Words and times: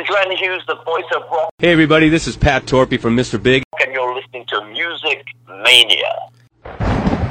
is 0.00 0.06
Glenn 0.06 0.36
Hughes, 0.36 0.62
the 0.66 0.76
voice 0.84 1.04
of 1.14 1.22
rock, 1.30 1.50
Hey 1.58 1.72
everybody, 1.72 2.08
this 2.08 2.26
is 2.26 2.36
Pat 2.36 2.64
Torpey 2.64 2.98
from 2.98 3.16
Mr. 3.16 3.42
Big. 3.42 3.62
and 3.80 3.92
you're 3.92 4.14
listening 4.14 4.44
to 4.48 4.64
Music 4.66 5.24
Mania. 5.48 7.22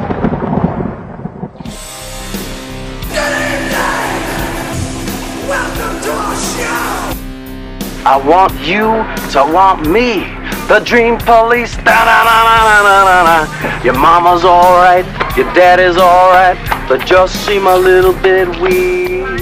I 8.03 8.17
want 8.25 8.53
you 8.65 9.05
to 9.31 9.53
want 9.53 9.87
me. 9.87 10.25
The 10.67 10.79
dream 10.79 11.17
police. 11.17 11.75
Da, 11.77 11.83
da, 11.83 12.23
da, 12.23 12.37
da, 12.47 12.83
da, 12.83 13.03
da, 13.05 13.45
da. 13.45 13.83
Your 13.83 13.93
mama's 13.93 14.43
alright, 14.45 15.05
your 15.35 15.51
daddy's 15.53 15.97
alright, 15.97 16.57
but 16.87 17.05
just 17.05 17.45
seem 17.45 17.67
a 17.67 17.75
little 17.75 18.13
bit 18.13 18.47
weak. 18.59 19.40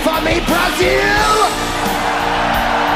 Scream 0.00 0.16
for 0.16 0.24
me, 0.24 0.40
Brazil! 0.46 1.26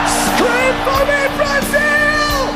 Scream 0.08 0.74
for 0.84 1.04
me, 1.04 1.20
Brazil! 1.36 2.48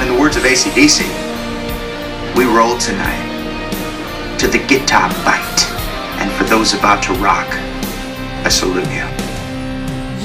In 0.00 0.14
the 0.14 0.18
words 0.18 0.36
of 0.36 0.44
ACDC, 0.44 1.04
we 2.34 2.44
roll 2.46 2.78
tonight 2.78 4.38
to 4.38 4.48
the 4.48 4.58
guitar 4.68 5.10
bite. 5.22 5.66
And 6.18 6.30
for 6.32 6.44
those 6.44 6.72
about 6.72 7.02
to 7.04 7.12
rock, 7.14 7.48
I 8.42 8.48
salute 8.48 8.88
you. 8.90 9.06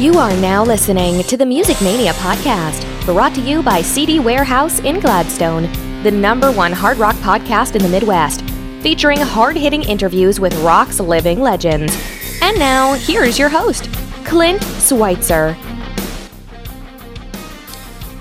You 0.02 0.17
are 0.20 0.36
now 0.38 0.63
listening 0.63 1.23
to 1.23 1.36
the 1.36 1.45
Music 1.45 1.81
Mania 1.81 2.13
podcast, 2.13 2.86
brought 3.05 3.36
to 3.36 3.41
you 3.41 3.61
by 3.61 3.81
CD 3.81 4.20
Warehouse 4.20 4.80
in 4.80 5.02
Gladstone, 5.02 5.67
the 6.03 6.09
number 6.12 6.49
one 6.49 6.71
hard 6.71 6.98
rock 6.98 7.16
podcast 7.17 7.76
in 7.76 7.84
the 7.84 7.89
Midwest, 7.89 8.41
featuring 8.81 9.20
hard 9.20 9.58
hitting 9.58 9.84
interviews 9.84 10.39
with 10.39 10.55
rock's 10.59 11.02
living 11.02 11.41
legends. 11.41 11.94
And 12.42 12.58
now, 12.58 12.94
here's 12.94 13.38
your 13.38 13.50
host, 13.50 13.92
Clint 14.23 14.64
Schweitzer. 14.80 15.58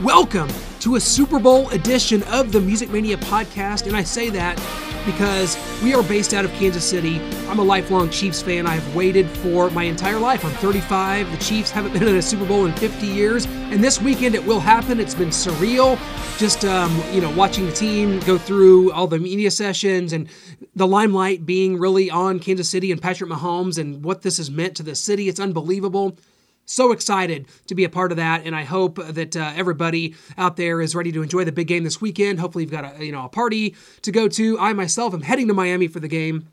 Welcome 0.03 0.51
to 0.81 0.97
a 0.97 1.01
Super 1.01 1.39
Bowl 1.39 1.69
edition 1.71 2.25
of 2.25 2.51
the 2.51 2.61
Music 2.61 2.91
Mania 2.91 3.17
podcast, 3.17 3.87
and 3.87 3.97
I 3.97 4.03
say 4.03 4.29
that 4.31 4.57
because 5.07 5.57
we 5.83 5.95
are 5.95 6.03
based 6.03 6.35
out 6.35 6.45
of 6.45 6.53
Kansas 6.55 6.85
City. 6.85 7.21
I'm 7.49 7.61
a 7.61 7.63
lifelong 7.63 8.11
Chiefs 8.11 8.43
fan. 8.43 8.67
I 8.67 8.75
have 8.75 8.97
waited 8.97 9.29
for 9.29 9.71
my 9.71 9.85
entire 9.85 10.19
life. 10.19 10.45
I'm 10.45 10.51
35. 10.53 11.31
The 11.31 11.39
Chiefs 11.39 11.71
haven't 11.71 11.93
been 11.93 12.09
in 12.09 12.17
a 12.17 12.23
Super 12.23 12.45
Bowl 12.45 12.67
in 12.67 12.73
50 12.75 13.07
years, 13.07 13.47
and 13.47 13.83
this 13.83 14.03
weekend 14.03 14.35
it 14.35 14.45
will 14.45 14.61
happen. 14.61 14.99
It's 14.99 15.15
been 15.15 15.31
surreal, 15.31 15.97
just 16.39 16.65
um, 16.65 17.03
you 17.13 17.21
know, 17.21 17.31
watching 17.33 17.67
the 17.67 17.73
team 17.73 18.21
go 18.21 18.39
through 18.39 18.93
all 18.93 19.09
the 19.09 19.19
media 19.19 19.51
sessions 19.51 20.13
and 20.13 20.29
the 20.77 20.87
limelight 20.87 21.45
being 21.45 21.77
really 21.77 22.11
on 22.13 22.39
Kansas 22.39 22.71
City 22.71 22.93
and 22.93 23.03
Patrick 23.03 23.29
Mahomes 23.29 23.77
and 23.77 24.05
what 24.05 24.23
this 24.23 24.37
has 24.37 24.49
meant 24.49 24.77
to 24.77 24.85
the 24.85 24.95
city. 24.95 25.29
It's 25.29 25.41
unbelievable. 25.41 26.17
So 26.65 26.93
excited 26.93 27.47
to 27.67 27.75
be 27.75 27.83
a 27.83 27.89
part 27.89 28.13
of 28.13 28.19
that 28.19 28.45
and 28.45 28.55
i 28.55 28.63
hope 28.63 28.97
that 28.97 29.35
uh, 29.35 29.53
everybody 29.57 30.15
out 30.37 30.57
there 30.57 30.81
is 30.81 30.95
ready 30.95 31.11
to 31.13 31.23
enjoy 31.23 31.45
the 31.45 31.51
big 31.51 31.67
game 31.67 31.83
this 31.83 32.01
weekend. 32.01 32.39
Hopefully 32.39 32.63
you've 32.63 32.71
got 32.71 33.01
a 33.01 33.05
you 33.05 33.11
know 33.11 33.25
a 33.25 33.29
party 33.29 33.75
to 34.03 34.13
go 34.13 34.29
to. 34.29 34.59
I 34.61 34.73
myself 34.75 35.15
am 35.15 35.23
heading 35.23 35.49
to 35.49 35.55
miami 35.55 35.89
for 35.89 35.99
the 35.99 36.09
game 36.09 36.47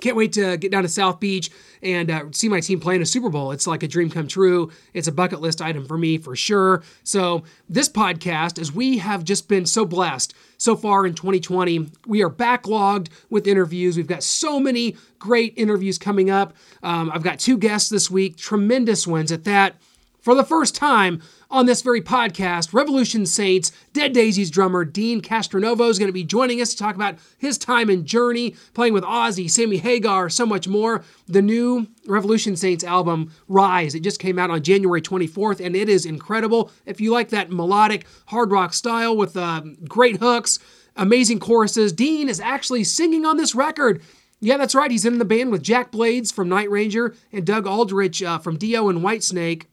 can't 0.00 0.16
wait 0.16 0.32
to 0.34 0.56
get 0.56 0.70
down 0.70 0.82
to 0.82 0.88
South 0.88 1.20
Beach 1.20 1.50
and 1.82 2.10
uh, 2.10 2.24
see 2.32 2.48
my 2.48 2.60
team 2.60 2.80
playing 2.80 3.02
a 3.02 3.06
Super 3.06 3.28
Bowl. 3.28 3.52
It's 3.52 3.66
like 3.66 3.82
a 3.82 3.88
dream 3.88 4.10
come 4.10 4.26
true. 4.26 4.70
It's 4.94 5.08
a 5.08 5.12
bucket 5.12 5.40
list 5.40 5.60
item 5.60 5.84
for 5.84 5.98
me 5.98 6.18
for 6.18 6.34
sure. 6.36 6.82
So, 7.04 7.44
this 7.68 7.88
podcast, 7.88 8.58
as 8.58 8.72
we 8.72 8.98
have 8.98 9.24
just 9.24 9.48
been 9.48 9.66
so 9.66 9.84
blessed 9.84 10.34
so 10.56 10.74
far 10.76 11.06
in 11.06 11.14
2020, 11.14 11.90
we 12.06 12.22
are 12.22 12.30
backlogged 12.30 13.08
with 13.30 13.46
interviews. 13.46 13.96
We've 13.96 14.06
got 14.06 14.22
so 14.22 14.58
many 14.58 14.96
great 15.18 15.54
interviews 15.56 15.98
coming 15.98 16.30
up. 16.30 16.54
Um, 16.82 17.10
I've 17.12 17.22
got 17.22 17.38
two 17.38 17.58
guests 17.58 17.88
this 17.88 18.10
week, 18.10 18.36
tremendous 18.36 19.06
ones 19.06 19.32
at 19.32 19.44
that. 19.44 19.76
For 20.20 20.34
the 20.34 20.44
first 20.44 20.74
time 20.74 21.22
on 21.50 21.66
this 21.66 21.82
very 21.82 22.02
podcast, 22.02 22.74
Revolution 22.74 23.24
Saints 23.24 23.72
Dead 23.92 24.12
Daisies 24.12 24.50
drummer 24.50 24.84
Deen 24.84 25.22
Castronovo 25.22 25.88
is 25.88 25.98
going 25.98 26.08
to 26.08 26.12
be 26.12 26.24
joining 26.24 26.60
us 26.60 26.70
to 26.70 26.76
talk 26.76 26.94
about 26.94 27.16
his 27.38 27.56
time 27.56 27.88
and 27.88 28.04
journey 28.04 28.54
playing 28.74 28.92
with 28.92 29.04
Ozzy, 29.04 29.50
Sammy 29.50 29.78
Hagar, 29.78 30.28
so 30.28 30.44
much 30.44 30.68
more. 30.68 31.02
The 31.26 31.40
new 31.40 31.86
Revolution 32.06 32.54
Saints 32.54 32.84
album, 32.84 33.32
Rise, 33.48 33.94
it 33.94 34.00
just 34.00 34.20
came 34.20 34.38
out 34.38 34.50
on 34.50 34.62
January 34.62 35.00
24th, 35.00 35.64
and 35.64 35.74
it 35.74 35.88
is 35.88 36.04
incredible. 36.04 36.70
If 36.84 37.00
you 37.00 37.12
like 37.12 37.30
that 37.30 37.50
melodic 37.50 38.06
hard 38.26 38.50
rock 38.50 38.74
style 38.74 39.16
with 39.16 39.36
uh, 39.36 39.62
great 39.88 40.18
hooks, 40.18 40.58
amazing 40.96 41.38
choruses, 41.38 41.92
Deen 41.92 42.28
is 42.28 42.40
actually 42.40 42.84
singing 42.84 43.24
on 43.24 43.38
this 43.38 43.54
record. 43.54 44.02
Yeah, 44.40 44.58
that's 44.58 44.74
right. 44.74 44.90
He's 44.90 45.06
in 45.06 45.18
the 45.18 45.24
band 45.24 45.50
with 45.50 45.62
Jack 45.62 45.90
Blades 45.90 46.30
from 46.30 46.48
Night 46.48 46.70
Ranger 46.70 47.14
and 47.32 47.44
Doug 47.46 47.66
Aldrich 47.66 48.22
uh, 48.22 48.38
from 48.38 48.56
Dio 48.56 48.88
and 48.88 49.00
Whitesnake. 49.00 49.64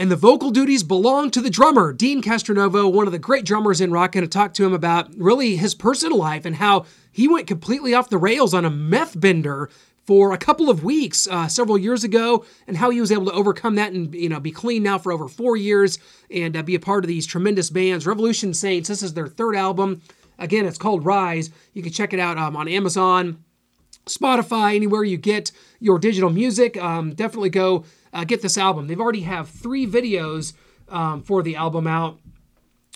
And 0.00 0.10
the 0.10 0.16
vocal 0.16 0.50
duties 0.50 0.82
belong 0.82 1.30
to 1.32 1.42
the 1.42 1.50
drummer, 1.50 1.92
Deen 1.92 2.22
Castronovo, 2.22 2.90
one 2.90 3.06
of 3.06 3.12
the 3.12 3.18
great 3.18 3.44
drummers 3.44 3.82
in 3.82 3.92
rock. 3.92 4.12
Going 4.12 4.24
to 4.24 4.30
talk 4.30 4.54
to 4.54 4.64
him 4.64 4.72
about 4.72 5.14
really 5.14 5.56
his 5.56 5.74
personal 5.74 6.16
life 6.16 6.46
and 6.46 6.56
how 6.56 6.86
he 7.12 7.28
went 7.28 7.46
completely 7.46 7.92
off 7.92 8.08
the 8.08 8.16
rails 8.16 8.54
on 8.54 8.64
a 8.64 8.70
meth 8.70 9.20
bender 9.20 9.68
for 10.06 10.32
a 10.32 10.38
couple 10.38 10.70
of 10.70 10.82
weeks 10.82 11.28
uh, 11.28 11.48
several 11.48 11.76
years 11.76 12.02
ago, 12.02 12.46
and 12.66 12.78
how 12.78 12.88
he 12.88 12.98
was 12.98 13.12
able 13.12 13.26
to 13.26 13.32
overcome 13.32 13.74
that 13.74 13.92
and 13.92 14.14
you 14.14 14.30
know 14.30 14.40
be 14.40 14.50
clean 14.50 14.82
now 14.82 14.96
for 14.96 15.12
over 15.12 15.28
four 15.28 15.54
years 15.54 15.98
and 16.30 16.56
uh, 16.56 16.62
be 16.62 16.74
a 16.74 16.80
part 16.80 17.04
of 17.04 17.08
these 17.08 17.26
tremendous 17.26 17.68
bands. 17.68 18.06
Revolution 18.06 18.54
Saints. 18.54 18.88
This 18.88 19.02
is 19.02 19.12
their 19.12 19.28
third 19.28 19.54
album. 19.54 20.00
Again, 20.38 20.64
it's 20.64 20.78
called 20.78 21.04
Rise. 21.04 21.50
You 21.74 21.82
can 21.82 21.92
check 21.92 22.14
it 22.14 22.20
out 22.20 22.38
um, 22.38 22.56
on 22.56 22.68
Amazon. 22.68 23.44
Spotify, 24.06 24.74
anywhere 24.74 25.04
you 25.04 25.18
get 25.18 25.52
your 25.78 25.98
digital 25.98 26.30
music, 26.30 26.78
um, 26.78 27.12
definitely 27.12 27.50
go 27.50 27.84
uh, 28.12 28.24
get 28.24 28.42
this 28.42 28.58
album. 28.58 28.86
They've 28.86 29.00
already 29.00 29.22
have 29.22 29.48
three 29.48 29.86
videos 29.86 30.52
um, 30.88 31.22
for 31.22 31.42
the 31.42 31.56
album 31.56 31.86
out. 31.86 32.18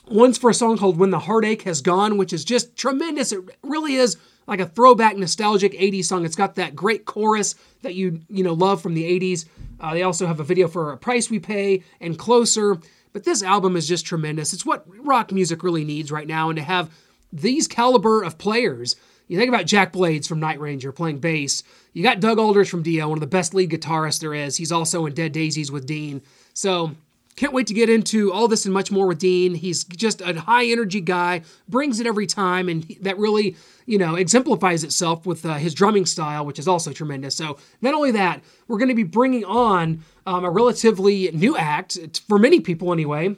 One's 0.08 0.36
for 0.36 0.50
a 0.50 0.54
song 0.54 0.76
called 0.76 0.98
"When 0.98 1.10
the 1.10 1.20
Heartache 1.20 1.62
Has 1.62 1.80
Gone," 1.80 2.18
which 2.18 2.32
is 2.32 2.44
just 2.44 2.76
tremendous. 2.76 3.32
It 3.32 3.40
really 3.62 3.94
is 3.94 4.16
like 4.46 4.60
a 4.60 4.66
throwback, 4.66 5.16
nostalgic 5.16 5.72
'80s 5.72 6.04
song. 6.04 6.24
It's 6.24 6.36
got 6.36 6.56
that 6.56 6.76
great 6.76 7.06
chorus 7.06 7.54
that 7.82 7.94
you 7.94 8.20
you 8.28 8.44
know 8.44 8.52
love 8.52 8.82
from 8.82 8.94
the 8.94 9.04
'80s. 9.20 9.46
Uh, 9.80 9.94
they 9.94 10.02
also 10.02 10.26
have 10.26 10.40
a 10.40 10.44
video 10.44 10.68
for 10.68 10.92
"A 10.92 10.98
Price 10.98 11.30
We 11.30 11.38
Pay" 11.38 11.82
and 12.00 12.18
"Closer." 12.18 12.78
But 13.12 13.24
this 13.24 13.42
album 13.42 13.76
is 13.76 13.86
just 13.86 14.04
tremendous. 14.04 14.52
It's 14.52 14.66
what 14.66 14.84
rock 15.04 15.30
music 15.30 15.62
really 15.62 15.84
needs 15.84 16.10
right 16.10 16.26
now, 16.26 16.50
and 16.50 16.56
to 16.56 16.64
have 16.64 16.90
these 17.32 17.66
caliber 17.66 18.22
of 18.22 18.38
players. 18.38 18.96
You 19.34 19.40
think 19.40 19.48
about 19.48 19.66
Jack 19.66 19.90
Blades 19.90 20.28
from 20.28 20.38
Night 20.38 20.60
Ranger 20.60 20.92
playing 20.92 21.18
bass. 21.18 21.64
You 21.92 22.04
got 22.04 22.20
Doug 22.20 22.38
Aldrich 22.38 22.70
from 22.70 22.84
Dio, 22.84 23.08
one 23.08 23.18
of 23.18 23.20
the 23.20 23.26
best 23.26 23.52
lead 23.52 23.68
guitarists 23.68 24.20
there 24.20 24.32
is. 24.32 24.56
He's 24.56 24.70
also 24.70 25.06
in 25.06 25.12
Dead 25.12 25.32
Daisies 25.32 25.72
with 25.72 25.86
Deen. 25.86 26.22
So 26.52 26.92
can't 27.34 27.52
wait 27.52 27.66
to 27.66 27.74
get 27.74 27.90
into 27.90 28.32
all 28.32 28.46
this 28.46 28.64
and 28.64 28.72
much 28.72 28.92
more 28.92 29.08
with 29.08 29.18
Deen. 29.18 29.56
He's 29.56 29.82
just 29.82 30.20
a 30.20 30.38
high 30.38 30.66
energy 30.66 31.00
guy, 31.00 31.42
brings 31.68 31.98
it 31.98 32.06
every 32.06 32.28
time, 32.28 32.68
and 32.68 32.84
that 33.00 33.18
really, 33.18 33.56
you 33.86 33.98
know, 33.98 34.14
exemplifies 34.14 34.84
itself 34.84 35.26
with 35.26 35.44
uh, 35.44 35.54
his 35.54 35.74
drumming 35.74 36.06
style, 36.06 36.46
which 36.46 36.60
is 36.60 36.68
also 36.68 36.92
tremendous. 36.92 37.34
So 37.34 37.58
not 37.82 37.92
only 37.92 38.12
that, 38.12 38.40
we're 38.68 38.78
going 38.78 38.88
to 38.88 38.94
be 38.94 39.02
bringing 39.02 39.44
on 39.44 40.04
um, 40.26 40.44
a 40.44 40.50
relatively 40.50 41.32
new 41.32 41.56
act 41.56 41.98
for 42.28 42.38
many 42.38 42.60
people 42.60 42.92
anyway. 42.92 43.34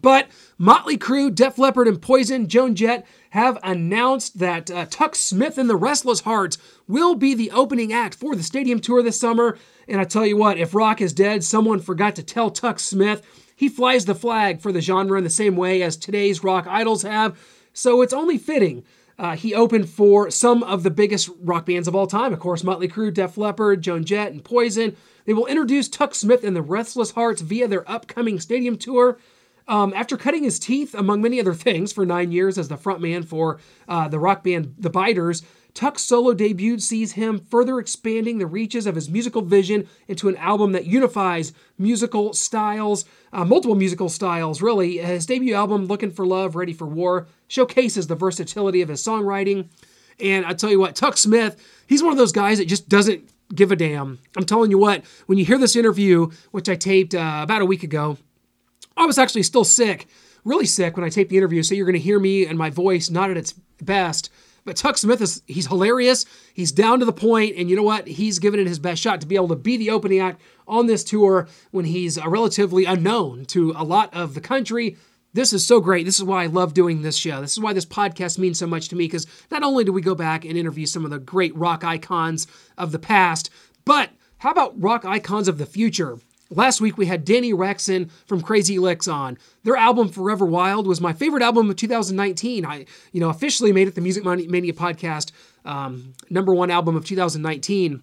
But 0.00 0.28
Motley 0.58 0.96
Crue, 0.96 1.34
Def 1.34 1.58
Leppard, 1.58 1.88
and 1.88 2.00
Poison, 2.00 2.48
Joan 2.48 2.74
Jett 2.74 3.04
have 3.32 3.58
announced 3.62 4.40
that 4.40 4.70
uh, 4.70 4.84
Tuk 4.84 5.14
Smith 5.14 5.56
and 5.56 5.68
the 5.68 5.76
Restless 5.76 6.20
Hearts 6.20 6.58
will 6.86 7.14
be 7.14 7.34
the 7.34 7.50
opening 7.50 7.90
act 7.90 8.14
for 8.14 8.36
the 8.36 8.42
stadium 8.42 8.78
tour 8.78 9.02
this 9.02 9.18
summer. 9.18 9.56
And 9.88 9.98
I 9.98 10.04
tell 10.04 10.26
you 10.26 10.36
what, 10.36 10.58
if 10.58 10.74
rock 10.74 11.00
is 11.00 11.14
dead, 11.14 11.42
someone 11.42 11.80
forgot 11.80 12.14
to 12.16 12.22
tell 12.22 12.50
Tuk 12.50 12.78
Smith. 12.78 13.22
He 13.56 13.70
flies 13.70 14.04
the 14.04 14.14
flag 14.14 14.60
for 14.60 14.70
the 14.70 14.82
genre 14.82 15.16
in 15.16 15.24
the 15.24 15.30
same 15.30 15.56
way 15.56 15.80
as 15.80 15.96
today's 15.96 16.44
rock 16.44 16.66
idols 16.68 17.04
have. 17.04 17.38
So 17.72 18.02
it's 18.02 18.12
only 18.12 18.36
fitting. 18.36 18.84
Uh, 19.18 19.34
he 19.34 19.54
opened 19.54 19.88
for 19.88 20.30
some 20.30 20.62
of 20.62 20.82
the 20.82 20.90
biggest 20.90 21.30
rock 21.40 21.64
bands 21.64 21.88
of 21.88 21.94
all 21.94 22.06
time, 22.06 22.34
of 22.34 22.38
course, 22.38 22.62
Motley 22.62 22.88
Crue, 22.88 23.14
Def 23.14 23.38
Leppard, 23.38 23.80
Joan 23.80 24.04
Jett, 24.04 24.32
and 24.32 24.44
Poison. 24.44 24.94
They 25.24 25.32
will 25.32 25.46
introduce 25.46 25.88
Tuk 25.88 26.14
Smith 26.14 26.44
and 26.44 26.54
the 26.54 26.60
Restless 26.60 27.12
Hearts 27.12 27.40
via 27.40 27.66
their 27.66 27.90
upcoming 27.90 28.38
stadium 28.40 28.76
tour. 28.76 29.18
Um, 29.68 29.92
after 29.94 30.16
cutting 30.16 30.44
his 30.44 30.58
teeth, 30.58 30.94
among 30.94 31.22
many 31.22 31.40
other 31.40 31.54
things, 31.54 31.92
for 31.92 32.04
nine 32.04 32.32
years 32.32 32.58
as 32.58 32.68
the 32.68 32.76
frontman 32.76 33.24
for 33.24 33.60
uh, 33.88 34.08
the 34.08 34.18
rock 34.18 34.42
band 34.42 34.74
The 34.78 34.90
Biters, 34.90 35.42
Tuk's 35.74 36.02
solo 36.02 36.34
debut 36.34 36.78
sees 36.78 37.12
him 37.12 37.38
further 37.38 37.78
expanding 37.78 38.38
the 38.38 38.46
reaches 38.46 38.86
of 38.86 38.94
his 38.94 39.08
musical 39.08 39.40
vision 39.40 39.88
into 40.06 40.28
an 40.28 40.36
album 40.36 40.72
that 40.72 40.84
unifies 40.84 41.52
musical 41.78 42.34
styles, 42.34 43.06
uh, 43.32 43.44
multiple 43.44 43.74
musical 43.74 44.10
styles, 44.10 44.60
really. 44.60 44.98
His 44.98 45.24
debut 45.24 45.54
album, 45.54 45.86
Looking 45.86 46.10
for 46.10 46.26
Love, 46.26 46.56
Ready 46.56 46.74
for 46.74 46.86
War, 46.86 47.26
showcases 47.48 48.06
the 48.06 48.14
versatility 48.14 48.82
of 48.82 48.90
his 48.90 49.02
songwriting. 49.02 49.68
And 50.20 50.44
I 50.44 50.52
tell 50.52 50.70
you 50.70 50.78
what, 50.78 50.94
Tuk 50.94 51.16
Smith, 51.16 51.56
he's 51.86 52.02
one 52.02 52.12
of 52.12 52.18
those 52.18 52.32
guys 52.32 52.58
that 52.58 52.68
just 52.68 52.88
doesn't 52.88 53.30
give 53.54 53.72
a 53.72 53.76
damn. 53.76 54.18
I'm 54.36 54.44
telling 54.44 54.70
you 54.70 54.78
what, 54.78 55.04
when 55.26 55.38
you 55.38 55.44
hear 55.44 55.58
this 55.58 55.76
interview, 55.76 56.30
which 56.50 56.68
I 56.68 56.74
taped 56.74 57.14
uh, 57.14 57.40
about 57.42 57.62
a 57.62 57.66
week 57.66 57.82
ago, 57.82 58.18
I 59.02 59.06
was 59.06 59.18
actually 59.18 59.42
still 59.42 59.64
sick, 59.64 60.06
really 60.44 60.64
sick 60.64 60.96
when 60.96 61.04
I 61.04 61.08
taped 61.08 61.30
the 61.30 61.36
interview, 61.36 61.64
so 61.64 61.74
you're 61.74 61.86
going 61.86 61.94
to 61.94 61.98
hear 61.98 62.20
me 62.20 62.46
and 62.46 62.56
my 62.56 62.70
voice 62.70 63.10
not 63.10 63.30
at 63.30 63.36
its 63.36 63.52
best. 63.82 64.30
But 64.64 64.76
Tuk 64.76 64.96
Smith 64.96 65.20
is 65.20 65.42
he's 65.48 65.66
hilarious. 65.66 66.24
He's 66.54 66.70
down 66.70 67.00
to 67.00 67.04
the 67.04 67.12
point, 67.12 67.56
and 67.56 67.68
you 67.68 67.74
know 67.74 67.82
what? 67.82 68.06
He's 68.06 68.38
given 68.38 68.60
it 68.60 68.68
his 68.68 68.78
best 68.78 69.02
shot 69.02 69.20
to 69.20 69.26
be 69.26 69.34
able 69.34 69.48
to 69.48 69.56
be 69.56 69.76
the 69.76 69.90
opening 69.90 70.20
act 70.20 70.40
on 70.68 70.86
this 70.86 71.02
tour 71.02 71.48
when 71.72 71.84
he's 71.84 72.16
uh, 72.16 72.28
relatively 72.28 72.84
unknown 72.84 73.44
to 73.46 73.72
a 73.76 73.82
lot 73.82 74.14
of 74.14 74.34
the 74.34 74.40
country. 74.40 74.96
This 75.32 75.52
is 75.52 75.66
so 75.66 75.80
great. 75.80 76.06
This 76.06 76.18
is 76.18 76.24
why 76.24 76.44
I 76.44 76.46
love 76.46 76.72
doing 76.72 77.02
this 77.02 77.16
show. 77.16 77.40
This 77.40 77.52
is 77.52 77.60
why 77.60 77.72
this 77.72 77.86
podcast 77.86 78.38
means 78.38 78.60
so 78.60 78.68
much 78.68 78.88
to 78.90 78.96
me 78.96 79.06
because 79.06 79.26
not 79.50 79.64
only 79.64 79.82
do 79.82 79.92
we 79.92 80.00
go 80.00 80.14
back 80.14 80.44
and 80.44 80.56
interview 80.56 80.86
some 80.86 81.04
of 81.04 81.10
the 81.10 81.18
great 81.18 81.56
rock 81.56 81.82
icons 81.82 82.46
of 82.78 82.92
the 82.92 83.00
past, 83.00 83.50
but 83.84 84.10
how 84.38 84.52
about 84.52 84.80
rock 84.80 85.04
icons 85.04 85.48
of 85.48 85.58
the 85.58 85.66
future? 85.66 86.18
Last 86.54 86.80
week 86.80 86.98
we 86.98 87.06
had 87.06 87.24
Danny 87.24 87.52
Rexon 87.52 88.10
from 88.26 88.42
Crazy 88.42 88.76
Lixx 88.76 89.12
on. 89.12 89.38
Their 89.64 89.76
album 89.76 90.08
Forever 90.08 90.44
Wild 90.44 90.86
was 90.86 91.00
my 91.00 91.12
favorite 91.12 91.42
album 91.42 91.70
of 91.70 91.76
2019. 91.76 92.66
I, 92.66 92.84
you 93.12 93.20
know, 93.20 93.30
officially 93.30 93.72
made 93.72 93.88
it 93.88 93.94
the 93.94 94.00
Music 94.00 94.24
Mania 94.24 94.72
podcast 94.72 95.32
um, 95.64 96.14
number 96.28 96.54
one 96.54 96.70
album 96.70 96.96
of 96.96 97.04
2019. 97.04 98.02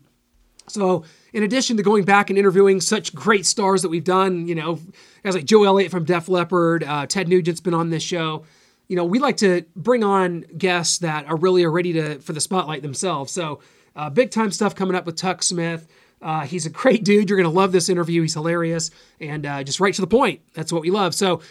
So, 0.67 1.03
in 1.33 1.43
addition 1.43 1.77
to 1.77 1.83
going 1.83 2.05
back 2.05 2.29
and 2.29 2.37
interviewing 2.37 2.81
such 2.81 3.13
great 3.13 3.45
stars 3.45 3.81
that 3.81 3.89
we've 3.89 4.03
done, 4.03 4.47
you 4.47 4.55
know, 4.55 4.79
guys 5.23 5.35
like 5.35 5.45
Joe 5.45 5.63
Elliott 5.63 5.91
from 5.91 6.03
Def 6.03 6.29
Leppard, 6.29 6.83
uh, 6.83 7.05
Ted 7.07 7.27
Nugent's 7.27 7.59
been 7.59 7.73
on 7.73 7.89
this 7.89 8.03
show. 8.03 8.45
You 8.87 8.95
know, 8.95 9.05
we 9.05 9.19
like 9.19 9.37
to 9.37 9.65
bring 9.75 10.03
on 10.03 10.45
guests 10.57 10.99
that 10.99 11.27
are 11.27 11.35
really 11.35 11.63
are 11.63 11.71
ready 11.71 11.93
to 11.93 12.19
for 12.19 12.33
the 12.33 12.41
spotlight 12.41 12.81
themselves. 12.81 13.31
So, 13.31 13.59
uh, 13.95 14.09
big 14.09 14.31
time 14.31 14.51
stuff 14.51 14.75
coming 14.75 14.95
up 14.95 15.05
with 15.05 15.15
Tuk 15.15 15.43
Smith. 15.43 15.87
Uh, 16.21 16.41
he's 16.41 16.65
a 16.65 16.69
great 16.69 17.03
dude. 17.03 17.29
You're 17.29 17.37
going 17.37 17.49
to 17.49 17.55
love 17.55 17.71
this 17.71 17.89
interview. 17.89 18.21
He's 18.21 18.33
hilarious 18.33 18.91
and 19.19 19.45
uh, 19.45 19.63
just 19.63 19.79
right 19.79 19.93
to 19.93 20.01
the 20.01 20.07
point. 20.07 20.41
That's 20.53 20.71
what 20.71 20.81
we 20.81 20.91
love. 20.91 21.15
So, 21.15 21.41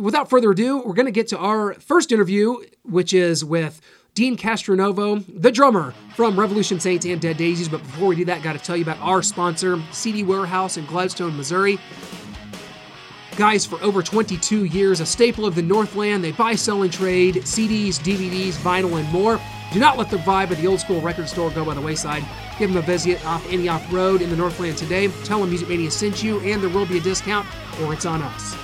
without 0.00 0.30
further 0.30 0.50
ado, 0.50 0.78
we're 0.78 0.94
going 0.94 1.06
to 1.06 1.12
get 1.12 1.28
to 1.28 1.38
our 1.38 1.74
first 1.74 2.12
interview, 2.12 2.56
which 2.82 3.12
is 3.12 3.44
with 3.44 3.80
Deen 4.14 4.36
Castronovo, 4.36 5.24
the 5.28 5.50
drummer 5.50 5.94
from 6.16 6.38
Revolution 6.38 6.80
Saints 6.80 7.04
and 7.06 7.20
Dead 7.20 7.36
Daisies. 7.36 7.68
But 7.68 7.82
before 7.82 8.08
we 8.08 8.16
do 8.16 8.24
that, 8.26 8.42
got 8.42 8.54
to 8.54 8.58
tell 8.58 8.76
you 8.76 8.82
about 8.82 8.98
our 9.00 9.22
sponsor, 9.22 9.80
CD 9.90 10.22
Warehouse 10.22 10.76
in 10.76 10.86
Gladstone, 10.86 11.36
Missouri. 11.36 11.78
Guys, 13.36 13.64
for 13.64 13.82
over 13.82 14.02
22 14.02 14.66
years, 14.66 15.00
a 15.00 15.06
staple 15.06 15.46
of 15.46 15.54
the 15.54 15.62
Northland, 15.62 16.22
they 16.22 16.32
buy, 16.32 16.54
sell, 16.54 16.82
and 16.82 16.92
trade 16.92 17.36
CDs, 17.36 17.98
DVDs, 17.98 18.52
vinyl, 18.52 19.00
and 19.00 19.08
more. 19.10 19.40
Do 19.72 19.80
not 19.80 19.96
let 19.96 20.10
the 20.10 20.18
vibe 20.18 20.50
of 20.50 20.60
the 20.60 20.66
old 20.66 20.80
school 20.80 21.00
record 21.00 21.26
store 21.30 21.50
go 21.50 21.64
by 21.64 21.72
the 21.72 21.80
wayside. 21.80 22.22
Give 22.58 22.68
them 22.70 22.76
a 22.76 22.86
visit 22.86 23.24
off 23.24 23.50
Antioch 23.50 23.82
Road 23.90 24.20
in 24.20 24.28
the 24.28 24.36
Northland 24.36 24.76
today. 24.76 25.08
Tell 25.24 25.40
them 25.40 25.48
Music 25.48 25.66
Mania 25.66 25.90
sent 25.90 26.22
you, 26.22 26.40
and 26.40 26.62
there 26.62 26.68
will 26.68 26.84
be 26.84 26.98
a 26.98 27.00
discount, 27.00 27.46
or 27.80 27.94
it's 27.94 28.04
on 28.04 28.20
us. 28.20 28.54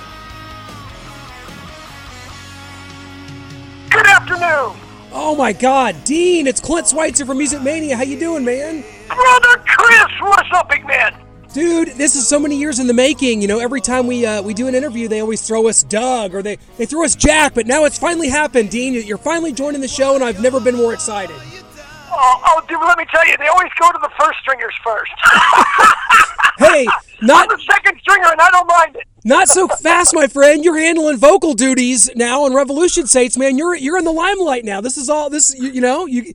Good 3.89 4.05
afternoon, 4.05 4.79
Oh 5.11 5.35
my 5.35 5.51
God, 5.51 5.95
Deen! 6.03 6.45
It's 6.45 6.61
Clint 6.61 6.87
Schweitzer 6.87 7.25
from 7.25 7.39
Music 7.39 7.63
Mania. 7.63 7.97
How 7.97 8.03
you 8.03 8.19
doing, 8.19 8.45
man? 8.45 8.83
brother 9.07 9.63
Chris. 9.65 10.05
What's 10.21 10.49
up, 10.53 10.69
big 10.69 10.85
man? 10.85 11.15
Dude, 11.53 11.89
this 11.89 12.15
is 12.15 12.27
so 12.27 12.39
many 12.39 12.57
years 12.57 12.79
in 12.79 12.85
the 12.85 12.93
making. 12.93 13.41
You 13.41 13.47
know, 13.47 13.59
every 13.59 13.81
time 13.81 14.05
we 14.05 14.23
uh, 14.25 14.41
we 14.41 14.53
do 14.53 14.67
an 14.67 14.75
interview, 14.75 15.07
they 15.07 15.19
always 15.19 15.41
throw 15.41 15.67
us 15.67 15.81
Doug 15.81 16.35
or 16.35 16.43
they, 16.43 16.57
they 16.77 16.85
throw 16.85 17.03
us 17.03 17.15
Jack, 17.15 17.55
but 17.55 17.65
now 17.65 17.85
it's 17.85 17.97
finally 17.97 18.29
happened, 18.29 18.69
Deen. 18.69 18.93
You're 18.93 19.17
finally 19.17 19.51
joining 19.51 19.81
the 19.81 19.87
show, 19.87 20.13
and 20.13 20.23
I've 20.23 20.41
never 20.41 20.59
been 20.59 20.75
more 20.75 20.93
excited. 20.93 21.35
Oh, 22.11 22.41
oh, 22.45 22.61
dude, 22.67 22.79
let 22.81 22.97
me 22.97 23.05
tell 23.11 23.25
you, 23.27 23.35
they 23.37 23.47
always 23.47 23.71
go 23.79 23.91
to 23.91 23.99
the 23.99 24.11
first 24.19 24.39
stringers 24.39 24.75
first. 24.83 25.11
Hey, 26.59 26.85
I'm 27.21 27.25
not 27.25 27.47
the 27.47 27.57
second 27.71 27.97
stringer, 28.01 28.27
and 28.29 28.41
I 28.41 28.49
don't 28.51 28.67
mind 28.67 28.97
it. 28.97 29.07
not 29.23 29.47
so 29.47 29.69
fast, 29.69 30.13
my 30.13 30.27
friend. 30.27 30.65
You're 30.65 30.77
handling 30.77 31.15
vocal 31.15 31.53
duties 31.53 32.09
now 32.17 32.43
on 32.43 32.53
Revolution 32.53 33.07
Saints, 33.07 33.37
man. 33.37 33.57
You're 33.57 33.75
you're 33.75 33.97
in 33.97 34.03
the 34.03 34.11
limelight 34.11 34.65
now. 34.65 34.81
This 34.81 34.97
is 34.97 35.09
all 35.09 35.29
this. 35.29 35.57
You, 35.57 35.69
you 35.71 35.79
know, 35.79 36.05
you 36.05 36.33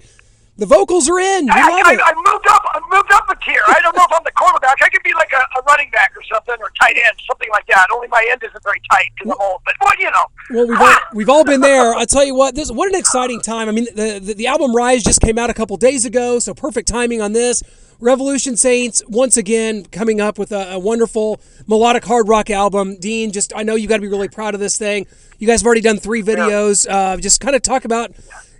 the 0.56 0.66
vocals 0.66 1.08
are 1.08 1.18
in. 1.18 1.50
I, 1.50 1.68
love 1.68 1.82
I, 1.84 1.94
it. 1.94 2.00
I 2.04 2.14
moved 2.14 2.46
up. 2.48 2.62
I 2.74 2.80
moved 2.90 3.12
up 3.12 3.28
a 3.28 3.36
tier. 3.44 3.60
I 3.68 3.80
don't 3.82 3.96
know 3.96 4.04
if 4.04 4.12
I'm 4.12 4.22
the 4.24 4.32
quarterback. 4.32 4.78
I 4.82 4.88
could 4.88 5.02
be 5.02 5.12
like 5.14 5.32
a, 5.32 5.58
a 5.58 5.62
running 5.66 5.90
back 5.90 6.12
or 6.16 6.22
something, 6.32 6.54
or 6.60 6.70
tight 6.80 6.96
end, 6.96 7.16
something 7.26 7.48
like 7.50 7.66
that. 7.66 7.86
Only 7.92 8.08
my 8.08 8.26
end 8.30 8.42
isn't 8.44 8.62
very 8.62 8.80
tight 8.90 9.10
because 9.16 9.32
I'm 9.32 9.40
old. 9.40 9.62
But 9.64 9.74
well, 9.80 9.92
you 9.98 10.10
know. 10.10 10.26
Well, 10.50 10.66
we've 10.68 10.80
all, 10.80 10.98
we've 11.14 11.28
all 11.28 11.44
been 11.44 11.60
there. 11.60 11.94
I 11.94 12.04
tell 12.04 12.24
you 12.24 12.34
what, 12.34 12.54
this 12.54 12.70
what 12.70 12.88
an 12.88 12.98
exciting 12.98 13.40
time. 13.40 13.68
I 13.68 13.72
mean, 13.72 13.86
the, 13.94 14.20
the 14.22 14.34
the 14.34 14.46
album 14.46 14.74
Rise 14.74 15.02
just 15.02 15.20
came 15.20 15.38
out 15.38 15.50
a 15.50 15.54
couple 15.54 15.76
days 15.76 16.04
ago, 16.04 16.38
so 16.38 16.54
perfect 16.54 16.88
timing 16.88 17.20
on 17.20 17.32
this. 17.32 17.62
Revolution 18.00 18.56
Saints 18.56 19.02
once 19.08 19.36
again 19.36 19.84
coming 19.86 20.20
up 20.20 20.38
with 20.38 20.52
a, 20.52 20.72
a 20.72 20.78
wonderful 20.78 21.40
melodic 21.66 22.04
hard 22.04 22.28
rock 22.28 22.50
album. 22.50 22.96
Deen, 22.96 23.32
just 23.32 23.52
I 23.56 23.62
know 23.62 23.74
you 23.74 23.88
got 23.88 23.96
to 23.96 24.02
be 24.02 24.08
really 24.08 24.28
proud 24.28 24.54
of 24.54 24.60
this 24.60 24.78
thing. 24.78 25.06
You 25.38 25.46
guys 25.46 25.62
have 25.62 25.66
already 25.66 25.80
done 25.80 25.98
three 25.98 26.22
videos. 26.22 26.86
Uh, 26.88 27.16
just 27.16 27.40
kind 27.40 27.56
of 27.56 27.62
talk 27.62 27.84
about 27.84 28.12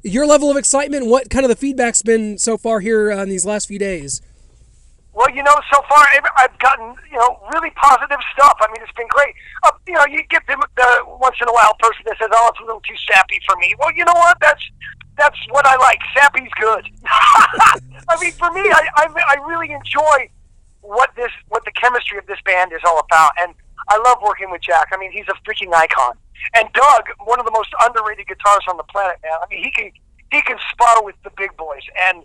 your 0.05 0.27
level 0.27 0.51
of 0.51 0.57
excitement. 0.57 1.07
What 1.07 1.31
kind 1.31 1.45
of 1.45 1.49
the 1.49 1.57
feedback's 1.57 2.03
been 2.03 2.39
so 2.39 2.57
far 2.57 2.81
here 2.81 3.11
on 3.11 3.29
these 3.29 3.45
last 3.45 3.67
few 3.67 3.79
days? 3.79 4.21
Well, 5.15 5.31
you 5.31 5.43
know, 5.43 5.55
so 5.73 5.81
far 5.89 6.05
I've- 6.13 6.27
I've 6.37 6.59
gotten 6.59 6.95
you 7.11 7.17
know 7.19 7.41
really 7.53 7.71
positive 7.71 8.19
stuff. 8.35 8.59
I 8.61 8.67
mean, 8.73 8.83
it's 8.83 8.93
been 8.93 9.07
great. 9.09 9.35
Uh, 9.63 9.71
you 9.87 9.95
know, 9.95 10.05
you 10.07 10.23
get 10.29 10.43
the, 10.47 10.57
the 10.77 11.05
once 11.21 11.37
in 11.41 11.49
a 11.49 11.53
while 11.53 11.75
person 11.79 12.03
that 12.07 12.17
says, 12.19 12.29
"Oh, 12.33 12.51
it's 12.53 12.61
a 12.61 12.65
little 12.65 12.81
too 12.81 12.97
sappy 13.11 13.41
for 13.47 13.57
me." 13.57 13.75
Well, 13.79 13.93
you 13.95 14.05
know 14.05 14.13
what? 14.15 14.39
That's 14.41 14.63
that's 15.17 15.39
what 15.51 15.67
I 15.67 15.77
like. 15.77 16.01
Sappy's 16.17 16.51
good. 16.61 16.85
I 17.07 18.21
mean, 18.21 18.33
for 18.33 18.51
me, 18.51 18.63
I, 18.63 18.89
I 18.97 19.07
I 19.29 19.35
really 19.47 19.71
enjoy 19.73 20.29
what 20.81 21.11
this 21.17 21.31
what 21.49 21.65
the 21.65 21.73
chemistry 21.73 22.19
of 22.19 22.27
this 22.27 22.41
band 22.45 22.73
is 22.73 22.81
all 22.85 22.99
about, 22.99 23.31
and 23.41 23.55
I 23.89 23.97
love 23.99 24.19
working 24.21 24.51
with 24.51 24.63
Jack. 24.63 24.89
I 24.93 24.97
mean, 24.97 25.13
he's 25.13 25.27
a 25.29 25.35
freaking 25.49 25.73
icon. 25.73 26.19
And 26.55 26.69
Doug, 26.73 27.05
one 27.25 27.41
of 27.41 27.47
the 27.47 27.53
most 27.53 27.71
underrated 27.83 28.27
guitarists 28.27 28.69
on 28.69 28.77
the 28.77 28.85
planet, 28.85 29.17
man. 29.23 29.33
I 29.43 29.47
mean, 29.49 29.63
he 29.63 29.71
can 29.71 29.91
he 30.31 30.43
can 30.43 30.59
spar 30.71 31.05
with 31.05 31.15
the 31.25 31.31
big 31.37 31.57
boys, 31.57 31.83
and 32.09 32.25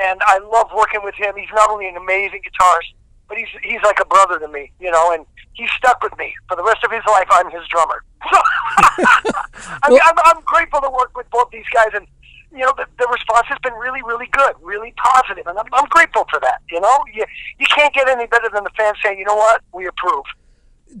and 0.00 0.20
I 0.24 0.38
love 0.38 0.70
working 0.74 1.00
with 1.04 1.14
him. 1.14 1.34
He's 1.36 1.52
not 1.54 1.70
only 1.70 1.88
an 1.88 1.96
amazing 1.96 2.42
guitarist, 2.42 2.94
but 3.28 3.38
he's 3.38 3.48
he's 3.62 3.82
like 3.84 4.00
a 4.00 4.04
brother 4.04 4.38
to 4.38 4.48
me, 4.48 4.72
you 4.80 4.90
know. 4.90 5.12
And 5.12 5.26
he 5.52 5.66
stuck 5.76 6.02
with 6.02 6.16
me 6.18 6.34
for 6.48 6.56
the 6.56 6.64
rest 6.64 6.84
of 6.84 6.90
his 6.90 7.02
life. 7.06 7.28
I'm 7.30 7.50
his 7.50 7.66
drummer. 7.68 8.04
I 8.22 9.86
mean, 9.88 10.00
I'm, 10.04 10.14
I'm 10.24 10.42
grateful 10.44 10.80
to 10.80 10.90
work 10.90 11.16
with 11.16 11.28
both 11.30 11.50
these 11.50 11.68
guys, 11.72 11.90
and 11.94 12.06
you 12.52 12.58
know, 12.58 12.72
the, 12.76 12.86
the 12.98 13.06
response 13.08 13.46
has 13.46 13.58
been 13.62 13.74
really, 13.74 14.02
really 14.02 14.26
good, 14.32 14.54
really 14.60 14.92
positive, 14.96 15.46
and 15.46 15.58
I'm, 15.58 15.66
I'm 15.72 15.86
grateful 15.88 16.26
for 16.30 16.40
that. 16.40 16.60
You 16.70 16.80
know, 16.80 16.98
you 17.12 17.24
you 17.58 17.66
can't 17.66 17.94
get 17.94 18.08
any 18.08 18.26
better 18.26 18.48
than 18.52 18.64
the 18.64 18.70
fans 18.76 18.96
saying, 19.02 19.18
you 19.18 19.24
know 19.24 19.36
what, 19.36 19.62
we 19.72 19.86
approve. 19.86 20.24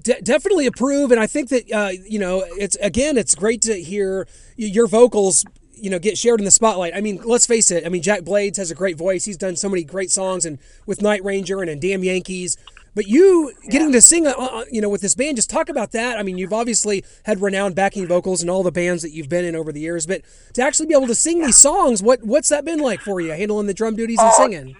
De- 0.02 0.20
definitely 0.22 0.66
approve, 0.66 1.10
and 1.10 1.20
I 1.20 1.26
think 1.26 1.48
that 1.48 1.72
uh, 1.72 1.90
you 2.06 2.18
know 2.18 2.44
it's 2.58 2.76
again 2.76 3.16
it's 3.16 3.34
great 3.34 3.62
to 3.62 3.74
hear 3.74 4.28
your 4.56 4.86
vocals 4.86 5.44
you 5.74 5.90
know 5.90 5.98
get 5.98 6.16
shared 6.16 6.40
in 6.40 6.44
the 6.44 6.50
spotlight. 6.50 6.94
I 6.94 7.00
mean, 7.00 7.20
let's 7.24 7.46
face 7.46 7.70
it. 7.70 7.84
I 7.84 7.88
mean, 7.88 8.02
Jack 8.02 8.22
Blades 8.22 8.58
has 8.58 8.70
a 8.70 8.74
great 8.74 8.96
voice. 8.96 9.24
He's 9.24 9.36
done 9.36 9.56
so 9.56 9.68
many 9.68 9.82
great 9.82 10.10
songs 10.10 10.44
and 10.46 10.58
with 10.86 11.02
Night 11.02 11.24
Ranger 11.24 11.60
and 11.60 11.70
in 11.70 11.80
Damn 11.80 12.04
Yankees. 12.04 12.56
But 12.94 13.06
you 13.06 13.52
getting 13.68 13.92
to 13.92 14.02
sing, 14.02 14.26
uh, 14.26 14.34
uh, 14.36 14.64
you 14.70 14.80
know, 14.80 14.88
with 14.88 15.00
this 15.00 15.14
band, 15.14 15.36
just 15.36 15.48
talk 15.48 15.68
about 15.68 15.92
that. 15.92 16.18
I 16.18 16.24
mean, 16.24 16.38
you've 16.38 16.52
obviously 16.52 17.04
had 17.24 17.40
renowned 17.40 17.76
backing 17.76 18.06
vocals 18.08 18.42
in 18.42 18.50
all 18.50 18.64
the 18.64 18.72
bands 18.72 19.02
that 19.02 19.10
you've 19.10 19.28
been 19.28 19.44
in 19.44 19.54
over 19.54 19.70
the 19.70 19.80
years, 19.80 20.06
but 20.06 20.22
to 20.54 20.62
actually 20.62 20.86
be 20.86 20.94
able 20.94 21.06
to 21.06 21.14
sing 21.14 21.40
these 21.40 21.56
songs, 21.56 22.02
what 22.02 22.24
what's 22.24 22.48
that 22.48 22.64
been 22.64 22.80
like 22.80 23.00
for 23.00 23.20
you, 23.20 23.32
handling 23.32 23.66
the 23.66 23.74
drum 23.74 23.96
duties 23.96 24.18
and 24.20 24.32
singing? 24.32 24.76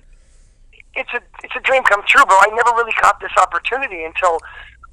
it's 0.94 1.10
a 1.14 1.20
it's 1.44 1.54
a 1.56 1.60
dream 1.60 1.82
come 1.84 2.02
true, 2.06 2.24
bro. 2.26 2.36
I 2.36 2.48
never 2.54 2.70
really 2.76 2.92
got 3.00 3.20
this 3.20 3.32
opportunity 3.40 4.04
until 4.04 4.38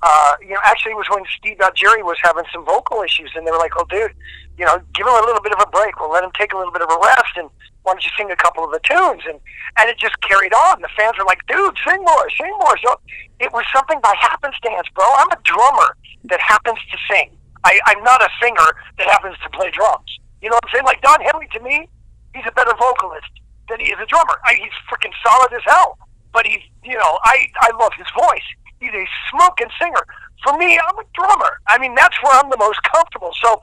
uh, 0.01 0.33
you 0.41 0.53
know, 0.53 0.61
actually 0.65 0.91
it 0.91 0.97
was 0.97 1.09
when 1.09 1.23
Steve 1.37 1.57
Augeri 1.57 2.03
was 2.03 2.17
having 2.21 2.45
some 2.53 2.65
vocal 2.65 3.01
issues 3.01 3.31
and 3.35 3.45
they 3.47 3.51
were 3.51 3.57
like, 3.57 3.73
Oh 3.77 3.85
dude, 3.89 4.13
you 4.57 4.65
know, 4.65 4.77
give 4.93 5.05
him 5.05 5.13
a 5.13 5.25
little 5.25 5.41
bit 5.41 5.53
of 5.53 5.61
a 5.61 5.69
break. 5.69 5.99
We'll 5.99 6.11
let 6.11 6.23
him 6.23 6.31
take 6.37 6.53
a 6.53 6.57
little 6.57 6.71
bit 6.71 6.81
of 6.81 6.89
a 6.89 6.99
rest 7.01 7.33
and 7.37 7.49
why 7.83 7.93
don't 7.93 8.03
you 8.03 8.11
sing 8.17 8.29
a 8.29 8.35
couple 8.35 8.63
of 8.63 8.71
the 8.71 8.81
tunes 8.83 9.23
and 9.25 9.39
and 9.79 9.89
it 9.89 9.97
just 9.97 10.19
carried 10.21 10.53
on. 10.53 10.81
The 10.81 10.89
fans 10.97 11.17
were 11.17 11.25
like, 11.25 11.41
Dude, 11.47 11.77
sing 11.87 12.01
more, 12.01 12.29
sing 12.37 12.53
more. 12.61 12.77
So 12.83 12.99
it 13.39 13.51
was 13.53 13.65
something 13.73 13.99
by 14.01 14.13
happenstance, 14.19 14.87
bro. 14.93 15.05
I'm 15.17 15.31
a 15.31 15.39
drummer 15.43 15.97
that 16.25 16.39
happens 16.39 16.79
to 16.91 16.97
sing. 17.09 17.31
I, 17.63 17.79
I'm 17.87 18.03
not 18.03 18.21
a 18.21 18.29
singer 18.41 18.69
that 18.97 19.07
happens 19.07 19.35
to 19.43 19.49
play 19.49 19.71
drums. 19.71 20.19
You 20.41 20.49
know 20.49 20.55
what 20.55 20.65
I'm 20.65 20.73
saying? 20.73 20.85
Like 20.85 21.01
Don 21.01 21.21
Henley 21.21 21.47
to 21.53 21.59
me, 21.59 21.89
he's 22.35 22.45
a 22.47 22.51
better 22.51 22.73
vocalist 22.77 23.33
than 23.69 23.79
he 23.79 23.87
is 23.87 23.99
a 24.01 24.05
drummer. 24.05 24.37
I, 24.45 24.55
he's 24.55 24.77
freaking 24.89 25.13
solid 25.25 25.53
as 25.53 25.61
hell. 25.65 25.97
But 26.33 26.45
he's, 26.45 26.61
you 26.83 26.93
know, 26.93 27.17
I, 27.23 27.47
I 27.61 27.75
love 27.79 27.91
his 27.97 28.07
voice. 28.15 28.47
He's 28.79 28.93
a 28.93 29.05
smoking 29.31 29.69
singer. 29.81 30.05
For 30.43 30.57
me, 30.57 30.77
I'm 30.77 30.97
a 30.97 31.03
drummer. 31.13 31.59
I 31.67 31.77
mean, 31.77 31.95
that's 31.95 32.15
where 32.21 32.33
I'm 32.33 32.49
the 32.49 32.57
most 32.57 32.81
comfortable. 32.83 33.31
So 33.41 33.61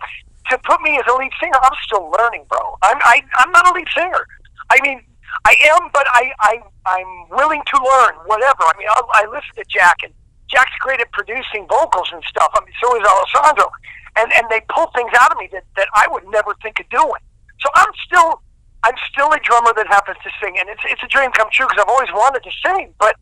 to 0.50 0.59
put 0.59 0.80
me 0.83 0.99
as 0.99 1.04
a 1.09 1.14
lead 1.16 1.33
singer, 1.40 1.59
I'm 1.62 1.76
still 1.85 2.11
learning, 2.18 2.44
bro. 2.49 2.76
I'm, 2.83 2.99
I, 3.04 3.23
I'm 3.38 3.50
not 3.52 3.71
a 3.71 3.73
lead 3.75 3.88
singer. 3.94 4.26
I 4.71 4.78
mean, 4.83 5.00
I 5.44 5.54
am, 5.76 5.90
but 5.92 6.06
I, 6.11 6.33
I, 6.40 6.61
I'm 6.87 7.28
willing 7.30 7.62
to 7.66 7.76
learn 7.76 8.14
whatever. 8.26 8.62
I 8.62 8.73
mean, 8.78 8.88
I, 8.88 9.00
I 9.14 9.26
listen 9.26 9.54
to 9.56 9.64
Jack, 9.68 9.99
and 10.02 10.12
Jack's 10.49 10.76
great 10.80 11.00
at 11.00 11.11
producing 11.12 11.66
vocals 11.68 12.09
and 12.12 12.23
stuff. 12.25 12.50
I 12.54 12.64
mean, 12.64 12.75
so 12.83 12.97
is 12.97 13.06
Alessandro, 13.06 13.71
and 14.16 14.33
and 14.33 14.47
they 14.50 14.61
pull 14.68 14.90
things 14.94 15.11
out 15.21 15.33
of 15.33 15.38
me 15.38 15.49
that 15.52 15.64
that 15.76 15.88
I 15.94 16.06
would 16.11 16.25
never 16.28 16.54
think 16.62 16.80
of 16.80 16.88
doing. 16.88 17.23
So 17.61 17.68
I'm 17.75 17.92
still, 18.06 18.40
I'm 18.85 18.94
still 19.11 19.33
a 19.33 19.40
drummer 19.40 19.73
that 19.76 19.87
happens 19.88 20.18
to 20.23 20.30
sing, 20.42 20.56
and 20.59 20.68
it's 20.68 20.83
it's 20.87 21.02
a 21.02 21.09
dream 21.09 21.30
come 21.33 21.49
true 21.50 21.66
because 21.66 21.83
I've 21.83 21.92
always 21.92 22.12
wanted 22.12 22.42
to 22.44 22.52
sing, 22.64 22.94
but 22.99 23.16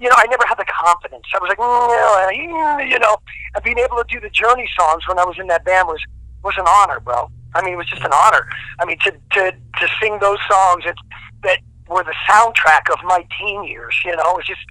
you 0.00 0.08
know, 0.08 0.14
I 0.16 0.26
never 0.30 0.44
had 0.48 0.56
the 0.56 0.64
confidence. 0.64 1.24
I 1.34 1.38
was 1.38 1.48
like, 1.48 1.58
mm, 1.58 2.90
you 2.90 2.98
know, 2.98 3.16
and 3.54 3.62
being 3.62 3.78
able 3.78 3.98
to 3.98 4.04
do 4.08 4.18
the 4.18 4.30
Journey 4.30 4.68
songs 4.76 5.06
when 5.06 5.18
I 5.18 5.24
was 5.24 5.38
in 5.38 5.46
that 5.48 5.64
band 5.64 5.88
was 5.88 6.00
was 6.42 6.54
an 6.56 6.64
honor, 6.66 7.00
bro. 7.00 7.30
I 7.54 7.62
mean, 7.62 7.74
it 7.74 7.76
was 7.76 7.86
just 7.86 8.02
an 8.02 8.12
honor. 8.12 8.48
I 8.80 8.86
mean, 8.86 8.98
to 9.04 9.12
to 9.12 9.52
to 9.52 9.88
sing 10.00 10.18
those 10.20 10.38
songs 10.48 10.84
that 10.84 10.96
that 11.42 11.58
were 11.88 12.02
the 12.02 12.14
soundtrack 12.28 12.90
of 12.90 12.98
my 13.04 13.26
teen 13.38 13.64
years. 13.64 13.94
You 14.04 14.16
know, 14.16 14.36
it's 14.38 14.48
just 14.48 14.64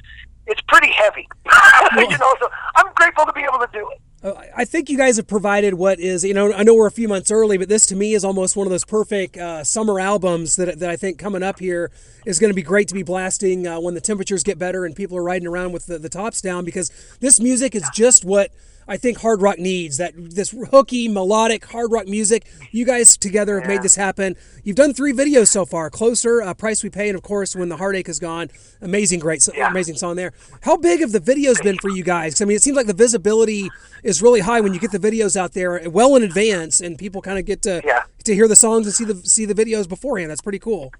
it's 0.47 0.61
pretty 0.67 0.91
heavy. 0.91 1.27
you 2.11 2.17
know, 2.17 2.35
so 2.39 2.49
I'm 2.75 2.91
grateful 2.95 3.25
to 3.25 3.33
be 3.33 3.41
able 3.41 3.59
to 3.59 3.69
do 3.71 3.87
it. 3.91 4.01
Uh, 4.21 4.33
I 4.55 4.65
think 4.65 4.89
you 4.89 4.97
guys 4.97 5.15
have 5.15 5.27
provided 5.27 5.75
what 5.75 5.97
is, 5.99 6.25
you 6.25 6.33
know, 6.33 6.51
I 6.51 6.63
know 6.63 6.75
we're 6.75 6.87
a 6.87 6.91
few 6.91 7.07
months 7.07 7.31
early, 7.31 7.57
but 7.57 7.69
this 7.69 7.85
to 7.85 7.95
me 7.95 8.13
is 8.13 8.25
almost 8.25 8.57
one 8.57 8.67
of 8.67 8.71
those 8.71 8.83
perfect 8.83 9.37
uh, 9.37 9.63
summer 9.63 9.97
albums 9.97 10.57
that, 10.57 10.79
that 10.79 10.89
I 10.89 10.97
think 10.97 11.17
coming 11.17 11.41
up 11.41 11.59
here 11.59 11.89
is 12.25 12.37
going 12.37 12.49
to 12.49 12.55
be 12.55 12.61
great 12.61 12.89
to 12.89 12.93
be 12.93 13.03
blasting 13.03 13.65
uh, 13.65 13.79
when 13.79 13.93
the 13.93 14.01
temperatures 14.01 14.43
get 14.43 14.59
better 14.59 14.83
and 14.83 14.93
people 14.93 15.17
are 15.17 15.23
riding 15.23 15.47
around 15.47 15.71
with 15.71 15.85
the, 15.85 15.97
the 15.97 16.09
tops 16.09 16.41
down 16.41 16.65
because 16.65 16.91
this 17.21 17.39
music 17.39 17.75
is 17.75 17.89
just 17.93 18.25
what 18.25 18.51
I 18.89 18.97
think 18.97 19.19
hard 19.19 19.41
rock 19.41 19.59
needs 19.59 19.97
that 19.97 20.13
this 20.15 20.49
hooky 20.71 21.07
melodic 21.07 21.63
hard 21.65 21.91
rock 21.91 22.07
music. 22.07 22.47
You 22.71 22.85
guys 22.85 23.15
together 23.17 23.59
have 23.59 23.69
made 23.69 23.83
this 23.83 23.95
happen. 23.95 24.35
You've 24.63 24.75
done 24.75 24.93
three 24.95 25.13
videos 25.13 25.47
so 25.47 25.63
far: 25.63 25.89
"Closer," 25.91 26.41
uh, 26.41 26.53
"Price 26.55 26.83
We 26.83 26.89
Pay," 26.89 27.07
and 27.09 27.15
of 27.15 27.21
course, 27.21 27.55
"When 27.55 27.69
the 27.69 27.77
Heartache 27.77 28.09
Is 28.09 28.19
Gone." 28.19 28.49
Amazing, 28.81 29.19
great, 29.19 29.47
Yeah. 29.55 29.69
amazing 29.69 29.95
song 29.95 30.15
there. 30.15 30.33
How 30.61 30.75
big 30.75 31.01
have 31.01 31.11
the 31.11 31.19
videos 31.21 31.61
been 31.61 31.77
for 31.77 31.89
you 31.89 32.03
guys? 32.03 32.33
'Cause, 32.33 32.41
I 32.41 32.45
mean, 32.45 32.57
it 32.57 32.63
seems 32.63 32.75
like 32.75 32.87
the 32.87 32.93
visibility 32.93 33.69
is 34.03 34.21
really 34.23 34.39
high 34.39 34.59
when 34.59 34.73
you 34.73 34.79
get 34.79 34.91
the 34.91 34.99
videos 34.99 35.37
out 35.37 35.53
there 35.53 35.79
well 35.89 36.15
in 36.15 36.23
advance, 36.23 36.81
and 36.81 36.97
people 36.97 37.21
kind 37.21 37.37
of 37.37 37.45
get 37.45 37.61
to 37.61 37.81
Yeah. 37.85 38.03
to 38.25 38.33
hear 38.33 38.47
the 38.47 38.55
songs 38.55 38.87
and 38.87 38.95
see 38.95 39.05
the 39.05 39.21
see 39.23 39.45
the 39.45 39.53
videos 39.53 39.87
beforehand. 39.87 40.31
That's 40.31 40.41
pretty 40.41 40.59
cool. 40.59 40.91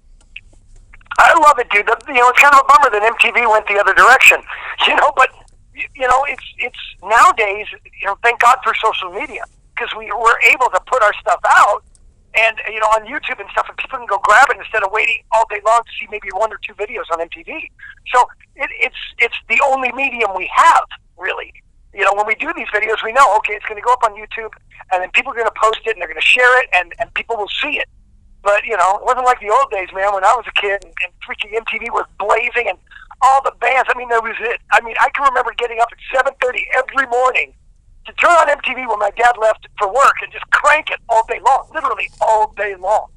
I 1.18 1.34
love 1.38 1.58
it, 1.58 1.68
dude. 1.70 1.86
The, 1.86 1.96
you 2.08 2.14
know, 2.14 2.28
it's 2.28 2.40
kind 2.40 2.54
of 2.54 2.60
a 2.60 2.64
bummer 2.72 2.90
that 2.98 3.02
MTV 3.02 3.50
went 3.50 3.66
the 3.66 3.78
other 3.80 3.94
direction. 3.94 4.38
You 4.86 4.96
know, 4.96 5.12
but 5.14 5.28
you 5.94 6.08
know, 6.08 6.24
it's 6.28 6.44
it's 6.58 6.78
nowadays. 7.02 7.66
You 8.00 8.06
know, 8.06 8.16
thank 8.22 8.40
God 8.40 8.58
for 8.62 8.74
social 8.74 9.12
media 9.12 9.44
because 9.74 9.94
we 9.96 10.10
we're 10.12 10.40
able 10.52 10.70
to 10.70 10.80
put 10.86 11.02
our 11.02 11.12
stuff 11.20 11.40
out 11.44 11.82
and 12.34 12.56
you 12.68 12.78
know 12.78 12.86
on 12.94 13.06
YouTube 13.06 13.40
and 13.40 13.48
stuff, 13.50 13.66
and 13.68 13.76
people 13.76 13.98
can 13.98 14.06
go 14.06 14.18
grab 14.18 14.46
it 14.50 14.58
instead 14.58 14.82
of 14.82 14.92
waiting 14.92 15.22
all 15.32 15.46
day 15.50 15.60
long 15.66 15.82
to 15.82 15.92
see 15.98 16.06
maybe 16.10 16.28
one 16.32 16.52
or 16.52 16.60
two 16.66 16.74
videos 16.74 17.10
on 17.12 17.18
MTV. 17.18 17.70
So 18.12 18.24
it, 18.56 18.70
it's 18.78 19.02
it's 19.18 19.36
the 19.48 19.60
only 19.66 19.92
medium 19.92 20.30
we 20.36 20.50
have, 20.54 20.84
really. 21.18 21.52
You 21.92 22.04
know, 22.04 22.14
when 22.14 22.26
we 22.26 22.36
do 22.36 22.52
these 22.54 22.68
videos, 22.68 23.02
we 23.04 23.12
know 23.12 23.36
okay, 23.38 23.54
it's 23.54 23.66
going 23.66 23.80
to 23.80 23.84
go 23.84 23.92
up 23.92 24.04
on 24.04 24.14
YouTube, 24.14 24.54
and 24.92 25.02
then 25.02 25.10
people 25.10 25.32
are 25.32 25.36
going 25.36 25.50
to 25.50 25.60
post 25.60 25.80
it, 25.86 25.96
and 25.96 26.00
they're 26.00 26.08
going 26.08 26.20
to 26.20 26.26
share 26.26 26.62
it, 26.62 26.68
and 26.74 26.94
and 26.98 27.12
people 27.14 27.36
will 27.36 27.50
see 27.62 27.78
it. 27.78 27.88
But 28.42 28.64
you 28.64 28.76
know, 28.76 28.96
it 28.96 29.04
wasn't 29.04 29.26
like 29.26 29.40
the 29.40 29.50
old 29.50 29.70
days, 29.70 29.88
man. 29.92 30.14
When 30.14 30.24
I 30.24 30.34
was 30.38 30.46
a 30.46 30.54
kid, 30.60 30.84
and, 30.84 30.94
and 31.02 31.12
freaking 31.26 31.50
MTV 31.50 31.90
was 31.90 32.06
blazing, 32.18 32.68
and 32.70 32.78
all 33.22 33.42
the 33.44 33.52
bands. 33.60 33.88
I 33.92 33.98
mean, 33.98 34.08
that 34.08 34.22
was 34.22 34.36
it. 34.40 34.60
I 34.72 34.80
mean, 34.80 34.94
I 35.00 35.08
can 35.10 35.26
remember 35.28 35.52
getting 35.56 35.80
up 35.80 35.88
at 35.92 35.98
seven 36.14 36.32
thirty 36.40 36.66
every 36.74 37.06
morning 37.06 37.54
to 38.06 38.12
turn 38.14 38.30
on 38.30 38.48
MTV 38.48 38.88
when 38.88 38.98
my 38.98 39.10
dad 39.16 39.32
left 39.40 39.66
for 39.78 39.92
work 39.92 40.14
and 40.22 40.32
just 40.32 40.48
crank 40.50 40.90
it 40.90 40.98
all 41.08 41.24
day 41.28 41.40
long, 41.44 41.68
literally 41.74 42.08
all 42.20 42.52
day 42.56 42.74
long, 42.76 43.08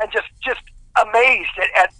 and 0.00 0.10
just 0.12 0.28
just 0.44 0.62
amazed 1.00 1.50
at, 1.58 1.84
at 1.84 1.94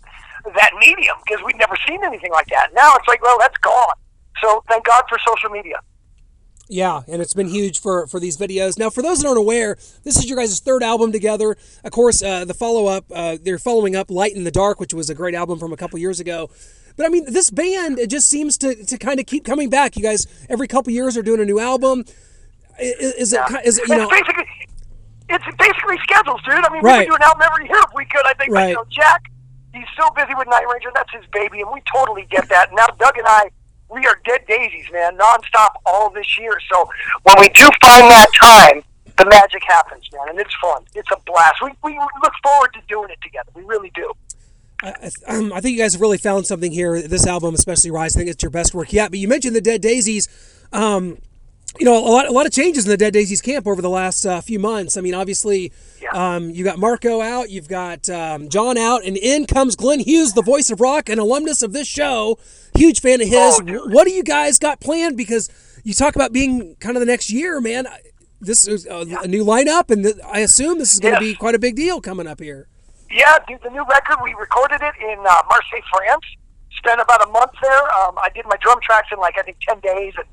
that 0.55 0.71
medium 0.79 1.17
because 1.27 1.45
we'd 1.45 1.57
never 1.57 1.77
seen 1.89 2.05
anything 2.05 2.33
like 2.33 2.47
that. 2.49 2.71
Now 2.75 2.95
it's 2.97 3.09
like, 3.09 3.23
well, 3.23 3.37
that's 3.39 3.59
gone. 3.59 3.97
So 4.43 4.63
thank 4.69 4.85
God 4.85 5.05
for 5.09 5.19
social 5.27 5.51
media. 5.51 5.81
Yeah, 6.69 7.03
and 7.07 7.23
it's 7.23 7.35
been 7.35 7.49
huge 7.49 7.81
for 7.81 8.09
for 8.09 8.19
these 8.19 8.37
videos. 8.37 8.77
Now, 8.77 8.91
for 8.91 9.01
those 9.01 9.21
that 9.21 9.29
aren't 9.29 9.39
aware, 9.39 9.77
this 10.03 10.17
is 10.17 10.29
your 10.29 10.37
guys' 10.37 10.59
third 10.59 10.83
album 10.83 11.13
together. 11.13 11.57
Of 11.85 11.93
course, 11.93 12.23
uh, 12.23 12.45
the 12.45 12.55
follow 12.55 12.87
up, 12.87 13.05
uh, 13.15 13.39
they're 13.41 13.59
following 13.59 13.95
up 13.95 14.11
"Light 14.11 14.35
in 14.35 14.43
the 14.43 14.51
Dark," 14.51 14.81
which 14.81 14.93
was 14.93 15.09
a 15.09 15.15
great 15.15 15.35
album 15.35 15.61
from 15.61 15.73
a 15.73 15.77
couple 15.77 15.99
years 16.01 16.19
ago. 16.19 16.51
But 16.97 17.07
I 17.07 17.09
mean, 17.11 17.31
this 17.31 17.51
band 17.51 17.99
it 17.99 18.09
just 18.11 18.29
seems 18.29 18.57
to 18.59 18.75
to 18.85 18.99
kind 18.99 19.21
of 19.21 19.27
keep 19.27 19.45
coming 19.45 19.69
back. 19.71 19.97
You 19.97 20.03
guys 20.03 20.27
every 20.49 20.67
couple 20.69 20.93
years 20.93 21.17
are 21.17 21.23
doing 21.23 21.41
a 21.41 21.45
new 21.45 21.59
album. 21.61 22.05
Is, 22.79 23.13
is 23.15 23.33
it 23.33 23.41
ki- 23.49 23.61
is 23.65 23.79
it 23.79 23.89
you 23.89 23.95
it's 23.95 24.03
know? 24.03 24.09
basically 24.09 24.45
it's 25.29 25.45
basically 25.59 25.99
schedules, 26.03 26.41
dude. 26.45 26.55
I 26.55 26.73
mean, 26.73 26.83
we 26.83 26.89
Right. 26.89 27.07
could 27.09 27.13
do 27.13 27.17
an 27.17 27.23
album 27.23 27.43
every 27.51 27.67
year 27.67 27.79
if 27.79 27.93
we 27.95 28.05
could. 28.07 28.25
I 28.27 28.35
think, 28.35 28.53
but 28.53 28.69
you 28.69 28.75
know, 28.75 28.85
Jack, 28.91 29.23
he's 29.75 29.87
so 29.99 30.09
busy 30.11 30.35
with 30.37 30.47
Night 30.49 30.65
Ranger. 30.73 30.91
That's 30.95 31.13
his 31.13 31.25
baby, 31.33 31.61
and 31.63 31.71
we 31.73 31.83
totally 31.93 32.27
get 32.31 32.49
that. 32.49 32.71
Now, 32.75 32.87
Doug 32.99 33.19
and 33.19 33.27
I, 33.27 33.51
we 33.91 34.07
are 34.07 34.21
dead 34.25 34.43
daisies, 34.47 34.87
man, 34.93 35.17
nonstop 35.19 35.71
all 35.85 36.11
this 36.11 36.39
year. 36.39 36.57
So 36.73 36.89
when 37.25 37.37
we 37.41 37.49
do 37.51 37.65
find 37.83 38.05
that 38.11 38.29
time, 38.41 38.83
the 39.17 39.27
magic 39.27 39.63
happens, 39.67 40.05
man, 40.13 40.29
and 40.29 40.39
it's 40.39 40.55
fun. 40.63 40.85
It's 40.95 41.11
a 41.11 41.17
blast. 41.27 41.57
We 41.63 41.73
we 41.83 41.99
look 42.23 42.33
forward 42.43 42.73
to 42.75 42.81
doing 42.89 43.11
it 43.11 43.19
together. 43.21 43.51
We 43.55 43.63
really 43.63 43.91
do. 43.95 44.13
I, 44.83 45.11
I- 45.29 45.37
um, 45.37 45.53
I 45.53 45.61
think 45.61 45.77
you 45.77 45.83
guys 45.83 45.93
have 45.95 46.01
really 46.01 46.19
found 46.19 46.47
something 46.47 46.73
here. 46.73 47.01
This 47.03 47.27
album, 47.27 47.55
especially 47.55 47.91
Rise, 47.91 48.17
I 48.17 48.21
think 48.21 48.31
it's 48.31 48.43
your 48.43 48.51
best 48.51 48.75
work 48.75 48.93
yet. 48.93 49.11
But 49.11 49.19
you 49.19 49.29
mentioned 49.29 49.55
the 49.57 49.61
Dead 49.61 49.81
Daisies. 49.81 50.29
Um, 50.73 51.19
you 51.79 51.85
know, 51.85 51.99
a 51.99 52.09
lot, 52.09 52.27
a 52.27 52.33
lot 52.33 52.47
of 52.47 52.53
changes 52.53 52.85
in 52.87 52.91
the 52.91 52.97
Dead 52.97 53.13
Daisies 53.13 53.43
camp 53.43 53.67
over 53.67 53.83
the 53.83 53.91
last 53.91 54.25
uh, 54.25 54.41
few 54.41 54.59
months. 54.59 54.97
I 54.97 55.03
mean, 55.03 55.13
obviously, 55.13 55.73
Yeah. 56.01 56.09
um, 56.37 56.49
you 56.51 56.65
got 56.65 56.79
Marco 56.79 57.21
out, 57.21 57.51
you've 57.51 57.69
got 57.69 58.09
um, 58.09 58.49
John 58.49 58.79
out, 58.79 59.05
and 59.05 59.15
in 59.17 59.45
comes 59.47 59.77
Glenn 59.77 60.01
Hughes, 60.01 60.33
the 60.33 60.43
voice 60.43 60.71
of 60.71 60.81
rock, 60.81 61.11
an 61.11 61.19
alumnus 61.19 61.63
of 61.63 61.75
this 61.75 61.87
show. 61.87 62.39
Huge 62.77 63.01
fan 63.01 63.21
of 63.21 63.29
his. 63.29 63.61
Oh, 63.61 63.89
what 63.91 64.05
do 64.07 64.11
you 64.13 64.23
guys 64.23 64.59
got 64.59 64.81
planned? 64.81 65.19
Because 65.19 65.51
you 65.85 65.93
talk 65.93 66.17
about 66.17 66.33
being 66.33 66.77
kind 66.81 66.97
of 66.97 67.01
the 67.01 67.07
next 67.07 67.31
year, 67.31 67.61
man. 67.61 67.87
This 68.41 68.67
is 68.67 68.87
a, 68.87 69.05
a 69.25 69.29
new 69.29 69.45
lineup, 69.45 69.91
and 69.91 70.03
th- 70.05 70.17
I 70.27 70.41
assume 70.41 70.79
this 70.79 70.95
is 70.95 71.01
going 71.01 71.19
to 71.19 71.25
Yes. 71.25 71.33
be 71.35 71.39
quite 71.39 71.55
a 71.55 71.59
big 71.59 71.77
deal 71.77 72.01
coming 72.01 72.27
up 72.27 72.41
here. 72.41 72.69
Yeah, 73.11 73.39
dude, 73.47 73.63
the 73.63 73.71
new 73.71 73.85
record, 73.85 74.19
we 74.23 74.35
recorded 74.35 74.81
it 74.83 74.95
in 75.01 75.19
uh, 75.21 75.43
Marseille, 75.49 75.85
France. 75.93 76.25
Spent 76.77 77.01
about 77.01 77.27
a 77.27 77.31
month 77.31 77.53
there. 77.63 77.85
Um, 78.03 78.19
I 78.19 78.29
did 78.35 78.45
my 78.47 78.57
drum 78.61 78.79
tracks 78.83 79.09
in 79.13 79.19
like, 79.19 79.39
I 79.39 79.43
think, 79.43 79.59
10 79.67 79.81
days 79.81 80.15
and, 80.17 80.27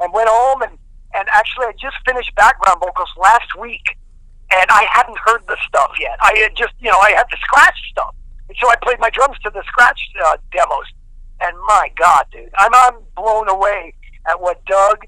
and 0.00 0.12
went 0.12 0.28
home. 0.30 0.62
And, 0.62 0.78
and 1.14 1.28
actually, 1.32 1.66
I 1.66 1.72
just 1.72 1.96
finished 2.06 2.34
background 2.36 2.80
vocals 2.80 3.10
last 3.20 3.58
week. 3.58 3.82
And 4.52 4.66
I 4.70 4.86
hadn't 4.90 5.18
heard 5.26 5.42
the 5.46 5.56
stuff 5.66 5.92
yet. 6.00 6.18
I 6.22 6.36
had 6.38 6.56
just, 6.56 6.74
you 6.80 6.90
know, 6.90 6.98
I 6.98 7.12
had 7.12 7.26
the 7.30 7.36
scratch 7.42 7.78
stuff. 7.90 8.14
And 8.48 8.56
so 8.60 8.68
I 8.68 8.76
played 8.82 8.98
my 8.98 9.10
drums 9.10 9.38
to 9.44 9.50
the 9.50 9.62
scratch 9.66 10.00
uh, 10.24 10.36
demos. 10.50 10.86
And 11.40 11.56
my 11.68 11.90
God, 11.96 12.26
dude, 12.32 12.50
I'm, 12.58 12.74
I'm 12.74 13.00
blown 13.16 13.48
away 13.48 13.94
at 14.28 14.40
what 14.40 14.64
Doug, 14.66 15.06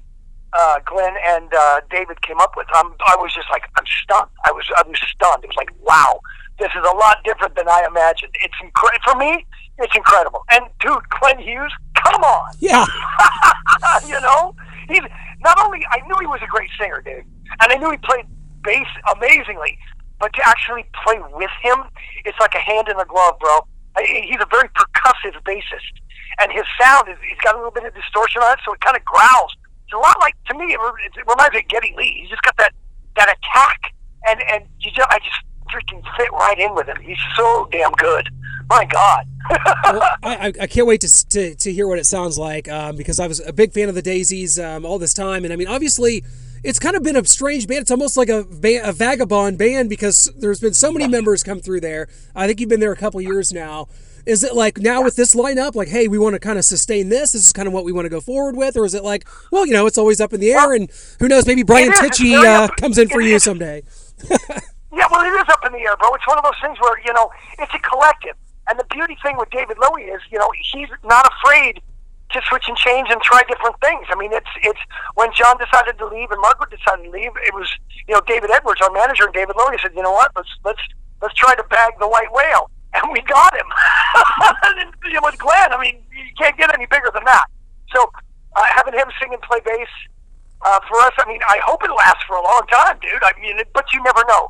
uh, 0.53 0.79
Glenn, 0.85 1.13
and 1.27 1.53
uh, 1.53 1.81
David 1.89 2.21
came 2.21 2.39
up 2.39 2.53
with. 2.55 2.67
I'm, 2.73 2.93
I 3.07 3.15
was 3.17 3.33
just 3.33 3.49
like, 3.51 3.63
I'm 3.77 3.85
stunned. 4.03 4.29
I 4.45 4.51
was, 4.51 4.65
I 4.77 4.83
was 4.87 4.97
stunned. 4.99 5.43
It 5.43 5.47
was 5.47 5.57
like, 5.57 5.71
wow, 5.81 6.21
this 6.59 6.69
is 6.77 6.85
a 6.85 6.95
lot 6.95 7.17
different 7.23 7.55
than 7.55 7.67
I 7.67 7.85
imagined. 7.87 8.31
It's 8.41 8.53
incredible 8.61 9.03
for 9.11 9.15
me. 9.17 9.45
It's 9.79 9.95
incredible. 9.95 10.43
And 10.51 10.65
dude, 10.79 11.01
Glenn 11.19 11.39
Hughes, 11.39 11.73
come 11.95 12.21
on, 12.23 12.53
Yeah. 12.59 12.85
you 14.07 14.19
know, 14.21 14.55
he's 14.87 15.01
not 15.41 15.57
only 15.63 15.81
I 15.91 15.99
knew 16.07 16.15
he 16.19 16.27
was 16.27 16.39
a 16.43 16.47
great 16.47 16.69
singer, 16.79 17.01
dude, 17.01 17.25
and 17.61 17.71
I 17.71 17.75
knew 17.77 17.89
he 17.91 17.97
played 17.97 18.25
bass 18.63 18.87
amazingly, 19.15 19.77
but 20.19 20.31
to 20.33 20.41
actually 20.47 20.85
play 21.03 21.19
with 21.33 21.51
him, 21.61 21.83
it's 22.25 22.39
like 22.39 22.53
a 22.55 22.59
hand 22.59 22.87
in 22.87 22.99
a 22.99 23.05
glove, 23.05 23.39
bro. 23.39 23.65
I- 23.97 24.25
He's 24.29 24.39
a 24.41 24.47
very 24.49 24.69
percussive 24.69 25.35
bassist, 25.43 25.93
and 26.41 26.51
his 26.51 26.63
sound 26.79 27.09
is 27.09 27.17
he's 27.27 27.39
got 27.43 27.55
a 27.55 27.57
little 27.57 27.71
bit 27.71 27.83
of 27.85 27.93
distortion 27.93 28.41
on 28.41 28.53
it, 28.53 28.59
so 28.65 28.73
it 28.73 28.79
kind 28.81 28.95
of 28.97 29.03
growls. 29.05 29.55
It's 29.85 29.93
a 29.93 29.97
lot 29.97 30.17
like 30.19 30.35
to 30.47 30.57
me. 30.57 30.73
It, 30.73 30.79
it 31.17 31.25
reminds 31.27 31.53
me 31.53 31.59
of 31.59 31.67
Geddy 31.67 31.93
Lee. 31.97 32.19
He's 32.21 32.29
just 32.29 32.41
got 32.43 32.55
that 32.57 32.73
that 33.17 33.29
attack, 33.29 33.93
and 34.27 34.39
and 34.51 34.65
you 34.79 34.91
just 34.91 35.07
I 35.11 35.19
just 35.19 35.37
freaking 35.73 36.03
fit 36.17 36.31
right 36.33 36.59
in 36.59 36.75
with 36.75 36.87
him. 36.87 36.97
He's 37.01 37.17
so 37.35 37.67
damn 37.71 37.91
good. 37.93 38.29
My 38.69 38.85
God. 38.85 39.25
well, 39.49 40.01
I, 40.23 40.53
I- 40.61 40.67
can't 40.67 40.87
wait 40.87 41.01
to, 41.01 41.27
to, 41.29 41.55
to 41.55 41.73
hear 41.73 41.87
what 41.87 41.99
it 41.99 42.05
sounds 42.05 42.37
like 42.37 42.69
um, 42.69 42.95
because 42.95 43.19
I 43.19 43.27
was 43.27 43.39
a 43.45 43.51
big 43.51 43.73
fan 43.73 43.89
of 43.89 43.95
the 43.95 44.01
Daisies 44.01 44.57
um, 44.59 44.85
all 44.85 44.99
this 44.99 45.13
time. 45.13 45.43
And 45.43 45.51
I 45.53 45.57
mean, 45.57 45.67
obviously, 45.67 46.23
it's 46.63 46.79
kind 46.79 46.95
of 46.95 47.03
been 47.03 47.17
a 47.17 47.25
strange 47.25 47.67
band. 47.67 47.81
It's 47.81 47.91
almost 47.91 48.15
like 48.15 48.29
a, 48.29 48.45
ba- 48.49 48.87
a 48.87 48.93
vagabond 48.93 49.57
band 49.57 49.89
because 49.89 50.31
there's 50.37 50.61
been 50.61 50.73
so 50.73 50.91
many 50.91 51.07
members 51.07 51.43
come 51.43 51.59
through 51.59 51.81
there. 51.81 52.07
I 52.35 52.47
think 52.47 52.59
you've 52.61 52.69
been 52.69 52.79
there 52.79 52.93
a 52.93 52.97
couple 52.97 53.19
years 53.21 53.51
now. 53.51 53.87
Is 54.25 54.45
it 54.45 54.55
like 54.55 54.77
now 54.77 55.03
with 55.03 55.17
this 55.17 55.35
lineup, 55.35 55.75
like, 55.75 55.89
hey, 55.89 56.07
we 56.07 56.17
want 56.17 56.33
to 56.35 56.39
kind 56.39 56.57
of 56.57 56.63
sustain 56.63 57.09
this? 57.09 57.33
This 57.33 57.45
is 57.45 57.51
kind 57.51 57.67
of 57.67 57.73
what 57.73 57.83
we 57.83 57.91
want 57.91 58.05
to 58.05 58.09
go 58.09 58.21
forward 58.21 58.55
with? 58.55 58.77
Or 58.77 58.85
is 58.85 58.93
it 58.93 59.03
like, 59.03 59.27
well, 59.51 59.67
you 59.67 59.73
know, 59.73 59.85
it's 59.85 59.97
always 59.97 60.21
up 60.21 60.31
in 60.31 60.39
the 60.39 60.53
air 60.53 60.71
and 60.73 60.89
who 61.19 61.27
knows, 61.27 61.45
maybe 61.45 61.63
Brian 61.63 61.89
It 61.89 61.95
is. 61.95 62.01
It's 62.01 62.19
Tichy 62.21 62.33
uh, 62.41 62.69
comes 62.79 62.97
in 62.97 63.09
for 63.09 63.19
you 63.19 63.37
someday. 63.39 63.83
Yeah, 64.93 65.07
well, 65.09 65.25
it 65.25 65.33
is 65.33 65.49
up 65.49 65.65
in 65.65 65.73
the 65.73 65.81
air, 65.81 65.97
bro. 65.97 66.13
It's 66.13 66.27
one 66.27 66.37
of 66.37 66.45
those 66.45 66.61
things 66.61 66.77
where, 66.79 66.93
you 67.01 67.13
know, 67.13 67.33
it's 67.57 67.73
a 67.73 67.79
collective. 67.79 68.37
And 68.69 68.79
the 68.79 68.85
beauty 68.93 69.17
thing 69.25 69.37
with 69.37 69.49
David 69.49 69.77
Lowy 69.77 70.13
is, 70.13 70.21
you 70.29 70.37
know, 70.37 70.49
he's 70.71 70.87
not 71.03 71.25
afraid 71.25 71.81
to 72.31 72.41
switch 72.47 72.65
and 72.67 72.77
change 72.77 73.09
and 73.09 73.21
try 73.21 73.41
different 73.49 73.75
things. 73.81 74.05
I 74.09 74.15
mean, 74.15 74.31
it's 74.33 74.49
it's 74.61 74.79
when 75.15 75.29
John 75.33 75.57
decided 75.57 75.97
to 75.97 76.05
leave 76.05 76.29
and 76.31 76.39
Marco 76.41 76.65
decided 76.65 77.05
to 77.05 77.11
leave, 77.11 77.33
it 77.45 77.53
was, 77.53 77.69
you 78.07 78.13
know, 78.13 78.21
David 78.25 78.49
Edwards, 78.53 78.81
our 78.81 78.91
manager, 78.91 79.25
and 79.25 79.33
David 79.33 79.55
Lowy 79.55 79.81
said, 79.81 79.91
you 79.95 80.01
know 80.01 80.13
what, 80.13 80.31
let's 80.35 80.49
let's 80.63 80.81
let's 81.21 81.33
try 81.35 81.53
to 81.55 81.63
bag 81.73 81.93
the 81.99 82.07
white 82.07 82.31
whale, 82.31 82.69
and 82.93 83.03
we 83.11 83.21
got 83.21 83.53
him. 83.57 83.65
and, 84.77 84.93
you 85.09 85.19
know, 85.19 85.29
Glenn, 85.37 85.73
I 85.73 85.81
mean, 85.81 86.01
you 86.13 86.33
can't 86.37 86.57
get 86.57 86.73
any 86.73 86.85
bigger 86.85 87.09
than 87.13 87.25
that. 87.25 87.45
So 87.93 88.09
uh, 88.55 88.63
having 88.69 88.93
him 88.93 89.09
sing 89.21 89.33
and 89.33 89.41
play 89.41 89.59
bass 89.65 89.89
uh, 90.61 90.79
for 90.87 90.97
us, 91.01 91.13
I 91.17 91.27
mean, 91.27 91.41
I 91.49 91.59
hope 91.65 91.83
it 91.83 91.91
lasts 91.91 92.23
for 92.27 92.37
a 92.37 92.43
long 92.43 92.61
time, 92.71 92.97
dude. 93.01 93.21
I 93.21 93.33
mean, 93.41 93.59
it, 93.59 93.67
but 93.73 93.85
you 93.93 94.01
never 94.03 94.23
know. 94.29 94.49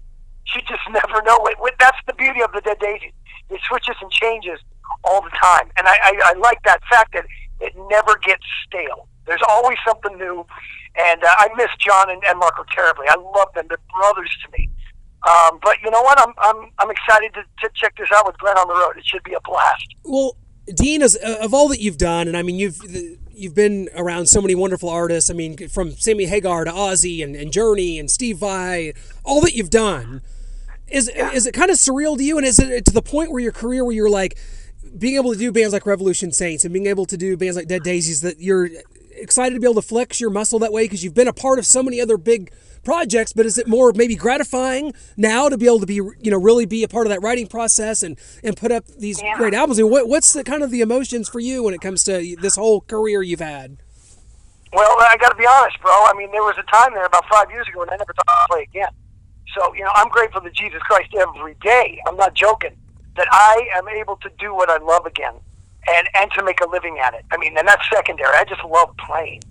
You 0.56 0.62
just 0.62 0.82
never 0.90 1.22
know. 1.24 1.38
It, 1.48 1.58
it, 1.62 1.76
that's 1.80 1.98
the 2.06 2.14
beauty 2.14 2.42
of 2.42 2.52
the 2.52 2.62
Dead 2.62 2.78
Daisies. 2.80 3.12
It 3.50 3.60
switches 3.68 3.96
and 4.02 4.12
changes 4.12 4.60
all 5.04 5.22
the 5.22 5.32
time, 5.42 5.72
and 5.78 5.88
I, 5.88 5.96
I, 6.04 6.22
I 6.26 6.34
like 6.40 6.62
that 6.64 6.82
fact 6.90 7.14
that 7.14 7.26
it 7.60 7.74
never 7.90 8.18
gets 8.24 8.44
stale. 8.66 9.08
There's 9.26 9.42
always 9.48 9.78
something 9.88 10.18
new, 10.18 10.46
and 10.96 11.24
uh, 11.24 11.28
I 11.38 11.50
miss 11.56 11.70
John 11.80 12.10
and, 12.10 12.22
and 12.28 12.40
Marco 12.40 12.64
terribly. 12.74 13.06
I 13.10 13.16
love 13.16 13.54
them. 13.56 13.66
They're 13.70 13.78
brothers 14.00 14.38
to 14.46 14.58
me. 14.58 14.70
Um, 15.28 15.60
but 15.62 15.78
you 15.82 15.90
know 15.90 16.02
what? 16.02 16.20
I'm 16.20 16.34
I'm 16.38 16.70
I'm 16.80 16.92
excited 16.92 17.34
to, 17.36 17.44
to 17.62 17.74
check 17.76 17.96
this 17.98 18.10
out 18.14 18.26
with 18.26 18.38
Glenn 18.38 18.58
on 18.58 18.68
the 18.68 18.74
road. 18.74 18.98
It 18.98 19.06
should 19.06 19.24
be 19.24 19.34
a 19.34 19.40
blast. 19.42 19.96
Well, 20.04 20.36
Deen, 20.68 21.02
as, 21.02 21.18
uh, 21.18 21.38
of 21.42 21.54
all 21.54 21.70
that 21.70 21.80
you've 21.80 21.98
done, 21.98 22.28
and 22.28 22.36
I 22.36 22.42
mean, 22.42 22.58
you've 22.58 22.80
you've 23.32 23.56
been 23.56 23.90
around 23.96 24.28
so 24.28 24.42
many 24.42 24.56
wonderful 24.56 24.90
artists. 24.90 25.30
I 25.30 25.34
mean, 25.34 25.70
from 25.70 25.92
Sammy 25.92 26.26
Hagar 26.26 26.66
to 26.66 26.72
Ozzy 26.72 27.24
and, 27.24 27.36
and 27.36 27.52
Journey 27.54 28.00
and 28.00 28.12
Steve 28.12 28.38
Vai, 28.38 28.94
all 29.24 29.42
that 29.42 29.54
you've 29.54 29.70
done. 29.70 30.22
Is 30.94 31.10
is 31.10 31.48
it 31.48 31.54
kind 31.54 31.72
of 31.72 31.78
surreal 31.78 32.18
to 32.18 32.24
you? 32.24 32.38
And 32.38 32.46
is 32.46 32.60
it 32.60 32.86
to 32.86 32.94
the 32.94 33.02
point 33.02 33.32
where 33.32 33.42
your 33.42 33.52
career, 33.52 33.84
where 33.84 33.96
you're 33.96 34.10
like 34.10 34.38
being 34.98 35.16
able 35.16 35.34
to 35.34 35.38
do 35.38 35.52
bands 35.52 35.74
like 35.74 35.86
Revolution 35.86 36.32
Saints 36.32 36.64
and 36.64 36.74
being 36.74 36.86
able 36.86 37.06
to 37.08 37.18
do 37.18 37.36
bands 37.36 37.58
like 37.58 37.68
Dead 37.68 37.84
Daisies, 37.84 38.22
that 38.22 38.40
you're 38.40 38.70
excited 39.16 39.56
to 39.56 39.60
be 39.60 39.66
able 39.66 39.82
to 39.82 39.88
flex 39.88 40.22
your 40.22 40.30
muscle 40.30 40.60
that 40.60 40.72
way 40.72 40.86
because 40.86 41.04
you've 41.04 41.14
been 41.14 41.28
a 41.28 41.34
part 41.34 41.58
of 41.60 41.66
so 41.66 41.82
many 41.82 42.02
other 42.02 42.18
big 42.18 42.52
projects 42.84 43.32
but 43.32 43.46
is 43.46 43.58
it 43.58 43.66
more 43.68 43.94
maybe 43.96 44.16
gratifying 44.16 44.92
now 45.16 45.48
to 45.48 45.58
be 45.58 45.66
able 45.66 45.80
to 45.80 45.86
be 45.86 45.96
you 45.96 46.16
know 46.26 46.38
really 46.38 46.66
be 46.66 46.84
a 46.84 46.88
part 46.88 47.08
of 47.08 47.12
that 47.12 47.22
writing 47.22 47.48
process 47.48 48.04
and 48.04 48.20
and 48.44 48.58
put 48.58 48.72
up 48.72 48.86
these 49.00 49.22
Yeah. 49.22 49.38
great 49.38 49.54
albums 49.54 49.80
mean, 49.80 49.90
what, 49.90 50.10
what's 50.10 50.34
the 50.34 50.44
kind 50.44 50.64
of 50.64 50.72
the 50.72 50.82
emotions 50.82 51.30
for 51.30 51.40
you 51.40 51.64
when 51.64 51.74
it 51.74 51.80
comes 51.80 52.04
to 52.06 52.36
this 52.42 52.58
whole 52.58 52.82
career 52.82 53.22
you've 53.22 53.40
had 53.40 53.78
Well, 54.74 54.98
I 55.00 55.16
got 55.18 55.30
to 55.30 55.36
be 55.36 55.46
honest, 55.46 55.80
bro. 55.82 55.92
I 55.92 56.14
mean, 56.18 56.32
there 56.32 56.42
was 56.42 56.56
a 56.58 56.64
time 56.64 56.94
there 56.94 57.06
about 57.06 57.24
five 57.30 57.50
years 57.52 57.68
ago, 57.68 57.84
and 57.84 57.92
I 57.92 57.96
never 57.96 58.12
thought 58.12 58.26
I'd 58.28 58.48
play 58.50 58.64
again. 58.64 58.90
So, 59.56 59.74
you 59.74 59.84
know, 59.84 59.92
I'm 59.96 60.10
grateful 60.10 60.42
to 60.42 60.50
Jesus 60.50 60.82
Christ 60.82 61.14
every 61.20 61.56
day. 61.62 62.00
I'm 62.08 62.18
not 62.18 62.34
joking 62.34 62.76
that 63.16 63.28
I 63.32 63.68
am 63.76 63.88
able 63.88 64.18
to 64.18 64.30
do 64.40 64.54
what 64.54 64.70
I 64.70 64.78
love 64.78 65.06
again, 65.06 65.34
and 65.88 66.08
and 66.16 66.32
to 66.32 66.44
make 66.44 66.62
a 66.62 66.70
living 66.70 66.98
at 67.00 67.14
it. 67.14 67.26
I 67.32 67.38
mean, 67.38 67.58
and 67.58 67.68
that's 67.68 67.84
secondary. 67.94 68.36
I 68.36 68.44
just 68.44 68.64
love 68.64 68.90
playing, 68.98 69.42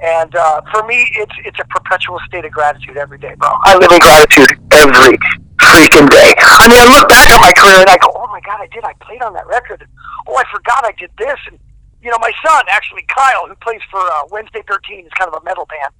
and 0.00 0.34
uh, 0.34 0.62
for 0.72 0.86
me, 0.86 1.10
it's 1.14 1.34
it's 1.44 1.58
a 1.60 1.64
perpetual 1.64 2.18
state 2.26 2.44
of 2.44 2.52
gratitude 2.52 2.96
every 2.96 3.18
day, 3.18 3.34
bro. 3.36 3.50
I 3.64 3.76
live 3.76 3.92
in 3.92 3.98
gratitude 3.98 4.58
every 4.72 5.18
freaking 5.60 6.08
day. 6.08 6.32
I 6.40 6.68
mean, 6.68 6.80
I 6.80 6.88
look 6.96 7.08
back 7.08 7.28
at 7.28 7.40
my 7.40 7.52
career 7.52 7.80
and 7.80 7.90
I 7.90 7.98
go, 7.98 8.08
oh 8.14 8.26
my 8.28 8.40
god, 8.40 8.60
I 8.60 8.66
did. 8.72 8.82
I 8.84 8.94
played 9.04 9.20
on 9.22 9.34
that 9.34 9.46
record. 9.46 9.86
Oh, 10.26 10.36
I 10.36 10.44
forgot 10.50 10.84
I 10.84 10.92
did 10.92 11.10
this, 11.18 11.38
and 11.46 11.58
you 12.02 12.10
know, 12.10 12.18
my 12.20 12.32
son, 12.44 12.64
actually, 12.68 13.04
Kyle, 13.08 13.46
who 13.46 13.54
plays 13.56 13.80
for 13.90 14.00
uh, 14.00 14.22
Wednesday 14.30 14.62
13, 14.66 15.04
is 15.04 15.12
kind 15.18 15.28
of 15.28 15.40
a 15.40 15.44
metal 15.44 15.66
band. 15.66 15.92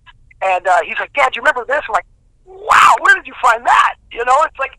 And 0.43 0.67
uh, 0.67 0.81
he's 0.87 0.99
like, 0.99 1.12
Dad, 1.12 1.37
you 1.37 1.43
remember 1.43 1.64
this? 1.67 1.83
I'm 1.87 1.93
like, 1.93 2.07
wow, 2.50 2.95
where 3.00 3.14
did 3.14 3.26
you 3.26 3.35
find 3.42 3.64
that? 3.66 3.95
You 4.12 4.25
know, 4.25 4.37
it's 4.45 4.59
like, 4.59 4.73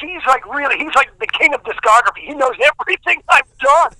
he's 0.00 0.22
like 0.26 0.44
really, 0.46 0.78
he's 0.78 0.94
like 0.94 1.10
the 1.18 1.26
king 1.26 1.54
of 1.54 1.62
discography. 1.62 2.26
He 2.26 2.34
knows 2.34 2.54
everything 2.80 3.22
I've 3.28 3.58
done. 3.58 3.92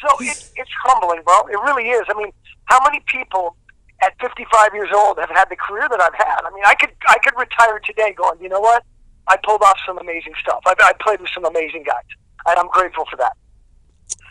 So 0.00 0.08
it, 0.20 0.50
it's 0.56 0.70
humbling, 0.84 1.22
bro. 1.24 1.46
It 1.46 1.58
really 1.64 1.90
is. 1.90 2.02
I 2.08 2.14
mean, 2.14 2.32
how 2.64 2.80
many 2.82 3.00
people 3.06 3.56
at 4.02 4.14
55 4.20 4.74
years 4.74 4.88
old 4.94 5.18
have 5.18 5.30
had 5.30 5.48
the 5.48 5.56
career 5.56 5.88
that 5.88 6.00
I've 6.00 6.14
had? 6.14 6.40
I 6.44 6.50
mean, 6.50 6.64
I 6.66 6.74
could, 6.74 6.90
I 7.08 7.18
could 7.22 7.34
retire 7.38 7.78
today 7.84 8.14
going, 8.16 8.40
you 8.40 8.48
know 8.48 8.60
what? 8.60 8.82
I 9.28 9.36
pulled 9.44 9.62
off 9.62 9.78
some 9.86 9.98
amazing 9.98 10.32
stuff. 10.40 10.62
I, 10.66 10.74
I 10.82 10.92
played 11.00 11.20
with 11.20 11.30
some 11.32 11.44
amazing 11.44 11.84
guys. 11.84 12.02
And 12.46 12.58
I'm 12.58 12.68
grateful 12.68 13.04
for 13.08 13.16
that. 13.16 13.36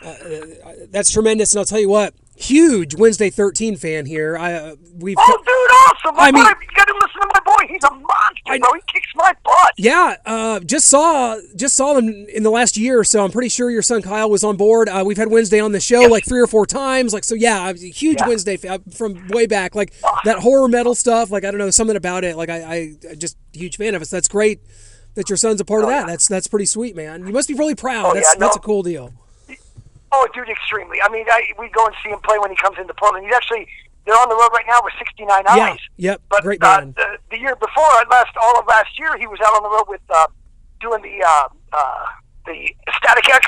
Uh, 0.04 0.68
uh, 0.68 0.72
that's 0.90 1.10
tremendous 1.10 1.52
and 1.52 1.60
I'll 1.60 1.64
tell 1.64 1.78
you 1.78 1.88
what 1.88 2.14
huge 2.36 2.94
Wednesday 2.94 3.30
13 3.30 3.76
fan 3.76 4.06
here 4.06 4.36
I 4.36 4.52
uh, 4.54 4.76
we've 4.98 5.16
Oh, 5.18 5.36
dude, 5.38 5.48
awesome! 5.48 6.16
My 6.16 6.28
I 6.28 6.30
mean- 6.32 6.42
you 6.44 6.76
got 6.76 6.86
to 6.88 6.94
listen 6.94 7.20
to 7.20 7.28
my 7.34 7.40
boy. 7.44 7.66
He's 7.72 7.84
a 7.84 7.90
monster, 7.90 8.42
I- 8.46 8.58
bro. 8.58 8.72
He 8.74 8.80
kicks 8.88 9.08
my 9.14 9.32
butt. 9.44 9.72
Yeah, 9.76 10.16
uh, 10.26 10.60
just 10.60 10.86
saw 10.88 11.36
just 11.56 11.76
saw 11.76 11.94
them 11.94 12.08
in 12.08 12.42
the 12.42 12.50
last 12.50 12.76
year 12.76 12.98
or 13.00 13.04
so. 13.04 13.24
I'm 13.24 13.30
pretty 13.30 13.48
sure 13.48 13.70
your 13.70 13.82
son 13.82 14.02
Kyle 14.02 14.28
was 14.30 14.42
on 14.44 14.56
board. 14.56 14.88
Uh, 14.88 15.02
we've 15.06 15.16
had 15.16 15.30
Wednesday 15.30 15.60
on 15.60 15.72
the 15.72 15.80
show 15.80 16.00
like 16.02 16.24
three 16.24 16.40
or 16.40 16.46
four 16.46 16.66
times. 16.66 17.12
Like 17.12 17.24
so, 17.24 17.34
yeah, 17.34 17.60
I'm 17.62 17.76
a 17.76 17.78
huge 17.78 18.18
Yeah. 18.20 18.28
Wednesday 18.28 18.56
fan 18.56 18.82
from 18.92 19.28
way 19.28 19.46
back. 19.46 19.74
Like 19.74 19.92
that 20.24 20.38
horror 20.40 20.68
metal 20.68 20.94
stuff. 20.94 21.30
Like 21.30 21.44
I 21.44 21.50
don't 21.50 21.58
know 21.58 21.70
something 21.70 21.96
about 21.96 22.24
it. 22.24 22.36
Like 22.36 22.48
I, 22.50 22.94
I 23.10 23.14
just 23.16 23.36
huge 23.52 23.76
fan 23.76 23.94
of 23.94 24.02
it. 24.02 24.06
So 24.06 24.16
that's 24.16 24.28
great 24.28 24.60
that 25.14 25.28
your 25.28 25.36
son's 25.36 25.60
a 25.60 25.64
part 25.64 25.82
of 25.84 25.88
that. 25.90 26.06
That's 26.06 26.26
that's 26.26 26.46
pretty 26.48 26.66
sweet, 26.66 26.96
man. 26.96 27.26
You 27.26 27.32
must 27.32 27.48
be 27.48 27.54
really 27.54 27.74
proud. 27.74 28.06
Oh, 28.06 28.14
that's 28.14 28.34
yeah, 28.34 28.38
that's 28.40 28.56
a 28.56 28.60
cool 28.60 28.82
deal. 28.82 29.12
Oh, 30.12 30.28
dude, 30.34 30.48
extremely. 30.48 30.98
I 31.02 31.08
mean, 31.08 31.24
I, 31.28 31.52
we 31.58 31.68
go 31.70 31.86
and 31.86 31.94
see 32.04 32.10
him 32.10 32.20
play 32.20 32.38
when 32.38 32.50
he 32.50 32.56
comes 32.56 32.76
into 32.78 32.92
Portland. 32.94 33.24
He's 33.24 33.34
actually 33.34 33.66
they're 34.04 34.14
on 34.16 34.28
the 34.28 34.34
road 34.34 34.50
right 34.52 34.64
now 34.66 34.80
with 34.82 34.92
69 34.98 35.28
Yeah, 35.28 35.64
Eyes. 35.72 35.78
yep, 35.96 36.20
But 36.28 36.42
great 36.42 36.62
uh, 36.62 36.80
the, 36.96 37.18
the 37.30 37.38
year 37.38 37.54
before, 37.56 37.86
uh, 37.86 38.04
last 38.10 38.34
all 38.40 38.58
of 38.58 38.66
last 38.66 38.98
year, 38.98 39.16
he 39.16 39.26
was 39.26 39.38
out 39.40 39.54
on 39.54 39.62
the 39.62 39.70
road 39.70 39.86
with 39.88 40.00
uh, 40.10 40.26
doing 40.80 41.02
the 41.02 41.24
uh, 41.24 41.48
uh, 41.72 42.04
the 42.44 42.74
Static 42.96 43.28
X 43.30 43.46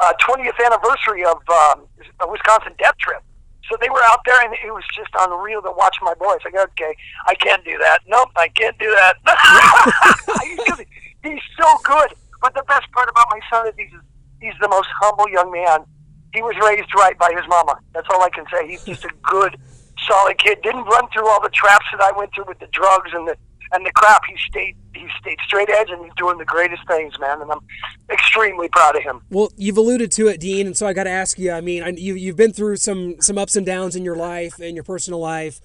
uh, 0.00 0.12
20th 0.20 0.58
anniversary 0.66 1.24
of 1.24 1.38
um, 1.48 1.86
a 2.20 2.28
Wisconsin 2.28 2.72
Death 2.78 2.98
Trip. 2.98 3.22
So 3.70 3.76
they 3.80 3.88
were 3.88 4.02
out 4.02 4.20
there, 4.26 4.38
and 4.44 4.52
it 4.66 4.74
was 4.74 4.84
just 4.94 5.08
unreal 5.18 5.62
to 5.62 5.70
watch 5.70 5.96
my 6.02 6.12
boys. 6.14 6.36
It's 6.44 6.52
like, 6.52 6.68
okay, 6.72 6.94
I 7.26 7.34
can't 7.36 7.64
do 7.64 7.78
that. 7.78 8.00
Nope, 8.06 8.28
I 8.36 8.48
can't 8.48 8.76
do 8.78 8.90
that. 8.90 9.14
he's, 10.42 10.86
he's 11.22 11.42
so 11.58 11.68
good. 11.84 12.12
But 12.42 12.52
the 12.54 12.64
best 12.68 12.90
part 12.92 13.08
about 13.08 13.26
my 13.30 13.40
son 13.48 13.68
is 13.68 13.74
he's 13.78 13.94
he's 14.40 14.54
the 14.60 14.68
most 14.68 14.88
humble 15.00 15.28
young 15.30 15.50
man. 15.52 15.86
He 16.34 16.42
was 16.42 16.56
raised 16.62 16.92
right 16.96 17.16
by 17.16 17.32
his 17.34 17.48
mama. 17.48 17.78
That's 17.92 18.08
all 18.10 18.22
I 18.22 18.30
can 18.30 18.44
say. 18.52 18.68
He's 18.68 18.84
just 18.84 19.04
a 19.04 19.10
good, 19.22 19.56
solid 20.06 20.36
kid. 20.38 20.60
Didn't 20.62 20.84
run 20.84 21.08
through 21.12 21.28
all 21.28 21.40
the 21.40 21.50
traps 21.50 21.86
that 21.92 22.02
I 22.02 22.10
went 22.16 22.34
through 22.34 22.46
with 22.48 22.58
the 22.58 22.66
drugs 22.72 23.10
and 23.14 23.28
the 23.28 23.36
and 23.72 23.84
the 23.84 23.92
crap. 23.92 24.22
He 24.26 24.36
stayed 24.48 24.76
he 24.94 25.06
stayed 25.20 25.38
straight 25.46 25.70
edge, 25.70 25.90
and 25.90 26.04
he's 26.04 26.14
doing 26.16 26.38
the 26.38 26.44
greatest 26.44 26.86
things, 26.86 27.18
man. 27.18 27.40
And 27.40 27.50
I'm 27.50 27.60
extremely 28.10 28.68
proud 28.68 28.96
of 28.96 29.02
him. 29.02 29.20
Well, 29.30 29.52
you've 29.56 29.76
alluded 29.76 30.10
to 30.12 30.28
it, 30.28 30.40
Deen, 30.40 30.66
and 30.66 30.76
so 30.76 30.86
I 30.86 30.92
got 30.92 31.04
to 31.04 31.10
ask 31.10 31.38
you. 31.38 31.52
I 31.52 31.60
mean, 31.60 31.96
you 31.96 32.14
you've 32.14 32.36
been 32.36 32.52
through 32.52 32.76
some 32.76 33.20
some 33.20 33.38
ups 33.38 33.56
and 33.56 33.64
downs 33.64 33.96
in 33.96 34.04
your 34.04 34.16
life 34.16 34.58
and 34.58 34.74
your 34.74 34.84
personal 34.84 35.20
life. 35.20 35.60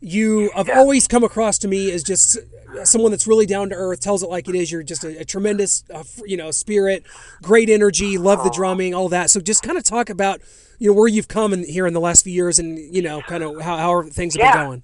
You 0.00 0.50
have 0.54 0.68
always 0.70 1.08
come 1.08 1.24
across 1.24 1.58
to 1.58 1.68
me 1.68 1.90
as 1.90 2.04
just 2.04 2.38
someone 2.84 3.10
that's 3.10 3.26
really 3.26 3.46
down 3.46 3.70
to 3.70 3.74
earth, 3.74 4.00
tells 4.00 4.22
it 4.22 4.28
like 4.30 4.48
it 4.48 4.54
is. 4.54 4.70
You're 4.70 4.84
just 4.84 5.02
a, 5.02 5.20
a 5.20 5.24
tremendous, 5.24 5.82
uh, 5.92 6.04
you 6.24 6.36
know, 6.36 6.52
spirit, 6.52 7.04
great 7.42 7.68
energy, 7.68 8.16
love 8.16 8.44
the 8.44 8.50
drumming, 8.50 8.94
all 8.94 9.08
that. 9.08 9.30
So 9.30 9.40
just 9.40 9.62
kind 9.64 9.76
of 9.76 9.82
talk 9.84 10.08
about 10.08 10.40
you 10.78 10.90
know 10.90 10.96
where 10.96 11.08
you've 11.08 11.26
come 11.26 11.52
in 11.52 11.64
here 11.64 11.86
in 11.88 11.94
the 11.94 12.00
last 12.00 12.22
few 12.22 12.32
years, 12.32 12.60
and 12.60 12.78
you 12.78 13.02
know, 13.02 13.20
kind 13.22 13.42
of 13.42 13.60
how 13.60 13.76
how 13.76 14.02
things 14.02 14.34
have 14.34 14.44
Yeah. 14.44 14.52
been 14.52 14.64
going. 14.66 14.82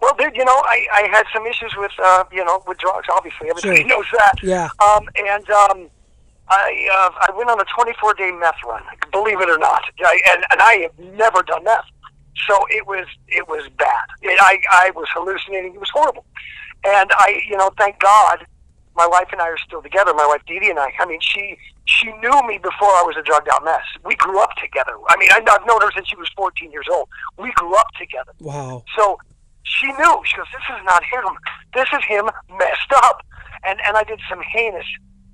Well, 0.00 0.14
dude, 0.18 0.34
you 0.34 0.44
know, 0.44 0.60
I, 0.64 0.84
I 0.92 1.08
had 1.12 1.24
some 1.32 1.46
issues 1.46 1.72
with, 1.76 1.92
uh, 2.02 2.24
you 2.32 2.44
know, 2.44 2.60
with 2.66 2.76
drugs. 2.78 3.06
Obviously, 3.14 3.48
everybody 3.50 3.82
Sure. 3.82 3.86
knows 3.86 4.06
that. 4.18 4.32
Yeah. 4.42 4.68
Um, 4.84 5.08
and 5.16 5.48
um, 5.48 5.88
I 6.48 6.88
uh, 6.92 7.28
I 7.32 7.36
went 7.36 7.48
on 7.50 7.60
a 7.60 7.64
24 7.72 8.14
day 8.14 8.32
meth 8.32 8.56
run. 8.66 8.82
Believe 9.12 9.40
it 9.40 9.48
or 9.48 9.58
not, 9.58 9.82
I, 10.00 10.20
and 10.34 10.44
and 10.50 10.60
I 10.60 10.72
have 10.90 10.98
never 11.16 11.44
done 11.44 11.62
meth, 11.62 11.84
so 12.48 12.56
it 12.70 12.86
was 12.86 13.06
it 13.28 13.48
was 13.48 13.68
bad. 13.78 14.06
It, 14.22 14.38
I 14.40 14.58
I 14.70 14.90
was 14.94 15.06
hallucinating. 15.14 15.74
It 15.74 15.80
was 15.80 15.90
horrible, 15.90 16.24
and 16.84 17.10
I 17.18 17.40
you 17.48 17.56
know 17.56 17.70
thank 17.78 17.98
God, 18.00 18.46
my 18.96 19.06
wife 19.06 19.28
and 19.32 19.40
I 19.40 19.48
are 19.48 19.58
still 19.58 19.82
together. 19.82 20.12
My 20.14 20.26
wife 20.26 20.42
Dee 20.46 20.58
Dee 20.60 20.70
and 20.70 20.78
I. 20.78 20.92
I 20.98 21.06
mean, 21.06 21.20
she 21.20 21.56
she 21.84 22.06
knew 22.06 22.42
me 22.46 22.58
before 22.58 22.88
I 22.88 23.02
was 23.06 23.16
a 23.18 23.22
drugged 23.22 23.48
out 23.52 23.64
mess. 23.64 23.82
We 24.04 24.14
grew 24.16 24.40
up 24.40 24.50
together. 24.56 24.92
I 25.08 25.16
mean, 25.18 25.28
I- 25.32 25.38
I've 25.50 25.66
known 25.66 25.80
her 25.82 25.90
since 25.94 26.08
she 26.08 26.16
was 26.16 26.28
14 26.36 26.70
years 26.70 26.86
old. 26.92 27.08
We 27.38 27.50
grew 27.52 27.74
up 27.74 27.88
together. 27.98 28.32
Wow. 28.40 28.84
So 28.96 29.18
she 29.64 29.86
knew. 29.86 30.22
She 30.24 30.36
goes, 30.36 30.46
"This 30.52 30.76
is 30.78 30.84
not 30.84 31.02
him. 31.04 31.24
This 31.74 31.88
is 31.92 32.04
him 32.04 32.30
messed 32.58 32.92
up." 32.94 33.22
And 33.64 33.78
and 33.86 33.96
I 33.96 34.04
did 34.04 34.20
some 34.28 34.40
heinous, 34.42 34.86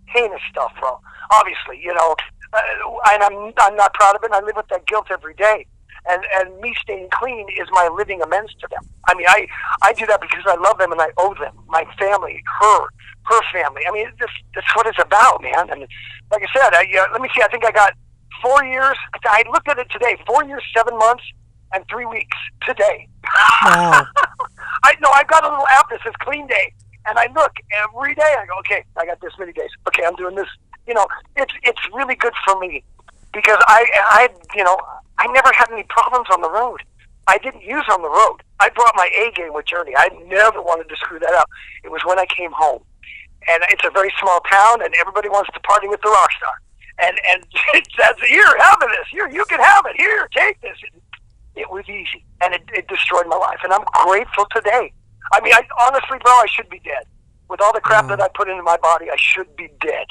heinous 0.07 0.41
stuff, 0.51 0.73
bro. 0.81 0.99
Obviously, 1.33 1.81
you 1.83 1.95
know, 1.95 2.17
uh, 2.53 2.61
and 3.13 3.23
I'm 3.23 3.53
I'm 3.59 3.77
not 3.77 3.95
proud 3.95 4.17
of 4.17 4.23
it. 4.25 4.27
And 4.27 4.35
I 4.35 4.41
live 4.41 4.57
with 4.57 4.69
that 4.69 4.87
guilt 4.87 5.07
every 5.11 5.35
day. 5.35 5.67
And 6.07 6.23
and 6.37 6.61
me 6.61 6.75
staying 6.81 7.09
clean 7.13 7.49
is 7.51 7.69
my 7.71 7.89
living 7.95 8.23
amends 8.23 8.55
to 8.61 8.69
them. 8.71 8.89
I 9.09 9.15
mean, 9.15 9.27
I 9.29 9.47
I 9.83 9.93
do 9.93 10.07
that 10.07 10.21
because 10.21 10.45
I 10.47 10.57
love 10.57 10.79
them 10.79 10.93
and 10.93 11.01
I 11.01 11.11
owe 11.17 11.35
them, 11.35 11.55
my 11.69 11.85
family, 11.99 12.43
her, 12.61 12.81
her 13.25 13.41
family. 13.53 13.83
I 13.89 13.93
mean, 13.93 14.09
this 14.19 14.31
that's 14.55 14.77
what 14.77 14.87
it's 14.87 14.99
about, 15.01 15.43
man. 15.43 15.71
And 15.71 15.81
like 16.31 16.43
I 16.43 16.59
said, 16.59 16.75
I, 16.75 16.85
uh, 16.99 17.13
let 17.13 17.21
me 17.21 17.29
see. 17.35 17.43
I 17.43 17.49
think 17.49 17.65
I 17.65 17.73
got 17.73 17.95
four 18.43 18.65
years. 18.65 18.97
I 19.25 19.45
looked 19.53 19.69
at 19.69 19.79
it 19.79 19.91
today. 19.91 20.17
Four 20.27 20.45
years, 20.45 20.63
seven 20.75 20.97
months, 20.99 21.25
and 21.73 21.85
three 21.91 22.07
weeks 22.07 22.37
today. 22.67 23.09
Wow. 23.65 24.07
I 24.85 24.95
know 25.01 25.11
I've 25.13 25.29
got 25.29 25.45
a 25.45 25.49
little 25.49 25.67
app 25.79 25.91
that 25.91 26.01
says 26.05 26.15
clean 26.21 26.47
day, 26.47 26.73
and 27.07 27.19
I 27.19 27.29
look 27.35 27.53
every 27.73 28.15
day. 28.15 28.35
I 28.39 28.47
go, 28.47 28.59
okay, 28.61 28.85
I 28.97 29.07
got 29.07 29.21
this 29.21 29.33
many 29.39 29.53
days. 29.53 29.71
Okay, 29.89 30.05
I'm 30.07 30.15
doing 30.17 30.35
this. 30.35 30.49
You 30.87 30.95
know, 30.95 31.07
it's 31.37 31.53
it's 31.63 31.81
really 31.93 32.15
good 32.15 32.33
for 32.47 32.59
me 32.59 32.83
because 33.33 33.59
I 33.67 33.87
I 34.11 34.29
you 34.57 34.65
know 34.65 34.79
I 35.19 35.27
never 35.29 35.51
had 35.53 35.71
any 35.71 35.85
problems 35.85 36.27
on 36.33 36.41
the 36.41 36.51
road. 36.51 36.83
I 37.27 37.37
didn't 37.39 37.63
use 37.63 37.85
on 37.93 38.01
the 38.01 38.09
road. 38.09 38.39
I 38.59 38.71
brought 38.71 38.93
my 38.97 39.11
A 39.15 39.31
game 39.33 39.53
with 39.53 39.67
Journey. 39.67 39.93
I 39.97 40.09
never 40.27 40.63
wanted 40.63 40.89
to 40.89 40.97
screw 40.97 41.19
that 41.19 41.35
up. 41.35 41.49
It 41.85 41.91
was 41.91 42.01
when 42.07 42.19
I 42.19 42.27
came 42.27 42.53
home, 42.53 42.83
and 43.49 43.63
it's 43.69 43.85
a 43.85 43.91
very 43.91 44.13
small 44.19 44.41
town, 44.51 44.83
and 44.83 44.95
everybody 44.99 45.29
wants 45.29 45.51
to 45.53 45.61
party 45.61 45.89
with 45.89 46.01
the 46.01 46.09
rock 46.09 46.31
star. 46.33 46.57
And 47.01 47.17
and 47.33 47.45
it 47.75 47.87
says, 47.99 48.17
here, 48.27 48.49
have 48.59 48.81
this. 48.81 49.07
Here, 49.11 49.29
you 49.29 49.45
can 49.45 49.61
have 49.61 49.85
it. 49.87 49.97
Here, 49.97 50.29
take 50.35 50.61
this. 50.61 50.77
It 51.55 51.71
was 51.71 51.85
easy, 51.89 52.25
and 52.43 52.55
it, 52.55 52.63
it 52.73 52.89
destroyed 52.89 53.27
my 53.27 53.37
life. 53.37 53.59
And 53.63 53.73
I'm 53.73 53.85
grateful 54.07 54.47
today. 54.55 54.93
I 55.33 55.41
mean, 55.41 55.53
I, 55.53 55.63
honestly, 55.87 56.19
bro, 56.23 56.33
I 56.33 56.47
should 56.49 56.71
be 56.71 56.81
dead. 56.81 57.05
With 57.49 57.61
all 57.61 57.73
the 57.73 57.81
crap 57.81 58.05
mm. 58.05 58.09
that 58.09 58.21
I 58.23 58.29
put 58.35 58.49
into 58.49 58.63
my 58.63 58.77
body, 58.77 59.11
I 59.11 59.17
should 59.17 59.55
be 59.57 59.69
dead, 59.81 60.07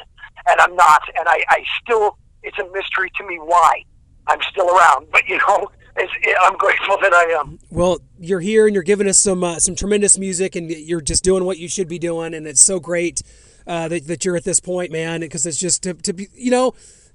and 0.47 0.59
I'm 0.59 0.75
not. 0.75 1.01
And 1.17 1.27
I, 1.27 1.43
I 1.49 1.63
still, 1.81 2.17
it's 2.43 2.57
a 2.59 2.65
mystery 2.71 3.11
to 3.17 3.25
me 3.25 3.37
why 3.37 3.83
I'm 4.27 4.39
still 4.51 4.69
around. 4.69 5.07
But 5.11 5.27
you 5.27 5.37
know, 5.37 5.69
I'm 6.41 6.57
grateful 6.57 6.97
that 7.01 7.13
I 7.13 7.23
am. 7.39 7.59
Well, 7.69 7.99
you're 8.19 8.39
here 8.39 8.65
and 8.65 8.73
you're 8.73 8.83
giving 8.83 9.07
us 9.07 9.17
some 9.17 9.43
uh, 9.43 9.59
some 9.59 9.75
tremendous 9.75 10.17
music, 10.17 10.55
and 10.55 10.69
you're 10.69 11.01
just 11.01 11.23
doing 11.23 11.43
what 11.43 11.57
you 11.57 11.67
should 11.67 11.87
be 11.87 11.99
doing, 11.99 12.33
and 12.33 12.47
it's 12.47 12.61
so 12.61 12.79
great 12.79 13.21
uh, 13.65 13.87
that, 13.87 14.07
that 14.07 14.25
you're 14.25 14.37
at 14.37 14.43
this 14.43 14.59
point, 14.59 14.91
man. 14.91 15.21
Because 15.21 15.45
it's 15.45 15.59
just 15.59 15.83
to, 15.83 15.93
to 15.93 16.13
be, 16.13 16.27
you 16.33 16.51
know, 16.51 16.73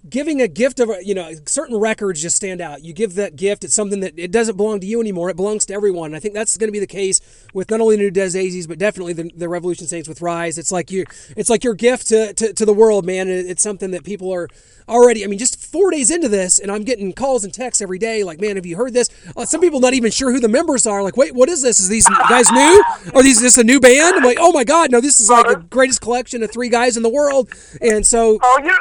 giving 0.09 0.41
a 0.41 0.49
gift 0.49 0.81
of 0.81 0.91
you 1.03 1.15
know 1.15 1.33
certain 1.47 1.79
records 1.79 2.21
just 2.21 2.37
stand 2.37 2.61
out. 2.61 2.85
You 2.85 2.93
give 2.93 3.15
that 3.15 3.37
gift 3.37 3.65
it's 3.65 3.75
something 3.75 4.01
that 4.01 4.15
it 4.17 4.33
doesn't 4.33 4.57
belong 4.57 4.81
to 4.81 4.87
you 4.87 5.01
anymore 5.01 5.31
it 5.31 5.37
belongs 5.37 5.65
to 5.67 5.75
everyone. 5.75 6.07
And 6.07 6.17
i 6.17 6.19
think 6.19 6.35
that's 6.35 6.57
going 6.57 6.69
to 6.69 6.73
be 6.73 6.81
the 6.81 6.87
case 6.87 7.21
with 7.55 7.71
not 7.71 7.81
only 7.81 7.97
the 7.97 8.03
new 8.03 8.11
Dead 8.11 8.33
daisies 8.33 8.67
but 8.67 8.79
definitely 8.79 9.13
the, 9.13 9.31
the 9.35 9.49
revolution 9.49 9.87
saints 9.87 10.09
with 10.09 10.21
rise. 10.21 10.59
It's 10.59 10.73
like 10.73 10.91
you 10.91 11.05
it's 11.37 11.49
like 11.49 11.65
your 11.65 11.75
gift 11.75 12.09
to, 12.09 12.35
to, 12.35 12.53
to 12.53 12.65
the 12.67 12.73
world 12.73 13.07
man. 13.07 13.29
It's 13.29 13.63
something 13.63 13.93
that 13.93 14.05
people 14.05 14.33
are 14.33 14.49
already 14.89 15.25
i 15.25 15.29
mean 15.29 15.39
just 15.39 15.61
four 15.61 15.93
days 15.93 16.11
into 16.11 16.29
this 16.29 16.59
and 16.59 16.71
i'm 16.71 16.83
getting 16.83 17.13
calls 17.13 17.45
and 17.45 17.55
texts 17.55 17.81
every 17.81 18.01
day 18.01 18.25
like 18.25 18.41
man 18.41 18.57
have 18.57 18.67
you 18.67 18.77
heard 18.77 18.93
this? 18.93 19.09
Uh, 19.37 19.45
some 19.45 19.61
people 19.61 19.79
not 19.79 19.95
even 19.95 20.11
sure 20.11 20.33
who 20.33 20.41
the 20.41 20.49
members 20.49 20.87
are 20.87 21.03
like 21.03 21.17
wait 21.17 21.35
what 21.35 21.49
is 21.49 21.63
this? 21.63 21.79
Is 21.79 21.89
these 21.89 22.09
guys 22.29 22.51
new? 22.51 22.85
Are 23.15 23.23
these 23.23 23.41
this 23.41 23.57
a 23.59 23.65
new 23.65 23.79
band? 23.79 24.17
I'm 24.17 24.25
like 24.25 24.39
oh 24.41 24.53
my 24.53 24.65
god 24.65 24.91
no 24.91 25.01
this 25.01 25.21
is 25.21 25.31
like 25.31 25.47
the 25.47 25.57
greatest 25.71 26.01
collection 26.01 26.43
of 26.43 26.51
three 26.51 26.69
guys 26.69 26.97
in 26.97 27.05
the 27.05 27.09
world. 27.09 27.49
And 27.81 28.05
so 28.07 28.39
oh 28.43 28.61
you 28.65 28.77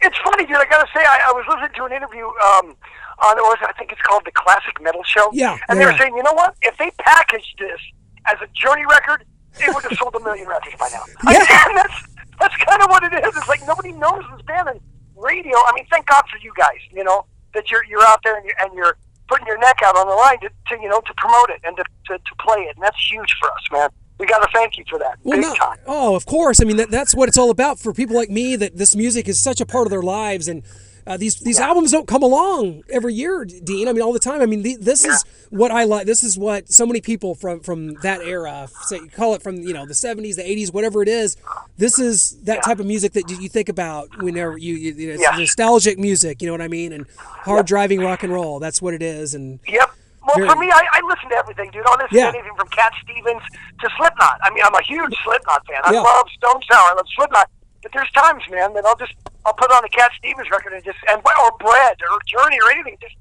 it's 0.00 0.18
funny, 0.18 0.46
dude. 0.46 0.56
I 0.56 0.66
gotta 0.66 0.88
say, 0.94 1.00
I, 1.00 1.30
I 1.30 1.32
was 1.32 1.44
listening 1.48 1.74
to 1.76 1.84
an 1.84 1.92
interview 1.92 2.26
um, 2.26 2.76
on, 3.24 3.38
or 3.40 3.56
I 3.64 3.72
think 3.78 3.92
it's 3.92 4.02
called 4.02 4.24
the 4.24 4.32
Classic 4.32 4.80
Metal 4.80 5.02
Show. 5.04 5.30
Yeah, 5.32 5.56
and 5.68 5.78
yeah. 5.78 5.86
they 5.86 5.92
were 5.92 5.98
saying, 5.98 6.16
you 6.16 6.22
know 6.22 6.34
what? 6.34 6.54
If 6.62 6.76
they 6.76 6.90
packaged 6.98 7.56
this 7.58 7.80
as 8.26 8.36
a 8.42 8.48
Journey 8.52 8.84
record, 8.86 9.24
it 9.58 9.74
would 9.74 9.84
have 9.84 9.96
sold 9.98 10.14
a 10.14 10.20
million 10.20 10.48
records 10.48 10.76
by 10.78 10.88
now. 10.92 11.04
Yeah. 11.32 11.44
I 11.48 11.68
mean, 11.68 11.76
that's 11.76 11.98
that's 12.38 12.56
kind 12.64 12.82
of 12.82 12.90
what 12.90 13.02
it 13.04 13.12
is. 13.12 13.36
It's 13.36 13.48
like 13.48 13.60
nobody 13.66 13.92
knows 13.92 14.22
this 14.32 14.42
band 14.42 14.68
and 14.68 14.80
radio. 15.16 15.56
I 15.56 15.72
mean, 15.74 15.86
thank 15.90 16.06
God 16.06 16.24
for 16.30 16.38
you 16.38 16.52
guys. 16.56 16.80
You 16.92 17.04
know 17.04 17.24
that 17.54 17.70
you're 17.70 17.84
you're 17.84 18.04
out 18.04 18.20
there 18.22 18.36
and 18.36 18.44
you're, 18.44 18.58
and 18.60 18.74
you're 18.74 18.96
putting 19.28 19.46
your 19.46 19.58
neck 19.58 19.80
out 19.82 19.96
on 19.96 20.06
the 20.06 20.14
line 20.14 20.38
to, 20.40 20.48
to 20.48 20.82
you 20.82 20.88
know 20.88 21.00
to 21.00 21.14
promote 21.16 21.50
it 21.50 21.60
and 21.64 21.76
to, 21.76 21.84
to 22.06 22.18
to 22.18 22.32
play 22.38 22.68
it, 22.68 22.76
and 22.76 22.84
that's 22.84 23.00
huge 23.10 23.34
for 23.40 23.48
us, 23.48 23.64
man 23.72 23.90
we 24.18 24.26
got 24.26 24.38
to 24.40 24.48
thank 24.52 24.78
you 24.78 24.84
for 24.88 24.98
that. 24.98 25.18
Well, 25.22 25.36
big 25.38 25.42
no, 25.46 25.54
time. 25.54 25.78
oh, 25.86 26.14
of 26.16 26.26
course. 26.26 26.60
I 26.60 26.64
mean, 26.64 26.76
that, 26.78 26.90
that's 26.90 27.14
what 27.14 27.28
it's 27.28 27.38
all 27.38 27.50
about 27.50 27.78
for 27.78 27.92
people 27.92 28.16
like 28.16 28.30
me. 28.30 28.56
That 28.56 28.76
this 28.76 28.96
music 28.96 29.28
is 29.28 29.38
such 29.40 29.60
a 29.60 29.66
part 29.66 29.86
of 29.86 29.90
their 29.90 30.02
lives, 30.02 30.48
and 30.48 30.62
uh, 31.06 31.16
these 31.16 31.36
these 31.40 31.58
Yeah. 31.58 31.66
albums 31.68 31.92
don't 31.92 32.08
come 32.08 32.22
along 32.22 32.82
every 32.90 33.14
year, 33.14 33.44
Deen. 33.44 33.86
I 33.88 33.92
mean, 33.92 34.02
all 34.02 34.12
the 34.12 34.18
time. 34.18 34.40
I 34.40 34.46
mean, 34.46 34.62
the, 34.62 34.76
this 34.76 35.04
is 35.04 35.24
what 35.50 35.70
I 35.70 35.84
like. 35.84 36.06
This 36.06 36.24
is 36.24 36.36
what 36.38 36.72
so 36.72 36.86
many 36.86 37.00
people 37.00 37.34
from 37.34 37.60
from 37.60 37.94
that 38.02 38.22
era, 38.22 38.68
say, 38.82 39.06
call 39.08 39.34
it 39.34 39.42
from 39.42 39.56
you 39.56 39.72
know 39.74 39.86
the 39.86 39.94
'70s, 39.94 40.36
the 40.36 40.42
'80s, 40.42 40.72
whatever 40.72 41.02
it 41.02 41.08
is. 41.08 41.36
This 41.76 41.98
is 41.98 42.36
that 42.44 42.62
type 42.64 42.80
of 42.80 42.86
music 42.86 43.12
that 43.12 43.28
you 43.30 43.48
think 43.48 43.68
about 43.68 44.08
whenever 44.22 44.56
you, 44.56 44.74
you, 44.74 45.08
know, 45.08 45.12
it's 45.14 45.22
Yeah. 45.22 45.36
nostalgic 45.36 45.98
music. 45.98 46.40
You 46.40 46.46
know 46.48 46.54
what 46.54 46.62
I 46.62 46.68
mean? 46.68 46.92
And 46.92 47.06
hard 47.18 47.66
driving 47.66 48.00
rock 48.00 48.22
and 48.22 48.32
roll. 48.32 48.58
That's 48.60 48.80
what 48.80 48.94
it 48.94 49.02
is. 49.02 49.34
And 49.34 49.60
Yep. 49.68 49.85
Well, 50.26 50.36
Very- 50.36 50.48
for 50.48 50.56
me, 50.56 50.70
I, 50.70 50.82
I 50.92 51.00
listen 51.06 51.30
to 51.30 51.36
everything, 51.36 51.70
dude. 51.70 51.86
I'll 51.86 51.96
listen 51.98 52.18
Yeah. 52.18 52.30
to 52.30 52.38
anything 52.38 52.56
from 52.56 52.66
Cat 52.68 52.92
Stevens 53.02 53.42
to 53.80 53.86
Slipknot. 53.96 54.40
I 54.42 54.50
mean, 54.50 54.64
I'm 54.66 54.74
a 54.74 54.82
huge 54.82 55.14
Slipknot 55.22 55.62
fan. 55.66 55.80
I 55.84 55.92
Yeah. 55.92 56.00
love 56.00 56.26
Stone 56.36 56.60
Sour. 56.70 56.90
I 56.90 56.94
love 56.94 57.06
Slipknot. 57.14 57.48
But 57.82 57.92
there's 57.92 58.10
times, 58.10 58.42
man, 58.50 58.74
that 58.74 58.84
I'll 58.84 58.96
just 58.96 59.14
I'll 59.44 59.54
put 59.54 59.70
on 59.70 59.84
a 59.84 59.88
Cat 59.88 60.10
Stevens 60.18 60.50
record 60.50 60.72
and 60.72 60.82
just 60.84 60.98
and 61.08 61.22
or 61.22 61.50
Bread 61.58 61.96
or 62.10 62.18
Journey 62.26 62.58
or 62.58 62.70
anything, 62.72 62.96
just 63.00 63.14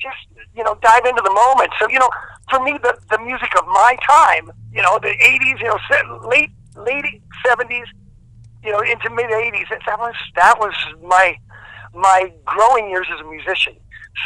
just 0.00 0.18
you 0.54 0.62
know 0.62 0.76
dive 0.82 1.04
into 1.04 1.22
the 1.22 1.32
moment. 1.32 1.70
So 1.80 1.88
you 1.88 1.98
know, 1.98 2.08
for 2.48 2.60
me, 2.62 2.78
the 2.80 2.96
the 3.10 3.18
music 3.18 3.50
of 3.58 3.66
my 3.66 3.96
time, 4.06 4.52
you 4.72 4.82
know, 4.82 5.00
the 5.02 5.08
'80s, 5.18 5.58
you 5.58 5.66
know, 5.66 5.78
late 6.28 6.50
late 6.76 7.04
'70s, 7.44 7.86
you 8.62 8.70
know, 8.70 8.78
into 8.80 9.10
mid 9.10 9.30
'80s. 9.30 9.66
That 9.86 9.98
was 9.98 10.14
that 10.36 10.60
was 10.60 10.74
my 11.02 11.36
my 11.94 12.32
growing 12.44 12.88
years 12.90 13.08
as 13.12 13.18
a 13.20 13.24
musician. 13.28 13.74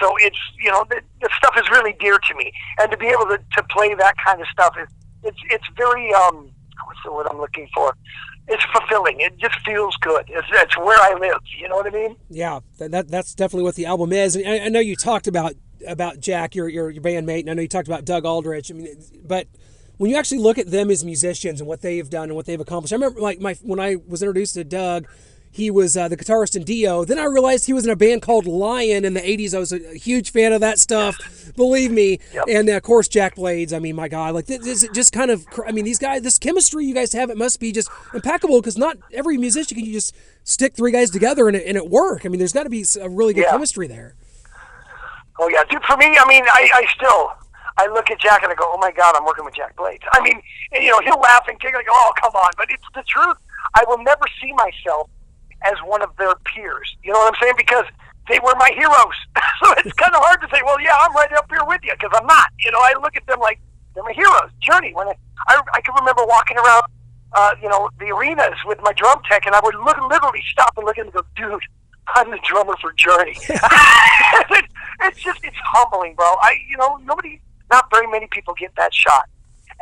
So 0.01 0.15
it's 0.19 0.39
you 0.61 0.71
know 0.71 0.85
the, 0.89 1.01
the 1.21 1.31
stuff 1.37 1.55
is 1.57 1.69
really 1.71 1.95
dear 2.01 2.19
to 2.19 2.35
me, 2.35 2.53
and 2.79 2.91
to 2.91 2.97
be 2.97 3.07
able 3.07 3.27
to, 3.27 3.39
to 3.39 3.63
play 3.71 3.95
that 3.95 4.15
kind 4.19 4.41
of 4.41 4.47
stuff 4.49 4.75
is 4.81 4.89
it's 5.23 5.39
it's 5.51 5.65
very 5.77 6.13
um 6.15 6.51
what's 6.87 7.01
the 7.05 7.13
word 7.13 7.27
I'm 7.31 7.39
looking 7.39 7.69
for? 7.75 7.95
It's 8.49 8.65
fulfilling. 8.67 9.21
It 9.21 9.37
just 9.39 9.59
feels 9.65 9.97
good. 9.97 10.25
It's, 10.29 10.47
it's 10.53 10.79
where 10.79 10.99
I 11.01 11.19
live. 11.19 11.41
You 11.59 11.69
know 11.69 11.77
what 11.77 11.87
I 11.87 11.91
mean? 11.91 12.17
Yeah, 12.31 12.61
that, 12.79 12.91
that 12.93 13.09
that's 13.09 13.35
definitely 13.35 13.65
what 13.65 13.75
the 13.75 13.87
album 13.87 14.13
is. 14.13 14.37
And 14.37 14.47
I, 14.47 14.67
I 14.67 14.69
know 14.69 14.81
you 14.81 14.97
talked 14.97 15.27
about 15.27 15.55
about 15.87 16.21
Jack, 16.21 16.55
your 16.55 16.69
your 16.69 16.91
your 16.91 17.03
bandmate, 17.03 17.41
and 17.41 17.51
I 17.51 17.55
know 17.55 17.63
you 17.63 17.69
talked 17.69 17.89
about 17.89 18.05
Doug 18.05 18.25
Aldrich. 18.25 18.71
I 18.71 18.75
mean, 18.75 18.89
but 19.25 19.49
when 19.97 20.11
you 20.11 20.17
actually 20.17 20.39
look 20.39 20.59
at 20.59 20.71
them 20.71 20.91
as 20.91 21.05
musicians 21.05 21.61
and 21.61 21.69
what 21.69 21.81
they've 21.81 22.09
done 22.09 22.25
and 22.25 22.37
what 22.37 22.47
they've 22.47 22.61
accomplished, 22.61 22.93
I 22.93 22.97
remember 22.97 23.21
like 23.21 23.41
my 23.41 23.55
when 23.63 23.81
I 23.81 23.97
was 24.07 24.23
introduced 24.23 24.55
to 24.55 24.65
Doug. 24.65 25.07
He 25.57 25.71
was 25.71 25.97
uh, 25.97 26.09
the 26.09 26.19
guitarist 26.19 26.55
in 26.55 26.65
Dio. 26.65 27.03
Then 27.07 27.19
I 27.19 27.25
realized 27.25 27.65
he 27.65 27.73
was 27.73 27.87
in 27.87 27.91
a 27.91 27.97
band 27.97 28.21
called 28.21 28.45
Lion 28.45 29.07
in 29.07 29.15
the 29.15 29.23
'80s. 29.23 29.55
I 29.55 29.59
was 29.59 29.73
a, 29.73 29.79
huge 29.97 30.31
fan 30.31 30.53
of 30.53 30.61
that 30.61 30.79
stuff, 30.79 31.17
believe 31.57 31.91
me. 31.91 32.21
And 32.47 32.69
uh, 32.69 32.77
of 32.77 32.83
course, 32.83 33.09
Jack 33.09 33.37
Blades. 33.37 33.73
I 33.73 33.79
mean, 33.79 33.97
my 33.97 34.07
God, 34.09 34.35
like 34.35 34.45
this 34.45 34.67
is 34.67 34.87
just 34.93 35.15
kind 35.15 35.31
of. 35.31 35.47
cr- 35.47 35.65
I 35.67 35.73
mean, 35.73 35.87
these 35.87 35.99
guys, 35.99 36.21
this 36.21 36.37
chemistry 36.37 36.85
you 36.85 36.93
guys 36.93 37.15
have, 37.15 37.31
it 37.31 37.39
must 37.39 37.59
be 37.59 37.73
just 37.73 37.89
impeccable 38.13 38.61
because 38.61 38.77
not 38.77 38.99
every 39.15 39.39
musician 39.39 39.79
can 39.79 39.87
you 39.87 39.95
just 39.95 40.15
stick 40.45 40.75
three 40.75 40.93
guys 40.93 41.09
together 41.11 41.49
and 41.49 41.57
it, 41.57 41.67
and 41.67 41.79
it 41.79 41.89
work. 41.89 42.27
I 42.27 42.29
mean, 42.29 42.39
there's 42.39 42.53
got 42.53 42.65
to 42.65 42.71
be 42.71 42.85
a 43.01 43.09
really 43.09 43.33
good 43.33 43.45
Yeah. 43.45 43.53
chemistry 43.53 43.87
there. 43.87 44.15
Oh 45.39 45.49
yeah, 45.49 45.65
dude. 45.71 45.83
For 45.85 45.97
me, 45.97 46.19
I 46.19 46.29
mean, 46.29 46.45
I, 46.49 46.69
I 46.75 46.87
still 46.95 47.33
I 47.79 47.87
look 47.95 48.11
at 48.11 48.21
Jack 48.21 48.43
and 48.43 48.53
I 48.53 48.55
go, 48.55 48.65
oh 48.67 48.79
my 48.79 48.93
god, 48.93 49.15
I'm 49.17 49.25
working 49.25 49.47
with 49.47 49.55
Jack 49.55 49.75
Blades. 49.77 50.05
I 50.13 50.23
mean, 50.23 50.41
you 50.73 50.91
know, 50.91 51.01
he'll 51.01 51.21
laugh 51.21 51.45
and 51.49 51.59
giggle, 51.61 51.79
like, 51.79 51.87
oh 51.91 52.13
come 52.21 52.33
on, 52.33 52.51
but 52.59 52.69
it's 52.71 52.83
the 52.95 53.03
truth. 53.09 53.39
I 53.75 53.85
will 53.89 54.03
never 54.05 54.25
see 54.41 54.53
myself 54.53 55.09
as 55.65 55.75
one 55.85 56.03
of 56.03 56.11
their 56.19 56.35
peers. 56.45 56.97
You 57.03 57.13
know 57.13 57.19
what 57.21 57.35
I'm 57.35 57.41
saying? 57.43 57.55
Because 57.57 57.85
they 58.29 58.39
were 58.41 58.55
my 58.59 58.71
heroes. 58.75 59.19
so 59.63 59.73
it's 59.79 59.93
kind 59.95 60.15
of 60.15 60.21
hard 60.23 60.41
to 60.43 60.49
say, 60.53 60.61
well, 60.65 60.81
yeah, 60.81 60.97
I'm 61.01 61.15
right 61.15 61.33
up 61.33 61.47
here 61.51 61.65
with 61.67 61.81
you 61.85 61.93
because 61.99 62.11
I'm 62.19 62.27
not. 62.27 62.49
You 62.61 62.71
know, 62.73 62.79
I 62.81 62.95
look 63.01 63.17
at 63.17 63.27
them 63.27 63.41
like 63.41 63.61
they're 63.95 64.05
my 64.05 64.13
heroes. 64.13 64.51
Journey. 64.61 64.93
When 64.95 65.09
I 65.09 65.15
I, 65.49 65.61
I 65.75 65.81
can 65.81 65.95
remember 65.95 66.25
walking 66.27 66.57
around, 66.59 66.83
uh, 67.33 67.55
you 67.63 67.69
know, 67.69 67.89
the 68.01 68.07
arenas 68.11 68.59
with 68.65 68.79
my 68.83 68.93
drum 68.95 69.21
tech, 69.31 69.47
and 69.47 69.55
I 69.55 69.61
would 69.63 69.75
look 69.77 69.97
literally 70.11 70.43
stop 70.51 70.73
and 70.77 70.85
look 70.87 70.99
at 70.99 71.07
them 71.07 71.15
and 71.15 71.25
go, 71.37 71.51
dude. 71.51 71.63
I'm 72.15 72.31
the 72.31 72.39
drummer 72.49 72.77
for 72.81 72.93
Journey. 72.93 73.37
It- 74.51 74.67
it's 75.03 75.21
just 75.23 75.45
it's 75.45 75.57
humbling, 75.63 76.15
bro. 76.15 76.25
I 76.25 76.57
you 76.71 76.77
know 76.77 76.97
nobody, 77.05 77.41
not 77.71 77.91
very 77.91 78.07
many 78.07 78.29
people 78.31 78.55
get 78.55 78.75
that 78.77 78.95
shot, 78.95 79.29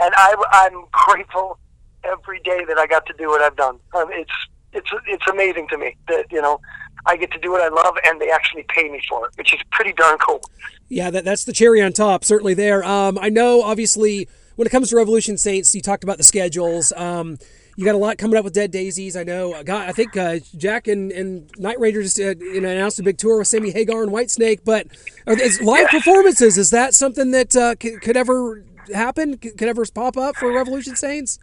and 0.01 0.13
I 0.17 0.35
I'm 0.51 0.85
grateful 0.91 1.59
every 2.03 2.41
day 2.41 2.65
that 2.67 2.79
I 2.79 2.87
got 2.87 3.07
to 3.07 3.13
do 3.17 3.29
what 3.29 3.41
I've 3.41 3.55
done. 3.57 3.79
Um, 3.95 4.09
it's 4.11 4.33
it's 4.75 4.91
it's 5.07 5.27
amazing 5.31 5.69
to 5.69 5.79
me 5.79 5.97
that 6.09 6.31
you 6.31 6.43
know 6.43 6.61
I 7.07 7.17
get 7.17 7.31
to 7.33 7.39
do 7.39 7.53
what 7.53 7.61
I 7.61 7.69
love 7.69 7.97
and 8.07 8.21
they 8.21 8.31
actually 8.31 8.65
pay 8.69 8.89
me 8.89 9.01
for 9.09 9.27
it, 9.27 9.33
which 9.37 9.53
is 9.53 9.61
pretty 9.71 9.93
darn 9.93 10.19
cool. 10.19 10.41
Yeah, 10.89 11.11
that, 11.11 11.25
that's 11.25 11.45
the 11.45 11.53
cherry 11.53 11.83
on 11.83 11.93
top, 11.93 12.25
certainly 12.25 12.55
there. 12.55 12.85
Um, 12.85 13.19
I 13.21 13.29
know, 13.29 13.63
obviously, 13.63 14.29
when 14.57 14.67
it 14.67 14.71
comes 14.71 14.91
to 14.91 14.97
Revolution 14.97 15.37
Saints, 15.37 15.75
you 15.75 15.81
talked 15.81 16.05
about 16.05 16.19
the 16.19 16.25
schedules. 16.25 16.93
Um, 16.97 17.39
you 17.77 17.85
got 17.85 17.95
a 17.95 17.99
lot 17.99 18.19
coming 18.19 18.37
up 18.37 18.45
with 18.45 18.53
Dead 18.53 18.71
Daisies. 18.71 19.17
I 19.17 19.25
know. 19.25 19.53
uh, 19.53 19.63
God, 19.65 19.89
I 19.89 19.93
think 19.93 20.17
uh, 20.17 20.39
Jack 20.57 20.87
and, 20.87 21.11
and 21.11 21.51
Night 21.59 21.81
Ranger 21.81 22.03
just 22.03 22.21
uh, 22.21 22.35
you 22.39 22.61
know, 22.61 22.69
announced 22.69 23.01
a 23.01 23.03
big 23.03 23.19
tour 23.19 23.39
with 23.39 23.49
Sammy 23.49 23.71
Hagar 23.71 24.03
and 24.03 24.13
Whitesnake. 24.13 24.61
But 24.65 24.87
are 25.27 25.35
these 25.35 25.61
live 25.61 25.89
performances, 25.89 26.57
is 26.57 26.71
that 26.71 26.95
something 26.95 27.33
that 27.33 27.57
uh, 27.57 27.75
could, 27.75 28.01
could 28.01 28.17
ever 28.17 28.65
happen? 28.93 29.39
Could, 29.39 29.59
could 29.59 29.69
ever 29.69 29.85
pop 29.93 30.17
up 30.17 30.37
for 30.37 30.53
Revolution 30.53 30.95
Saints? 30.95 31.39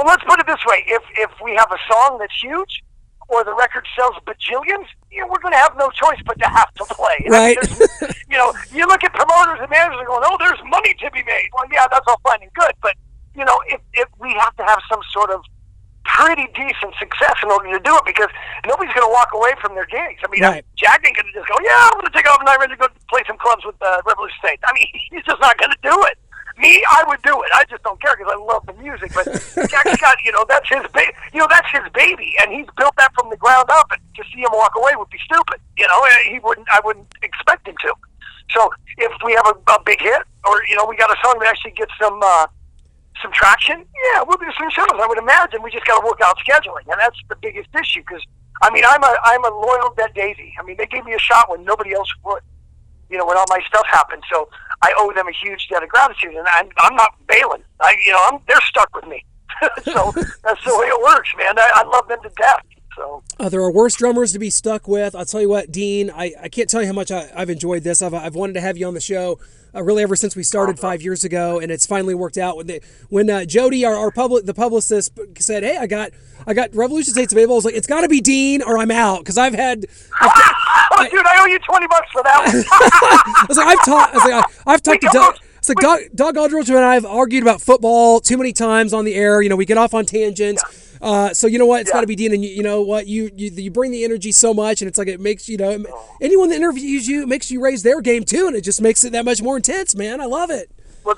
Well, 0.00 0.08
let's 0.08 0.24
put 0.24 0.40
it 0.40 0.46
this 0.46 0.64
way: 0.66 0.82
if 0.88 1.02
if 1.18 1.30
we 1.44 1.54
have 1.56 1.70
a 1.70 1.76
song 1.92 2.16
that's 2.18 2.32
huge, 2.42 2.82
or 3.28 3.44
the 3.44 3.52
record 3.54 3.86
sells 3.94 4.14
bajillions, 4.24 4.86
you 5.12 5.20
know, 5.20 5.26
we're 5.28 5.40
going 5.40 5.52
to 5.52 5.58
have 5.58 5.76
no 5.76 5.90
choice 5.90 6.16
but 6.24 6.38
to 6.40 6.48
have 6.48 6.72
to 6.74 6.84
play. 6.88 7.16
I 7.20 7.28
mean, 7.28 7.32
Right. 7.32 7.58
you 8.30 8.38
know, 8.38 8.54
you 8.72 8.86
look 8.86 9.04
at 9.04 9.12
promoters 9.12 9.58
and 9.60 9.68
managers 9.68 9.98
and 9.98 10.06
going, 10.06 10.22
"Oh, 10.24 10.36
there's 10.40 10.58
money 10.64 10.94
to 10.94 11.10
be 11.10 11.22
made." 11.24 11.48
Well, 11.52 11.64
yeah, 11.70 11.84
that's 11.90 12.06
all 12.08 12.18
fine 12.24 12.40
and 12.40 12.52
good, 12.54 12.72
but 12.80 12.94
you 13.36 13.44
know, 13.44 13.60
if 13.68 13.80
if 13.92 14.08
we 14.18 14.32
have 14.40 14.56
to 14.56 14.64
have 14.64 14.80
some 14.90 15.00
sort 15.12 15.28
of 15.30 15.44
pretty 16.16 16.46
decent 16.54 16.92
success 16.98 17.36
in 17.42 17.50
order 17.50 17.70
to 17.72 17.80
do 17.80 17.94
it, 17.96 18.04
because 18.06 18.28
nobody's 18.66 18.92
going 18.94 19.06
to 19.06 19.12
walk 19.12 19.30
away 19.34 19.52
from 19.60 19.74
their 19.74 19.86
gigs. 19.86 20.20
I 20.24 20.28
mean, 20.30 20.42
Right. 20.42 20.64
Jack 20.76 21.02
ain't 21.06 21.16
going 21.16 21.26
to 21.26 21.32
just 21.36 21.48
go, 21.48 21.54
"Yeah, 21.62 21.88
I'm 21.90 22.00
going 22.00 22.10
to 22.10 22.16
take 22.16 22.28
off 22.30 22.40
and 22.40 22.48
I'm 22.48 22.60
ready 22.60 22.74
to 22.74 22.80
go 22.80 22.88
play 23.08 23.22
some 23.26 23.38
clubs 23.38 23.64
with 23.64 23.76
uh, 23.80 24.02
Revolution 24.06 24.38
Saints." 24.44 24.62
I 24.66 24.72
mean, 24.74 24.88
he's 25.10 25.24
just 25.24 25.40
not 25.40 25.56
going 25.58 25.70
to 25.70 25.80
do 25.82 25.94
it. 26.10 26.18
Me, 26.58 26.84
I 26.90 27.04
would 27.08 27.22
do 27.22 27.40
it. 27.40 27.48
I 27.54 27.64
just 27.70 27.82
don't 27.84 27.96
care 28.02 28.12
because 28.18 28.34
I 28.36 28.36
love 28.36 28.66
the 28.66 28.74
music. 28.76 29.12
But 29.16 29.24
Jack 29.72 29.88
Scott, 29.96 30.16
you 30.24 30.32
know, 30.32 30.44
that's 30.46 30.68
his 30.68 30.84
baby. 30.92 31.12
You 31.32 31.40
know, 31.40 31.48
that's 31.48 31.70
his 31.72 31.88
baby, 31.94 32.34
and 32.42 32.52
he's 32.52 32.66
built 32.76 32.92
that 32.98 33.14
from 33.14 33.30
the 33.30 33.36
ground 33.38 33.70
up. 33.70 33.88
And 33.92 34.00
to 34.16 34.22
see 34.34 34.40
him 34.44 34.52
walk 34.52 34.72
away 34.76 34.92
would 34.96 35.08
be 35.08 35.18
stupid. 35.24 35.56
You 35.78 35.86
know, 35.88 35.98
he 36.28 36.38
wouldn't. 36.40 36.66
I 36.70 36.80
wouldn't 36.84 37.06
expect 37.22 37.66
him 37.66 37.76
to. 37.80 37.92
So 38.50 38.68
if 38.98 39.12
we 39.24 39.32
have 39.32 39.46
a, 39.46 39.72
a 39.72 39.82
big 39.86 40.00
hit, 40.02 40.20
or 40.44 40.60
you 40.68 40.76
know, 40.76 40.84
we 40.84 40.96
got 40.96 41.08
a 41.08 41.16
song 41.24 41.38
that 41.40 41.48
actually 41.48 41.72
gets 41.72 41.92
some 42.00 42.20
uh, 42.22 42.46
some 43.22 43.32
traction, 43.32 43.78
yeah, 43.78 44.22
we'll 44.26 44.38
do 44.38 44.50
some 44.58 44.70
shows. 44.70 44.88
I 44.94 45.06
would 45.06 45.18
imagine 45.18 45.62
we 45.62 45.70
just 45.70 45.86
got 45.86 46.00
to 46.00 46.06
work 46.06 46.20
out 46.24 46.36
scheduling, 46.38 46.86
and 46.90 46.98
that's 46.98 47.18
the 47.28 47.36
biggest 47.36 47.68
issue. 47.74 48.00
Because 48.00 48.22
I 48.62 48.70
mean, 48.70 48.84
I'm 48.86 49.02
a 49.02 49.16
I'm 49.24 49.44
a 49.44 49.50
loyal 49.50 49.94
Dead 49.96 50.12
Daisy. 50.14 50.54
I 50.58 50.64
mean, 50.64 50.76
they 50.76 50.86
gave 50.86 51.04
me 51.04 51.14
a 51.14 51.18
shot 51.18 51.50
when 51.50 51.64
nobody 51.64 51.92
else 51.94 52.08
would. 52.24 52.42
You 53.08 53.18
know, 53.18 53.26
when 53.26 53.36
all 53.36 53.46
my 53.48 53.60
stuff 53.66 53.86
happened, 53.88 54.22
so 54.32 54.48
I 54.82 54.92
owe 54.96 55.12
them 55.12 55.26
a 55.26 55.32
huge 55.32 55.68
debt 55.68 55.82
of 55.82 55.88
gratitude, 55.88 56.34
and 56.34 56.46
I'm, 56.46 56.68
I'm 56.78 56.94
not 56.94 57.14
bailing. 57.26 57.62
I, 57.80 57.96
you 58.06 58.12
know, 58.12 58.20
I'm 58.30 58.38
they're 58.46 58.60
stuck 58.62 58.94
with 58.94 59.06
me. 59.06 59.24
so 59.82 60.12
that's 60.44 60.64
the 60.64 60.78
way 60.78 60.86
it 60.86 61.02
works, 61.02 61.30
man. 61.36 61.58
I, 61.58 61.70
I 61.74 61.88
love 61.88 62.06
them 62.08 62.22
to 62.22 62.30
death. 62.30 62.62
So 62.96 63.22
Uh, 63.38 63.48
there 63.48 63.60
are 63.62 63.72
worse 63.72 63.96
drummers 63.96 64.32
to 64.32 64.38
be 64.38 64.50
stuck 64.50 64.86
with. 64.88 65.14
I'll 65.14 65.24
tell 65.24 65.40
you 65.40 65.48
what, 65.48 65.70
Deen, 65.72 66.10
I, 66.10 66.32
I 66.40 66.48
can't 66.48 66.68
tell 66.68 66.80
you 66.80 66.86
how 66.86 66.92
much 66.92 67.10
I, 67.10 67.30
I've 67.34 67.50
enjoyed 67.50 67.82
this. 67.82 68.00
I've, 68.00 68.14
I've 68.14 68.34
wanted 68.34 68.54
to 68.54 68.60
have 68.60 68.76
you 68.76 68.86
on 68.86 68.94
the 68.94 69.00
show 69.00 69.38
uh, 69.74 69.82
really 69.82 70.02
ever 70.02 70.16
since 70.16 70.36
we 70.36 70.42
started 70.42 70.78
five 70.78 71.02
years 71.02 71.24
ago, 71.24 71.58
and 71.60 71.70
it's 71.70 71.86
finally 71.86 72.14
worked 72.14 72.38
out. 72.38 72.56
When 72.56 72.66
the, 72.66 72.80
when 73.08 73.30
uh, 73.30 73.44
Jody, 73.44 73.84
our, 73.84 73.94
our 73.94 74.10
public, 74.10 74.46
the 74.46 74.54
publicist, 74.54 75.18
said, 75.38 75.62
"Hey, 75.62 75.76
I 75.76 75.86
got 75.86 76.10
I 76.46 76.54
got 76.54 76.74
Revolution 76.74 77.14
Saints 77.14 77.32
available," 77.32 77.54
I 77.54 77.58
was 77.58 77.64
like, 77.64 77.74
"It's 77.74 77.86
got 77.86 78.02
to 78.02 78.08
be 78.08 78.20
Deen, 78.20 78.62
or 78.62 78.78
I'm 78.78 78.90
out," 78.90 79.20
because 79.20 79.38
I've 79.38 79.54
had. 79.54 79.86
I've 80.20 80.34
t- 80.34 80.52
oh, 80.92 81.08
dude, 81.10 81.26
I 81.26 81.42
owe 81.42 81.46
you 81.46 81.58
twenty 81.60 81.86
bucks 81.86 82.10
for 82.12 82.22
that 82.22 82.46
one. 82.46 82.64
I 82.70 83.46
was 83.48 83.56
like, 83.56 83.66
I've 83.66 83.84
talked. 83.84 84.14
I 84.14 84.16
was 84.16 84.24
like, 84.24 84.44
I, 84.44 84.72
I've 84.72 84.82
talked 84.82 85.02
to 85.02 85.10
Doug. 85.12 85.36
It's 85.58 85.68
like 85.68 85.78
Doug, 85.78 86.00
Doug 86.14 86.38
Aldrich 86.38 86.70
and 86.70 86.78
I 86.78 86.94
have 86.94 87.04
argued 87.04 87.42
about 87.42 87.60
football 87.60 88.18
too 88.18 88.38
many 88.38 88.52
times 88.54 88.94
on 88.94 89.04
the 89.04 89.14
air. 89.14 89.42
You 89.42 89.50
know, 89.50 89.56
we 89.56 89.66
get 89.66 89.76
off 89.76 89.92
on 89.92 90.06
tangents. 90.06 90.64
Uh, 91.00 91.32
so 91.32 91.46
you 91.46 91.58
know 91.58 91.66
what? 91.66 91.80
It's 91.82 91.90
Yeah. 91.90 91.94
got 91.94 92.00
to 92.02 92.06
be 92.06 92.16
Deen, 92.16 92.32
and 92.34 92.44
you, 92.44 92.50
you 92.50 92.62
know 92.62 92.82
what? 92.82 93.06
You, 93.06 93.30
you 93.34 93.50
you 93.50 93.70
bring 93.70 93.90
the 93.90 94.04
energy 94.04 94.32
so 94.32 94.52
much, 94.52 94.82
and 94.82 94.88
it's 94.88 94.98
like 94.98 95.08
it 95.08 95.20
makes 95.20 95.48
you 95.48 95.56
know 95.56 95.84
anyone 96.20 96.50
that 96.50 96.56
interviews 96.56 97.08
you 97.08 97.22
it 97.22 97.28
makes 97.28 97.50
you 97.50 97.60
raise 97.60 97.82
their 97.82 98.00
game 98.00 98.24
too, 98.24 98.46
and 98.46 98.56
it 98.56 98.62
just 98.62 98.82
makes 98.82 99.04
it 99.04 99.12
that 99.12 99.24
much 99.24 99.40
more 99.42 99.56
intense, 99.56 99.94
man. 99.94 100.20
I 100.20 100.26
love 100.26 100.50
it. 100.50 100.70
well, 101.04 101.16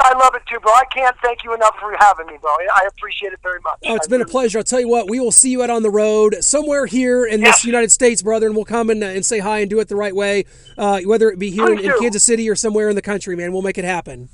I 0.00 0.18
love 0.18 0.34
it 0.34 0.42
too, 0.48 0.58
bro. 0.58 0.72
I 0.72 0.84
can't 0.92 1.14
thank 1.22 1.44
you 1.44 1.54
enough 1.54 1.76
for 1.78 1.94
having 1.98 2.26
me, 2.26 2.38
bro. 2.40 2.50
I 2.50 2.86
appreciate 2.88 3.32
it 3.32 3.40
very 3.42 3.60
much. 3.60 3.78
Oh, 3.84 3.94
it's 3.94 4.06
I 4.06 4.10
been 4.10 4.22
a 4.22 4.26
pleasure. 4.26 4.58
I'll 4.58 4.64
tell 4.64 4.80
you 4.80 4.88
what, 4.88 5.08
we 5.08 5.20
will 5.20 5.30
see 5.32 5.50
you 5.50 5.62
out 5.62 5.70
on 5.70 5.82
the 5.82 5.90
road 5.90 6.36
somewhere 6.40 6.86
here 6.86 7.26
in 7.26 7.42
this 7.42 7.64
United 7.64 7.92
States, 7.92 8.22
brother, 8.22 8.46
and 8.46 8.56
we'll 8.56 8.64
come 8.64 8.88
and, 8.88 9.04
uh, 9.04 9.08
and 9.08 9.24
say 9.24 9.38
hi 9.38 9.58
and 9.58 9.68
do 9.70 9.78
it 9.80 9.88
the 9.88 9.96
right 9.96 10.16
way, 10.16 10.46
uh, 10.78 11.00
whether 11.04 11.30
it 11.30 11.38
be 11.38 11.50
here 11.50 11.70
in, 11.70 11.78
in. 11.78 11.92
Kansas 11.98 12.24
City 12.24 12.48
or 12.48 12.56
somewhere 12.56 12.88
in 12.88 12.96
the 12.96 13.02
country, 13.02 13.36
man. 13.36 13.52
We'll 13.52 13.62
make 13.62 13.78
it 13.78 13.84
happen. 13.84 14.30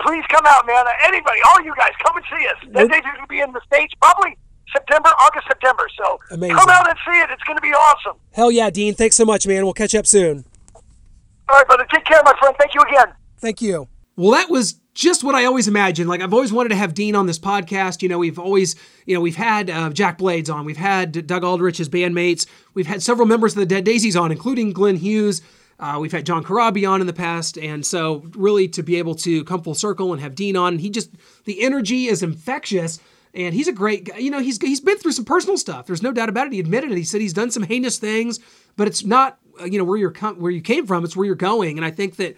Please 0.00 0.24
come 0.28 0.44
out, 0.46 0.66
man. 0.66 0.84
Anybody, 1.04 1.38
all 1.50 1.64
you 1.64 1.74
guys, 1.76 1.92
come 2.04 2.16
and 2.16 2.24
see 2.30 2.46
us. 2.46 2.72
That 2.72 2.90
day's 2.90 3.02
going 3.02 3.20
to 3.20 3.26
be 3.28 3.40
in 3.40 3.52
the 3.52 3.60
States 3.66 3.94
probably 4.00 4.36
September, 4.72 5.10
August, 5.20 5.46
September. 5.46 5.84
So 5.96 6.18
Amazing. 6.30 6.56
come 6.56 6.68
out 6.68 6.88
and 6.88 6.98
see 7.06 7.18
it. 7.20 7.30
It's 7.30 7.42
going 7.44 7.56
to 7.56 7.62
be 7.62 7.72
awesome. 7.72 8.18
Hell 8.32 8.50
yeah, 8.50 8.70
Deen. 8.70 8.94
Thanks 8.94 9.16
so 9.16 9.24
much, 9.24 9.46
man. 9.46 9.64
We'll 9.64 9.72
catch 9.72 9.94
up 9.94 10.06
soon. 10.06 10.44
All 10.74 11.56
right, 11.56 11.66
brother. 11.66 11.86
Take 11.92 12.04
care, 12.04 12.20
my 12.24 12.34
friend. 12.38 12.54
Thank 12.58 12.74
you 12.74 12.80
again. 12.82 13.14
Thank 13.38 13.62
you. 13.62 13.88
Well, 14.16 14.32
that 14.32 14.50
was 14.50 14.80
just 14.94 15.24
what 15.24 15.34
I 15.34 15.44
always 15.44 15.68
imagined. 15.68 16.08
Like 16.08 16.20
I've 16.20 16.32
always 16.32 16.52
wanted 16.52 16.70
to 16.70 16.76
have 16.76 16.94
Deen 16.94 17.16
on 17.16 17.26
this 17.26 17.38
podcast. 17.38 18.00
You 18.02 18.08
know, 18.08 18.18
we've 18.18 18.38
always, 18.38 18.76
you 19.06 19.14
know, 19.14 19.20
we've 19.20 19.36
had 19.36 19.68
uh, 19.68 19.90
Jack 19.90 20.18
Blades 20.18 20.48
on, 20.48 20.64
we've 20.64 20.76
had 20.76 21.26
Doug 21.26 21.42
Aldrich, 21.44 21.78
his 21.78 21.88
bandmates, 21.88 22.46
we've 22.74 22.86
had 22.86 23.02
several 23.02 23.26
members 23.26 23.52
of 23.52 23.58
the 23.58 23.66
Dead 23.66 23.84
Daisies 23.84 24.16
on, 24.16 24.30
including 24.30 24.72
Glenn 24.72 24.96
Hughes. 24.96 25.42
Uh, 25.78 25.98
we've 26.00 26.12
had 26.12 26.26
John 26.26 26.44
Corabi 26.44 26.88
on 26.88 27.00
in 27.00 27.06
the 27.06 27.12
past, 27.12 27.58
and 27.58 27.84
so 27.84 28.24
really 28.34 28.68
to 28.68 28.82
be 28.82 28.96
able 28.96 29.14
to 29.16 29.44
come 29.44 29.62
full 29.62 29.74
circle 29.74 30.12
and 30.12 30.22
have 30.22 30.34
Deen 30.34 30.56
on, 30.56 30.78
he 30.78 30.90
just 30.90 31.10
the 31.44 31.62
energy 31.62 32.06
is 32.06 32.22
infectious. 32.22 33.00
And 33.34 33.52
he's 33.52 33.66
a 33.66 33.72
great 33.72 34.04
guy. 34.04 34.18
You 34.18 34.30
know, 34.30 34.38
he's 34.38 34.58
he's 34.62 34.80
been 34.80 34.96
through 34.96 35.10
some 35.12 35.24
personal 35.24 35.58
stuff. 35.58 35.86
There's 35.86 36.04
no 36.04 36.12
doubt 36.12 36.28
about 36.28 36.46
it. 36.46 36.52
He 36.52 36.60
admitted 36.60 36.92
it. 36.92 36.96
He 36.96 37.02
said 37.02 37.20
he's 37.20 37.32
done 37.32 37.50
some 37.50 37.64
heinous 37.64 37.98
things, 37.98 38.38
but 38.76 38.86
it's 38.86 39.04
not 39.04 39.38
uh, 39.60 39.64
you 39.64 39.76
know 39.76 39.84
where 39.84 39.98
you're 39.98 40.12
com- 40.12 40.38
where 40.38 40.52
you 40.52 40.60
came 40.60 40.86
from. 40.86 41.04
It's 41.04 41.16
where 41.16 41.26
you're 41.26 41.34
going. 41.34 41.76
And 41.76 41.84
I 41.84 41.90
think 41.90 42.14
that 42.16 42.36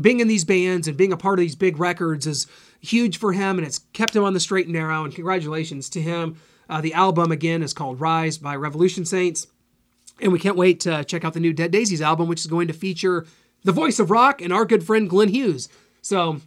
being 0.00 0.20
in 0.20 0.28
these 0.28 0.46
bands 0.46 0.88
and 0.88 0.96
being 0.96 1.12
a 1.12 1.18
part 1.18 1.38
of 1.38 1.42
these 1.42 1.56
big 1.56 1.78
records 1.78 2.26
is 2.26 2.46
huge 2.80 3.18
for 3.18 3.32
him, 3.32 3.58
and 3.58 3.66
it's 3.66 3.80
kept 3.92 4.16
him 4.16 4.24
on 4.24 4.32
the 4.32 4.40
straight 4.40 4.66
and 4.66 4.74
narrow. 4.74 5.04
And 5.04 5.14
congratulations 5.14 5.90
to 5.90 6.00
him. 6.00 6.36
Uh, 6.68 6.80
the 6.80 6.94
album 6.94 7.32
again 7.32 7.62
is 7.62 7.72
called 7.72 8.00
Rise 8.00 8.38
by 8.38 8.54
Revolution 8.56 9.04
Saints, 9.04 9.46
and 10.20 10.32
we 10.32 10.38
can't 10.38 10.56
wait 10.56 10.80
to 10.80 11.04
check 11.04 11.24
out 11.24 11.34
the 11.34 11.40
new 11.40 11.52
Dead 11.52 11.70
Daisies 11.70 12.02
album, 12.02 12.28
which 12.28 12.40
is 12.40 12.46
going 12.46 12.68
to 12.68 12.74
feature 12.74 13.26
the 13.64 13.72
voice 13.72 13.98
of 13.98 14.10
rock 14.10 14.40
and 14.40 14.52
our 14.52 14.64
good 14.64 14.84
friend 14.84 15.08
Glenn 15.08 15.28
Hughes. 15.28 15.68
So 16.02 16.40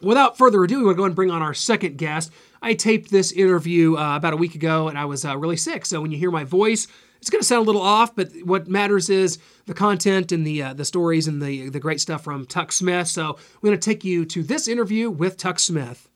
without 0.00 0.38
further 0.38 0.62
ado, 0.62 0.78
we 0.78 0.84
want 0.84 0.96
to 0.96 1.00
go 1.00 1.04
and 1.04 1.14
bring 1.14 1.30
on 1.30 1.42
our 1.42 1.54
second 1.54 1.98
guest. 1.98 2.32
I 2.62 2.74
taped 2.74 3.10
this 3.10 3.32
interview 3.32 3.96
uh, 3.96 4.16
about 4.16 4.32
a 4.32 4.36
week 4.36 4.54
ago, 4.54 4.88
and 4.88 4.98
I 4.98 5.04
was 5.04 5.24
uh, 5.24 5.36
really 5.36 5.56
sick. 5.56 5.86
So 5.86 6.00
when 6.00 6.10
you 6.10 6.18
hear 6.18 6.30
my 6.30 6.44
voice, 6.44 6.88
it's 7.20 7.30
going 7.30 7.40
to 7.40 7.46
sound 7.46 7.62
a 7.62 7.66
little 7.66 7.82
off. 7.82 8.14
But 8.14 8.30
what 8.44 8.68
matters 8.68 9.10
is 9.10 9.38
the 9.66 9.74
content 9.74 10.32
and 10.32 10.46
the 10.46 10.62
uh, 10.62 10.74
the 10.74 10.84
stories 10.84 11.28
and 11.28 11.40
the 11.42 11.68
the 11.68 11.80
great 11.80 12.00
stuff 12.00 12.24
from 12.24 12.46
Tuk 12.46 12.72
Smith. 12.72 13.08
So 13.08 13.38
we're 13.60 13.68
going 13.68 13.78
to 13.78 13.90
take 13.90 14.04
you 14.04 14.24
to 14.26 14.42
this 14.42 14.68
interview 14.68 15.10
with 15.10 15.36
Tuk 15.36 15.58
Smith. 15.58 16.08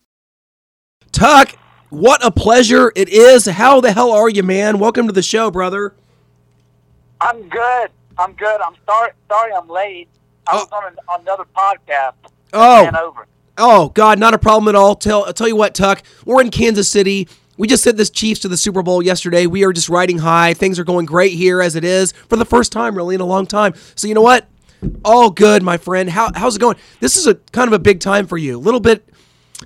Tuk, 1.13 1.57
what 1.91 2.25
a 2.25 2.31
pleasure 2.31 2.93
it 2.97 3.09
is. 3.09 3.47
How 3.47 3.81
the 3.81 3.93
hell 3.93 4.13
are 4.13 4.29
you, 4.29 4.43
man? 4.43 4.79
Welcome 4.79 5.07
to 5.07 5.13
the 5.13 5.23
show, 5.23 5.51
brother. 5.51 5.95
I'm 7.23 7.49
good. 7.49 7.91
I'm 8.19 8.33
good. 8.33 8.61
I'm 8.61 8.75
sorry. 8.85 9.13
Sorry, 9.29 9.53
I'm 9.53 9.69
late. 9.69 10.09
I 10.47 10.57
was 10.57 10.69
on, 10.73 10.93
an, 10.93 10.99
on 11.09 11.21
another 11.21 11.45
podcast. 11.57 12.15
Oh. 12.53 12.91
Over. 13.03 13.27
Oh 13.59 13.91
God, 13.91 14.19
not 14.19 14.35
a 14.35 14.39
problem 14.39 14.69
at 14.69 14.75
all. 14.75 14.95
Tell 14.95 15.25
I'll 15.25 15.33
tell 15.33 15.47
you 15.47 15.57
what, 15.57 15.75
Tuk. 15.75 16.03
We're 16.25 16.41
in 16.41 16.51
Kansas 16.51 16.89
City. 16.89 17.29
We 17.59 17.69
just 17.69 17.85
sent 17.85 17.97
this 17.97 18.11
Chiefs 18.11 18.41
to 18.41 18.49
the 18.49 18.57
Super 18.57 18.83
Bowl 18.83 19.03
yesterday. 19.03 19.47
We 19.47 19.63
are 19.65 19.73
just 19.73 19.89
riding 19.89 20.19
high. 20.19 20.55
Things 20.55 20.79
are 20.79 20.85
going 20.85 21.07
great 21.07 21.33
here 21.33 21.61
as 21.61 21.77
it 21.77 21.85
is 21.85 22.13
for 22.13 22.37
the 22.37 22.47
first 22.47 22.73
time, 22.73 22.97
really, 22.97 23.15
in 23.15 23.21
a 23.21 23.27
long 23.27 23.47
time. 23.47 23.75
So 23.95 24.09
you 24.09 24.15
know 24.15 24.23
what? 24.23 24.49
All 25.05 25.31
good, 25.31 25.63
my 25.63 25.77
friend. 25.77 26.09
How, 26.11 26.31
how's 26.35 26.57
it 26.57 26.61
going? 26.61 26.77
This 26.99 27.17
is 27.17 27.27
a 27.27 27.35
kind 27.53 27.69
of 27.69 27.75
a 27.75 27.79
big 27.79 28.01
time 28.01 28.27
for 28.27 28.39
you. 28.39 28.57
A 28.57 28.59
little 28.59 28.81
bit, 28.81 29.07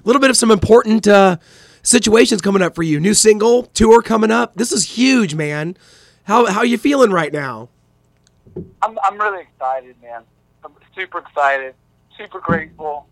little 0.05 0.21
bit 0.21 0.31
of 0.31 0.37
some 0.37 0.51
important 0.51 1.07
uh, 1.07 1.39
situations 1.83 2.43
coming 2.43 2.61
up 2.61 2.75
for 2.75 2.83
you. 2.83 2.99
New 3.01 3.15
single 3.15 3.63
tour 3.63 4.03
coming 4.03 4.33
up. 4.33 4.57
This 4.57 4.73
is 4.73 4.99
huge, 4.99 5.35
man. 5.35 5.77
How 6.27 6.47
how 6.47 6.63
you 6.63 6.77
feeling 6.77 7.13
right 7.13 7.33
now? 7.33 7.69
I'm 8.83 8.99
I'm 9.05 9.17
really 9.17 9.43
excited, 9.43 9.95
man. 10.03 10.23
I'm 10.65 10.73
super 10.95 11.19
excited. 11.19 11.75
Super 12.19 12.41
grateful. 12.41 13.07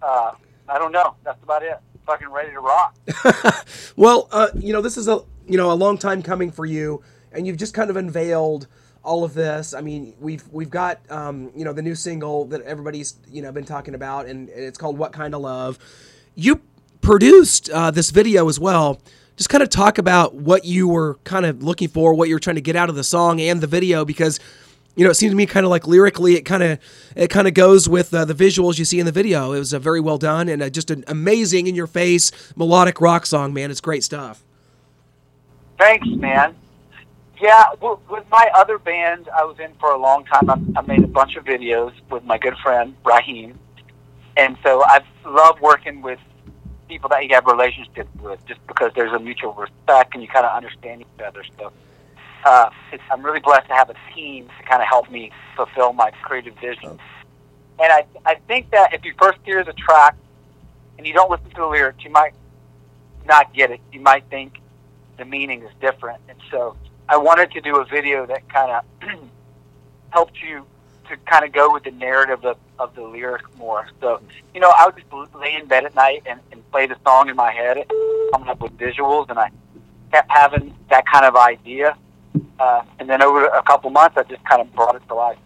Uh, 0.00 0.32
I 0.66 0.78
don't 0.78 0.92
know. 0.92 1.14
That's 1.24 1.42
about 1.42 1.62
it. 1.62 1.78
Fucking 2.06 2.30
ready 2.30 2.50
to 2.52 2.60
rock. 2.60 2.96
Well, 3.96 4.28
uh, 4.30 4.46
you 4.54 4.72
know, 4.72 4.80
this 4.80 4.96
is 4.96 5.08
a 5.08 5.22
you 5.48 5.56
know 5.56 5.72
a 5.72 5.74
long 5.74 5.98
time 5.98 6.22
coming 6.22 6.52
for 6.52 6.64
you, 6.64 7.02
and 7.32 7.48
you've 7.48 7.56
just 7.56 7.74
kind 7.74 7.90
of 7.90 7.96
unveiled 7.96 8.68
all 9.02 9.24
of 9.24 9.34
this. 9.34 9.74
I 9.74 9.80
mean, 9.80 10.14
we've 10.20 10.46
we've 10.52 10.70
got 10.70 11.00
um, 11.10 11.50
you 11.56 11.64
know 11.64 11.72
the 11.72 11.82
new 11.82 11.96
single 11.96 12.44
that 12.46 12.62
everybody's 12.62 13.16
you 13.28 13.42
know 13.42 13.50
been 13.50 13.64
talking 13.64 13.96
about, 13.96 14.26
and 14.26 14.48
it's 14.50 14.78
called 14.78 14.96
"What 14.96 15.12
Kind 15.12 15.34
of 15.34 15.40
Love." 15.40 15.80
You 16.36 16.60
produced 17.00 17.70
uh, 17.70 17.90
this 17.90 18.10
video 18.10 18.48
as 18.48 18.60
well. 18.60 19.00
Just 19.38 19.50
kind 19.50 19.62
of 19.62 19.70
talk 19.70 19.98
about 19.98 20.34
what 20.34 20.64
you 20.64 20.88
were 20.88 21.14
kind 21.22 21.46
of 21.46 21.62
looking 21.62 21.86
for, 21.86 22.12
what 22.12 22.28
you 22.28 22.34
were 22.34 22.40
trying 22.40 22.56
to 22.56 22.60
get 22.60 22.74
out 22.74 22.88
of 22.88 22.96
the 22.96 23.04
song 23.04 23.40
and 23.40 23.60
the 23.60 23.68
video, 23.68 24.04
because 24.04 24.40
you 24.96 25.04
know 25.04 25.10
it 25.10 25.14
seems 25.14 25.30
to 25.30 25.36
me 25.36 25.46
kind 25.46 25.64
of 25.64 25.70
like 25.70 25.86
lyrically, 25.86 26.34
it 26.34 26.42
kind 26.42 26.64
of 26.64 26.80
it 27.14 27.28
kind 27.28 27.46
of 27.46 27.54
goes 27.54 27.88
with 27.88 28.12
uh, 28.12 28.24
the 28.24 28.34
visuals 28.34 28.80
you 28.80 28.84
see 28.84 28.98
in 28.98 29.06
the 29.06 29.12
video. 29.12 29.52
It 29.52 29.60
was 29.60 29.72
uh, 29.72 29.78
very 29.78 30.00
well 30.00 30.18
done 30.18 30.48
and 30.48 30.60
uh, 30.60 30.68
just 30.70 30.90
an 30.90 31.04
amazing 31.06 31.68
in 31.68 31.76
your 31.76 31.86
face 31.86 32.32
melodic 32.56 33.00
rock 33.00 33.26
song, 33.26 33.54
man. 33.54 33.70
It's 33.70 33.80
great 33.80 34.02
stuff. 34.02 34.42
Thanks, 35.78 36.08
man. 36.08 36.56
Yeah, 37.40 37.66
with 37.80 38.28
my 38.32 38.50
other 38.56 38.78
band, 38.78 39.28
I 39.28 39.44
was 39.44 39.60
in 39.60 39.72
for 39.78 39.92
a 39.92 39.98
long 39.98 40.24
time. 40.24 40.50
I, 40.50 40.80
I 40.80 40.82
made 40.82 41.04
a 41.04 41.06
bunch 41.06 41.36
of 41.36 41.44
videos 41.44 41.92
with 42.10 42.24
my 42.24 42.38
good 42.38 42.56
friend 42.60 42.96
Raheem, 43.04 43.56
and 44.36 44.58
so 44.64 44.82
I 44.82 45.02
love 45.24 45.60
working 45.60 46.02
with 46.02 46.18
people 46.88 47.08
that 47.10 47.24
you 47.24 47.34
have 47.34 47.46
relationships 47.46 48.08
with, 48.20 48.44
just 48.46 48.64
because 48.66 48.92
there's 48.94 49.12
a 49.12 49.18
mutual 49.18 49.52
respect 49.54 50.14
and 50.14 50.22
you 50.22 50.28
kind 50.28 50.46
of 50.46 50.56
understand 50.56 51.02
each 51.02 51.22
other. 51.24 51.44
So 51.58 51.72
uh, 52.44 52.70
I'm 53.10 53.22
really 53.24 53.40
blessed 53.40 53.68
to 53.68 53.74
have 53.74 53.90
a 53.90 53.94
team 54.14 54.48
to 54.58 54.64
kind 54.64 54.82
of 54.82 54.88
help 54.88 55.10
me 55.10 55.30
fulfill 55.56 55.92
my 55.92 56.10
creative 56.22 56.54
vision. 56.56 56.98
And 57.80 57.92
I, 57.92 58.06
I 58.24 58.34
think 58.46 58.70
that 58.70 58.94
if 58.94 59.04
you 59.04 59.14
first 59.20 59.38
hear 59.44 59.62
the 59.64 59.72
track 59.72 60.16
and 60.96 61.06
you 61.06 61.12
don't 61.12 61.30
listen 61.30 61.48
to 61.50 61.56
the 61.56 61.66
lyrics, 61.66 62.02
you 62.04 62.10
might 62.10 62.34
not 63.24 63.54
get 63.54 63.70
it. 63.70 63.80
You 63.92 64.00
might 64.00 64.24
think 64.30 64.60
the 65.16 65.24
meaning 65.24 65.62
is 65.62 65.70
different. 65.80 66.20
And 66.28 66.38
so 66.50 66.76
I 67.08 67.16
wanted 67.16 67.52
to 67.52 67.60
do 67.60 67.76
a 67.76 67.84
video 67.84 68.26
that 68.26 68.48
kind 68.48 68.72
of 68.72 69.20
helped 70.10 70.42
you 70.42 70.64
to 71.08 71.16
kind 71.18 71.44
of 71.44 71.52
go 71.52 71.72
with 71.72 71.84
the 71.84 71.90
narrative 71.92 72.44
of, 72.44 72.56
of 72.78 72.94
the 72.94 73.02
lyric 73.02 73.42
more. 73.56 73.88
So, 74.00 74.20
you 74.54 74.60
know, 74.60 74.72
I 74.76 74.86
would 74.86 74.96
just 74.96 75.34
lay 75.34 75.54
in 75.54 75.66
bed 75.66 75.84
at 75.84 75.94
night 75.94 76.22
and, 76.26 76.40
and 76.52 76.68
play 76.70 76.86
the 76.86 76.96
song 77.04 77.28
in 77.28 77.36
my 77.36 77.52
head, 77.52 77.84
coming 78.32 78.48
up 78.48 78.60
with 78.60 78.76
visuals, 78.78 79.28
and 79.30 79.38
I 79.38 79.50
kept 80.12 80.30
having 80.30 80.74
that 80.90 81.06
kind 81.06 81.24
of 81.24 81.36
idea. 81.36 81.96
Uh, 82.58 82.82
and 82.98 83.08
then 83.08 83.22
over 83.22 83.46
a 83.46 83.62
couple 83.62 83.90
months, 83.90 84.16
I 84.16 84.22
just 84.24 84.44
kind 84.44 84.60
of 84.60 84.72
brought 84.74 84.96
it 84.96 85.02
to 85.08 85.14
life. 85.14 85.38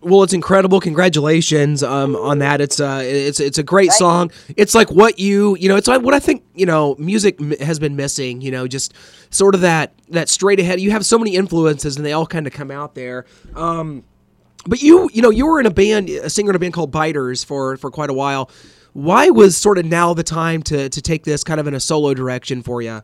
Well, 0.00 0.22
it's 0.22 0.32
incredible. 0.32 0.80
Congratulations 0.80 1.82
um, 1.82 2.14
on 2.14 2.38
that. 2.38 2.60
It's 2.60 2.78
uh, 2.78 3.00
it's 3.02 3.40
it's 3.40 3.58
a 3.58 3.64
great 3.64 3.90
song. 3.90 4.30
It's 4.56 4.72
like 4.72 4.92
what 4.92 5.18
you 5.18 5.56
you 5.56 5.68
know. 5.68 5.74
It's 5.74 5.88
like 5.88 6.02
what 6.02 6.14
I 6.14 6.20
think 6.20 6.44
you 6.54 6.66
know. 6.66 6.94
Music 7.00 7.40
m- 7.40 7.58
has 7.58 7.80
been 7.80 7.96
missing. 7.96 8.40
You 8.40 8.52
know, 8.52 8.68
just 8.68 8.94
sort 9.30 9.56
of 9.56 9.62
that 9.62 9.92
that 10.10 10.28
straight 10.28 10.60
ahead. 10.60 10.80
You 10.80 10.92
have 10.92 11.04
so 11.04 11.18
many 11.18 11.34
influences, 11.34 11.96
and 11.96 12.06
they 12.06 12.12
all 12.12 12.28
kind 12.28 12.46
of 12.46 12.52
come 12.52 12.70
out 12.70 12.94
there. 12.94 13.26
Um, 13.56 14.04
but 14.66 14.82
you 14.82 15.10
you 15.12 15.22
know 15.22 15.30
you 15.30 15.46
were 15.46 15.60
in 15.60 15.66
a 15.66 15.70
band, 15.70 16.08
a 16.08 16.30
singer 16.30 16.50
in 16.50 16.56
a 16.56 16.58
band 16.58 16.74
called 16.74 16.90
Biters 16.90 17.44
for 17.44 17.76
for 17.76 17.90
quite 17.90 18.10
a 18.10 18.14
while. 18.14 18.50
Why 18.92 19.30
was 19.30 19.56
sort 19.56 19.78
of 19.78 19.84
now 19.84 20.14
the 20.14 20.22
time 20.22 20.62
to 20.64 20.88
to 20.88 21.02
take 21.02 21.24
this 21.24 21.44
kind 21.44 21.60
of 21.60 21.66
in 21.66 21.74
a 21.74 21.80
solo 21.80 22.14
direction 22.14 22.62
for 22.62 22.82
you? 22.82 23.02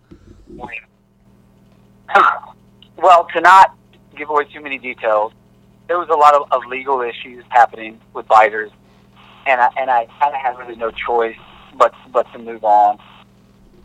well, 2.96 3.26
to 3.32 3.40
not 3.40 3.76
give 4.16 4.30
away 4.30 4.44
too 4.44 4.60
many 4.60 4.78
details, 4.78 5.32
there 5.88 5.98
was 5.98 6.08
a 6.08 6.14
lot 6.14 6.34
of, 6.34 6.50
of 6.52 6.66
legal 6.66 7.00
issues 7.00 7.44
happening 7.48 8.00
with 8.12 8.26
biters, 8.26 8.70
and 9.46 9.60
I, 9.60 9.68
and 9.76 9.90
I 9.90 10.06
kind 10.20 10.34
of 10.34 10.40
had 10.40 10.58
really 10.58 10.76
no 10.76 10.90
choice 10.90 11.36
but 11.76 11.94
but 12.12 12.30
to 12.32 12.38
move 12.38 12.64
on. 12.64 12.98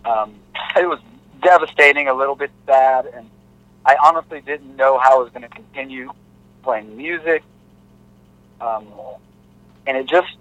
Um, 0.05 0.35
it 0.77 0.87
was 0.87 0.99
devastating, 1.41 2.07
a 2.07 2.13
little 2.13 2.35
bit 2.35 2.51
sad, 2.65 3.05
and 3.07 3.29
I 3.85 3.97
honestly 4.03 4.41
didn't 4.41 4.75
know 4.75 4.99
how 4.99 5.19
I 5.19 5.23
was 5.23 5.31
going 5.31 5.43
to 5.43 5.49
continue 5.49 6.11
playing 6.63 6.95
music. 6.95 7.43
Um, 8.61 8.87
and 9.87 9.97
it 9.97 10.07
just, 10.07 10.35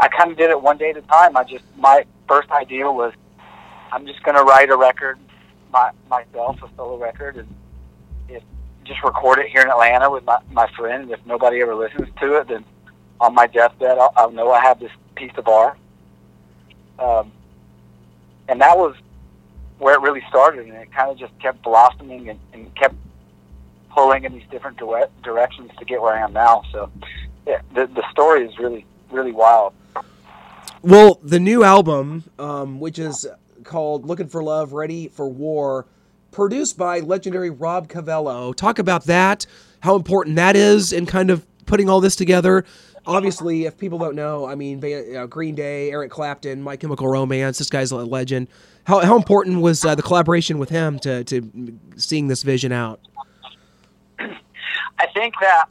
I 0.00 0.08
kind 0.08 0.30
of 0.30 0.36
did 0.36 0.50
it 0.50 0.60
one 0.60 0.78
day 0.78 0.90
at 0.90 0.96
a 0.96 1.02
time. 1.02 1.36
I 1.36 1.44
just, 1.44 1.64
my 1.76 2.04
first 2.28 2.50
idea 2.50 2.90
was, 2.90 3.12
I'm 3.90 4.06
just 4.06 4.22
going 4.22 4.36
to 4.36 4.42
write 4.42 4.70
a 4.70 4.76
record 4.76 5.18
my, 5.72 5.90
myself, 6.08 6.62
a 6.62 6.68
solo 6.76 6.98
record, 6.98 7.36
and 7.36 7.48
if 8.28 8.42
just 8.84 9.02
record 9.02 9.38
it 9.38 9.48
here 9.48 9.62
in 9.62 9.68
Atlanta 9.68 10.10
with 10.10 10.24
my, 10.24 10.38
my 10.50 10.70
friend. 10.76 11.10
If 11.10 11.24
nobody 11.26 11.60
ever 11.62 11.74
listens 11.74 12.08
to 12.20 12.36
it, 12.36 12.48
then 12.48 12.64
on 13.20 13.34
my 13.34 13.46
deathbed, 13.46 13.98
I'll, 13.98 14.12
I'll 14.16 14.30
know 14.30 14.50
I 14.50 14.60
have 14.60 14.78
this 14.78 14.90
piece 15.14 15.32
of 15.36 15.48
art. 15.48 15.78
Um, 16.98 17.32
and 18.48 18.60
that 18.60 18.76
was 18.76 18.94
where 19.78 19.94
it 19.94 20.00
really 20.00 20.22
started, 20.28 20.66
and 20.66 20.76
it 20.76 20.92
kind 20.92 21.10
of 21.10 21.18
just 21.18 21.36
kept 21.40 21.62
blossoming 21.62 22.28
and, 22.28 22.38
and 22.52 22.74
kept 22.74 22.94
pulling 23.90 24.24
in 24.24 24.32
these 24.32 24.46
different 24.50 24.78
dire- 24.78 25.10
directions 25.22 25.70
to 25.78 25.84
get 25.84 26.00
where 26.00 26.14
I 26.14 26.20
am 26.20 26.32
now. 26.32 26.62
So, 26.72 26.90
yeah, 27.46 27.60
the 27.74 27.86
the 27.86 28.04
story 28.10 28.46
is 28.46 28.58
really 28.58 28.86
really 29.10 29.32
wild. 29.32 29.74
Well, 30.82 31.20
the 31.22 31.38
new 31.38 31.62
album, 31.62 32.24
um, 32.38 32.80
which 32.80 32.98
is 32.98 33.26
called 33.64 34.06
"Looking 34.06 34.28
for 34.28 34.42
Love, 34.42 34.72
Ready 34.72 35.08
for 35.08 35.28
War," 35.28 35.86
produced 36.30 36.76
by 36.76 37.00
legendary 37.00 37.50
Rob 37.50 37.88
Cavallo. 37.88 38.52
Talk 38.52 38.78
about 38.78 39.04
that, 39.04 39.46
how 39.80 39.96
important 39.96 40.36
that 40.36 40.56
is, 40.56 40.92
and 40.92 41.06
kind 41.06 41.30
of 41.30 41.46
putting 41.66 41.88
all 41.88 42.00
this 42.00 42.16
together. 42.16 42.64
Obviously, 43.06 43.64
if 43.64 43.76
people 43.78 43.98
don't 43.98 44.14
know, 44.14 44.46
I 44.46 44.54
mean, 44.54 44.78
know, 44.78 45.26
Green 45.26 45.56
Day, 45.56 45.90
Eric 45.90 46.10
Clapton, 46.10 46.62
My 46.62 46.76
Chemical 46.76 47.08
Romance. 47.08 47.58
This 47.58 47.68
guy's 47.68 47.90
a 47.90 47.96
legend. 47.96 48.46
How, 48.84 49.00
how 49.00 49.16
important 49.16 49.60
was 49.60 49.84
uh, 49.84 49.94
the 49.94 50.02
collaboration 50.02 50.58
with 50.58 50.68
him 50.68 50.98
to 51.00 51.24
to 51.24 51.78
seeing 51.96 52.28
this 52.28 52.42
vision 52.42 52.72
out? 52.72 53.00
I 54.18 55.06
think 55.14 55.34
that 55.40 55.66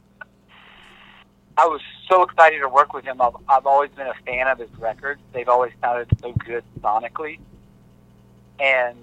I 1.56 1.66
was 1.66 1.80
so 2.08 2.22
excited 2.22 2.60
to 2.60 2.68
work 2.68 2.92
with 2.92 3.04
him. 3.04 3.20
I've, 3.20 3.36
I've 3.48 3.66
always 3.66 3.90
been 3.90 4.06
a 4.06 4.14
fan 4.26 4.48
of 4.48 4.58
his 4.58 4.70
records. 4.78 5.20
They've 5.32 5.48
always 5.48 5.72
sounded 5.80 6.08
so 6.20 6.32
good 6.32 6.64
sonically. 6.80 7.38
And 8.58 8.96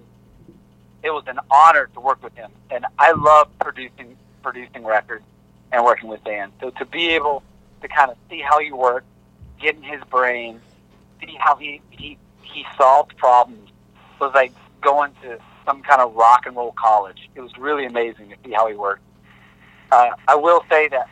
it 1.04 1.12
was 1.12 1.24
an 1.28 1.40
honor 1.52 1.90
to 1.94 2.00
work 2.00 2.24
with 2.24 2.36
him. 2.36 2.52
And 2.72 2.86
I 2.98 3.12
love 3.12 3.50
producing 3.60 4.18
producing 4.42 4.86
records 4.86 5.24
and 5.72 5.84
working 5.84 6.10
with 6.10 6.24
bands. 6.24 6.56
So 6.62 6.70
to 6.72 6.86
be 6.86 7.10
able 7.10 7.44
to 7.82 7.88
kind 7.88 8.10
of 8.10 8.18
see 8.30 8.40
how 8.40 8.60
he 8.60 8.72
worked, 8.72 9.06
get 9.60 9.76
in 9.76 9.84
his 9.84 10.02
brain, 10.10 10.60
see 11.22 11.36
how 11.40 11.56
he 11.56 11.82
he, 11.92 12.18
he 12.42 12.66
solved 12.78 13.16
problems 13.18 13.70
was 14.20 14.34
like 14.34 14.52
going 14.82 15.14
to 15.22 15.38
some 15.66 15.82
kind 15.84 16.02
of 16.02 16.16
rock 16.16 16.46
and 16.46 16.56
roll 16.56 16.74
college. 16.74 17.30
It 17.36 17.42
was 17.42 17.58
really 17.58 17.86
amazing 17.86 18.30
to 18.30 18.36
see 18.44 18.52
how 18.52 18.68
he 18.68 18.76
worked. 18.76 19.04
Uh, 19.92 20.12
I 20.28 20.36
will 20.36 20.64
say 20.70 20.88
that 20.90 21.08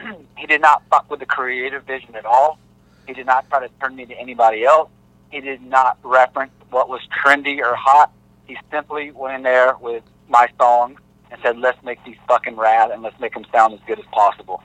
he 0.36 0.46
did 0.46 0.60
not 0.60 0.82
fuck 0.90 1.10
with 1.10 1.20
the 1.20 1.26
creative 1.26 1.84
vision 1.84 2.14
at 2.14 2.24
all. 2.24 2.58
He 3.06 3.14
did 3.14 3.26
not 3.26 3.48
try 3.48 3.66
to 3.66 3.72
turn 3.80 3.96
me 3.96 4.06
to 4.06 4.14
anybody 4.14 4.64
else. 4.64 4.90
He 5.30 5.40
did 5.40 5.62
not 5.62 5.98
reference 6.02 6.52
what 6.70 6.88
was 6.88 7.00
trendy 7.24 7.58
or 7.58 7.74
hot. 7.74 8.12
He 8.46 8.56
simply 8.70 9.10
went 9.10 9.36
in 9.36 9.42
there 9.42 9.76
with 9.80 10.02
my 10.28 10.48
songs 10.58 11.00
and 11.30 11.40
said, 11.42 11.58
"Let's 11.58 11.82
make 11.82 12.02
these 12.04 12.16
fucking 12.26 12.56
rad 12.56 12.90
and 12.90 13.02
let's 13.02 13.18
make 13.20 13.34
them 13.34 13.46
sound 13.52 13.74
as 13.74 13.80
good 13.86 13.98
as 13.98 14.04
possible." 14.06 14.62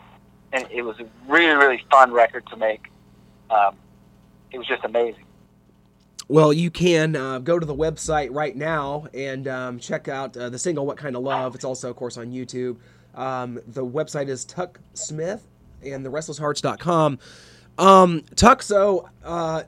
And 0.53 0.67
it 0.71 0.83
was 0.83 0.99
a 0.99 1.05
really, 1.27 1.55
really 1.55 1.83
fun 1.91 2.11
record 2.11 2.47
to 2.47 2.55
make. 2.55 2.89
Um, 3.49 3.75
it 4.51 4.57
was 4.57 4.67
just 4.67 4.83
amazing. 4.83 5.25
Well, 6.27 6.51
you 6.51 6.71
can 6.71 7.15
uh, 7.15 7.39
go 7.39 7.59
to 7.59 7.65
the 7.65 7.75
website 7.75 8.29
right 8.31 8.55
now 8.55 9.07
and 9.13 9.47
um, 9.47 9.79
check 9.79 10.07
out 10.07 10.35
uh, 10.35 10.49
the 10.49 10.57
single 10.57 10.85
"What 10.85 10.97
Kind 10.97 11.15
of 11.15 11.21
Love." 11.21 11.53
It's 11.53 11.65
also, 11.65 11.89
of 11.89 11.95
course, 11.95 12.17
on 12.17 12.31
YouTube. 12.31 12.77
Um, 13.15 13.59
the 13.67 13.85
website 13.85 14.27
is 14.27 14.45
Tuk 14.45 14.79
Smith 14.93 15.47
and 15.83 16.05
the 16.05 16.09
restlesshearts.com. 16.09 17.19
Um, 17.77 18.23
Tuk, 18.35 18.61
so 18.61 19.09
uh, 19.23 19.63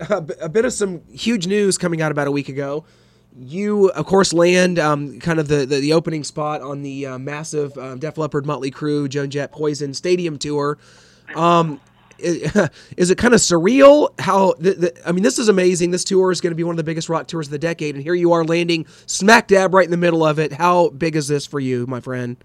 a, 0.10 0.24
a 0.40 0.48
bit 0.48 0.64
of 0.64 0.72
some 0.72 1.02
huge 1.10 1.46
news 1.46 1.78
coming 1.78 2.02
out 2.02 2.12
about 2.12 2.26
a 2.26 2.30
week 2.30 2.48
ago. 2.48 2.84
You, 3.38 3.90
of 3.90 4.06
course, 4.06 4.32
land 4.32 4.78
um, 4.78 5.20
kind 5.20 5.38
of 5.38 5.46
the, 5.46 5.64
the, 5.64 5.76
the, 5.76 5.92
opening 5.92 6.24
spot 6.24 6.62
on 6.62 6.82
the 6.82 7.06
uh, 7.06 7.18
massive 7.18 7.78
uh, 7.78 7.94
Def 7.94 8.18
Leppard, 8.18 8.44
Motley 8.44 8.72
Crue, 8.72 9.08
Joan 9.08 9.30
Jett, 9.30 9.52
Poison 9.52 9.94
stadium 9.94 10.36
tour. 10.36 10.78
Um, 11.36 11.80
is 12.20 13.10
it 13.10 13.16
kind 13.16 13.32
of 13.32 13.40
surreal 13.40 14.10
how 14.20 14.52
the, 14.58 14.74
the, 14.74 15.08
I 15.08 15.12
mean 15.12 15.22
this 15.22 15.38
is 15.38 15.48
amazing 15.48 15.90
this 15.90 16.04
tour 16.04 16.30
is 16.30 16.42
going 16.42 16.50
to 16.50 16.54
be 16.54 16.64
one 16.64 16.74
of 16.74 16.76
the 16.76 16.84
biggest 16.84 17.08
rock 17.08 17.26
tours 17.26 17.46
of 17.46 17.50
the 17.50 17.58
decade 17.58 17.94
and 17.94 18.04
here 18.04 18.12
you 18.12 18.32
are 18.32 18.44
landing 18.44 18.84
smack 19.06 19.48
dab 19.48 19.72
right 19.72 19.86
in 19.86 19.90
the 19.90 19.96
middle 19.96 20.22
of 20.22 20.38
it 20.38 20.52
how 20.52 20.90
big 20.90 21.16
is 21.16 21.28
this 21.28 21.46
for 21.46 21.60
you 21.60 21.86
my 21.86 21.98
friend 21.98 22.36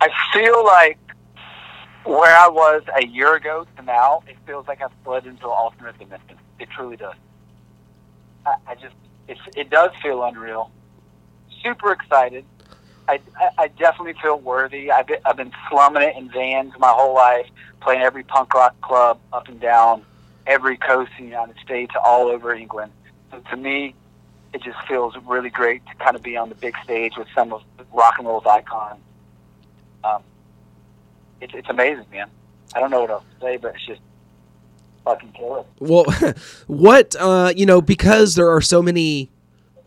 I 0.00 0.10
feel 0.32 0.64
like 0.64 0.98
where 2.04 2.36
I 2.36 2.48
was 2.48 2.82
a 2.96 3.06
year 3.06 3.34
ago 3.34 3.66
to 3.76 3.82
now, 3.82 4.22
it 4.28 4.36
feels 4.46 4.68
like 4.68 4.80
I've 4.80 4.92
slid 5.04 5.26
into 5.26 5.44
an 5.44 5.50
alternate 5.50 5.98
dimension. 5.98 6.36
It 6.60 6.68
truly 6.70 6.96
does. 6.96 7.14
I, 8.46 8.54
I 8.68 8.74
just, 8.76 8.94
it's, 9.26 9.40
it 9.56 9.70
does 9.70 9.90
feel 10.00 10.22
unreal. 10.22 10.70
Super 11.62 11.92
excited. 11.92 12.44
I, 13.08 13.20
I, 13.36 13.48
I 13.58 13.68
definitely 13.68 14.14
feel 14.22 14.38
worthy. 14.38 14.90
I've 14.90 15.08
been, 15.08 15.18
I've 15.24 15.36
been 15.36 15.52
slumming 15.68 16.02
it 16.02 16.16
in 16.16 16.30
vans 16.30 16.72
my 16.78 16.90
whole 16.90 17.14
life, 17.14 17.46
playing 17.80 18.02
every 18.02 18.22
punk 18.22 18.54
rock 18.54 18.80
club 18.80 19.18
up 19.32 19.48
and 19.48 19.60
down 19.60 20.04
every 20.46 20.76
coast 20.76 21.10
in 21.18 21.24
the 21.24 21.30
United 21.30 21.56
States, 21.62 21.92
all 22.02 22.28
over 22.28 22.54
England. 22.54 22.92
So 23.30 23.40
to 23.50 23.56
me, 23.56 23.94
it 24.54 24.62
just 24.62 24.78
feels 24.86 25.14
really 25.26 25.50
great 25.50 25.84
to 25.86 25.94
kind 25.96 26.16
of 26.16 26.22
be 26.22 26.36
on 26.36 26.48
the 26.48 26.54
big 26.54 26.74
stage 26.84 27.14
with 27.18 27.28
some 27.34 27.52
of 27.52 27.62
rock 27.92 28.14
and 28.18 28.26
roll's 28.26 28.46
icons 28.46 29.00
um, 30.04 30.22
it's 31.40 31.54
it's 31.54 31.68
amazing, 31.68 32.06
man. 32.10 32.28
I 32.74 32.80
don't 32.80 32.90
know 32.90 33.00
what 33.00 33.10
else 33.10 33.24
to 33.38 33.44
say, 33.44 33.56
but 33.56 33.74
it's 33.74 33.86
just 33.86 34.00
fucking 35.04 35.32
killer. 35.32 35.64
Well, 35.78 36.04
what 36.66 37.16
uh, 37.18 37.52
you 37.56 37.66
know, 37.66 37.80
because 37.80 38.34
there 38.34 38.50
are 38.50 38.60
so 38.60 38.82
many 38.82 39.30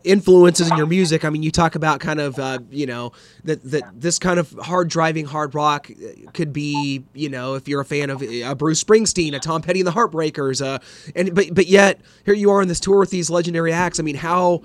influences 0.04 0.70
in 0.70 0.76
your 0.76 0.86
music. 0.86 1.24
I 1.24 1.30
mean, 1.30 1.42
you 1.42 1.50
talk 1.50 1.74
about 1.74 2.00
kind 2.00 2.20
of 2.20 2.38
uh, 2.38 2.58
you 2.70 2.86
know 2.86 3.12
that 3.44 3.62
that 3.70 3.84
this 3.94 4.18
kind 4.18 4.38
of 4.38 4.50
hard 4.52 4.88
driving 4.88 5.24
hard 5.26 5.54
rock 5.54 5.90
could 6.34 6.52
be 6.52 7.04
you 7.14 7.28
know 7.28 7.54
if 7.54 7.68
you're 7.68 7.80
a 7.80 7.84
fan 7.84 8.10
of 8.10 8.22
uh, 8.22 8.54
Bruce 8.54 8.82
Springsteen, 8.82 9.34
a 9.34 9.38
Tom 9.38 9.62
Petty 9.62 9.80
and 9.80 9.86
the 9.86 9.92
Heartbreakers, 9.92 10.64
uh, 10.64 10.78
and 11.14 11.34
but 11.34 11.54
but 11.54 11.66
yet 11.66 12.00
here 12.24 12.34
you 12.34 12.50
are 12.50 12.60
on 12.60 12.68
this 12.68 12.80
tour 12.80 12.98
with 12.98 13.10
these 13.10 13.30
legendary 13.30 13.72
acts. 13.72 14.00
I 14.00 14.02
mean, 14.02 14.16
how 14.16 14.62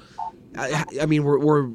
I, 0.56 0.86
I 1.02 1.06
mean, 1.06 1.24
were, 1.24 1.40
were 1.40 1.72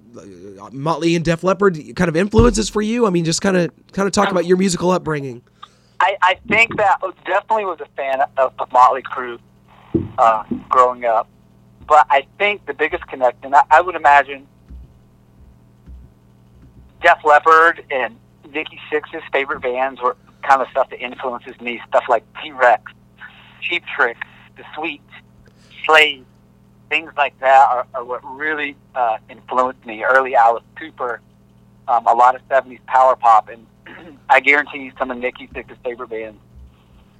Motley 0.72 1.16
and 1.16 1.24
Def 1.24 1.44
Leppard 1.44 1.78
kind 1.96 2.08
of 2.08 2.16
influences 2.16 2.68
for 2.68 2.80
you? 2.82 3.06
I 3.06 3.10
mean, 3.10 3.24
just 3.24 3.42
kind 3.42 3.56
of 3.56 3.70
kind 3.92 4.06
of 4.06 4.12
talk 4.12 4.30
about 4.30 4.46
your 4.46 4.56
musical 4.56 4.90
upbringing. 4.90 5.42
I, 6.00 6.16
I 6.22 6.34
think 6.48 6.76
that 6.78 6.98
I 7.02 7.12
definitely 7.26 7.66
was 7.66 7.80
a 7.80 7.86
fan 7.96 8.22
of, 8.36 8.52
of 8.58 8.72
Motley 8.72 9.02
Crue 9.02 9.38
uh, 10.18 10.44
growing 10.68 11.04
up, 11.04 11.28
but 11.86 12.06
I 12.10 12.26
think 12.38 12.66
the 12.66 12.74
biggest 12.74 13.06
connection, 13.06 13.54
I, 13.54 13.62
I 13.70 13.80
would 13.80 13.94
imagine, 13.94 14.48
Def 17.02 17.18
Leppard 17.24 17.84
and 17.90 18.16
Nikki 18.52 18.80
Sixx's 18.90 19.22
favorite 19.32 19.60
bands 19.60 20.00
were 20.00 20.16
kind 20.42 20.60
of 20.60 20.68
stuff 20.70 20.90
that 20.90 21.00
influences 21.00 21.60
me. 21.60 21.80
Stuff 21.88 22.04
like 22.08 22.24
T 22.42 22.50
Rex, 22.50 22.82
Cheap 23.60 23.84
Trick, 23.94 24.16
The 24.56 24.64
Sweet, 24.74 25.02
Slade, 25.84 26.24
things 26.92 27.10
like 27.16 27.38
that 27.40 27.70
are, 27.70 27.86
are 27.94 28.04
what 28.04 28.22
really 28.22 28.76
uh, 28.94 29.16
influenced 29.30 29.84
me. 29.86 30.04
Early 30.04 30.34
Alice 30.34 30.62
Cooper, 30.78 31.22
um, 31.88 32.06
a 32.06 32.12
lot 32.12 32.34
of 32.34 32.46
'70s 32.48 32.84
power 32.84 33.16
pop, 33.16 33.48
and 33.48 33.66
I 34.28 34.40
guarantee 34.40 34.80
you, 34.80 34.92
some 34.98 35.10
of 35.10 35.16
Nikki 35.16 35.48
Sixx's 35.54 35.78
favorite 35.82 36.10
bands 36.10 36.38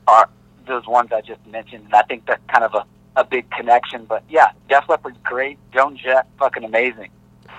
are 0.07 0.29
those 0.67 0.87
ones 0.87 1.11
I 1.11 1.23
just 1.23 1.45
mentioned. 1.47 1.87
And 1.87 1.95
I 1.95 2.03
think 2.03 2.27
that's 2.27 2.43
kind 2.49 2.65
of 2.65 2.75
a, 2.75 2.85
a 3.17 3.25
big 3.25 3.51
connection. 3.51 4.05
But 4.05 4.25
yeah, 4.29 4.53
Def 4.69 4.85
Leppard's 4.91 5.17
great. 5.25 5.59
Joan 5.73 5.97
Jett, 5.97 6.27
fucking 6.39 6.65
amazing. 6.65 7.09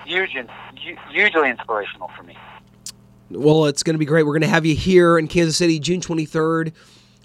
Huge, 0.06 0.36
and 0.36 0.48
hugely 1.10 1.50
inspirational 1.50 2.12
for 2.16 2.22
me. 2.22 2.36
Well, 3.30 3.64
it's 3.64 3.82
going 3.82 3.94
to 3.94 3.98
be 3.98 4.04
great. 4.04 4.24
We're 4.24 4.34
going 4.34 4.42
to 4.42 4.46
have 4.46 4.64
you 4.64 4.76
here 4.76 5.18
in 5.18 5.26
Kansas 5.26 5.56
City, 5.56 5.80
June 5.80 6.00
23rd 6.00 6.74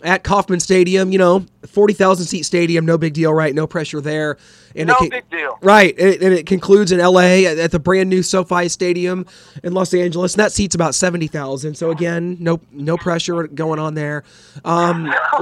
at 0.03 0.23
Kauffman 0.23 0.59
Stadium, 0.59 1.11
you 1.11 1.17
know, 1.17 1.45
40,000 1.67 2.25
seat 2.25 2.43
stadium, 2.43 2.85
no 2.85 2.97
big 2.97 3.13
deal, 3.13 3.33
right? 3.33 3.53
No 3.53 3.67
pressure 3.67 4.01
there. 4.01 4.37
And 4.75 4.87
no 4.87 4.95
it, 5.01 5.09
big 5.09 5.29
deal. 5.29 5.57
Right. 5.61 5.97
And, 5.97 6.21
and, 6.21 6.33
it 6.33 6.45
concludes 6.45 6.91
in 6.91 6.99
LA 6.99 7.45
at, 7.47 7.57
at, 7.57 7.71
the 7.71 7.79
brand 7.79 8.09
new 8.09 8.21
SoFi 8.21 8.69
Stadium 8.69 9.25
in 9.63 9.73
Los 9.73 9.93
Angeles. 9.93 10.33
And 10.35 10.39
that 10.43 10.51
seats 10.51 10.75
about 10.75 10.95
70,000. 10.95 11.75
So 11.75 11.89
again, 11.89 12.37
no 12.39 12.59
no 12.71 12.97
pressure 12.97 13.47
going 13.47 13.79
on 13.79 13.95
there. 13.95 14.23
Um, 14.63 15.11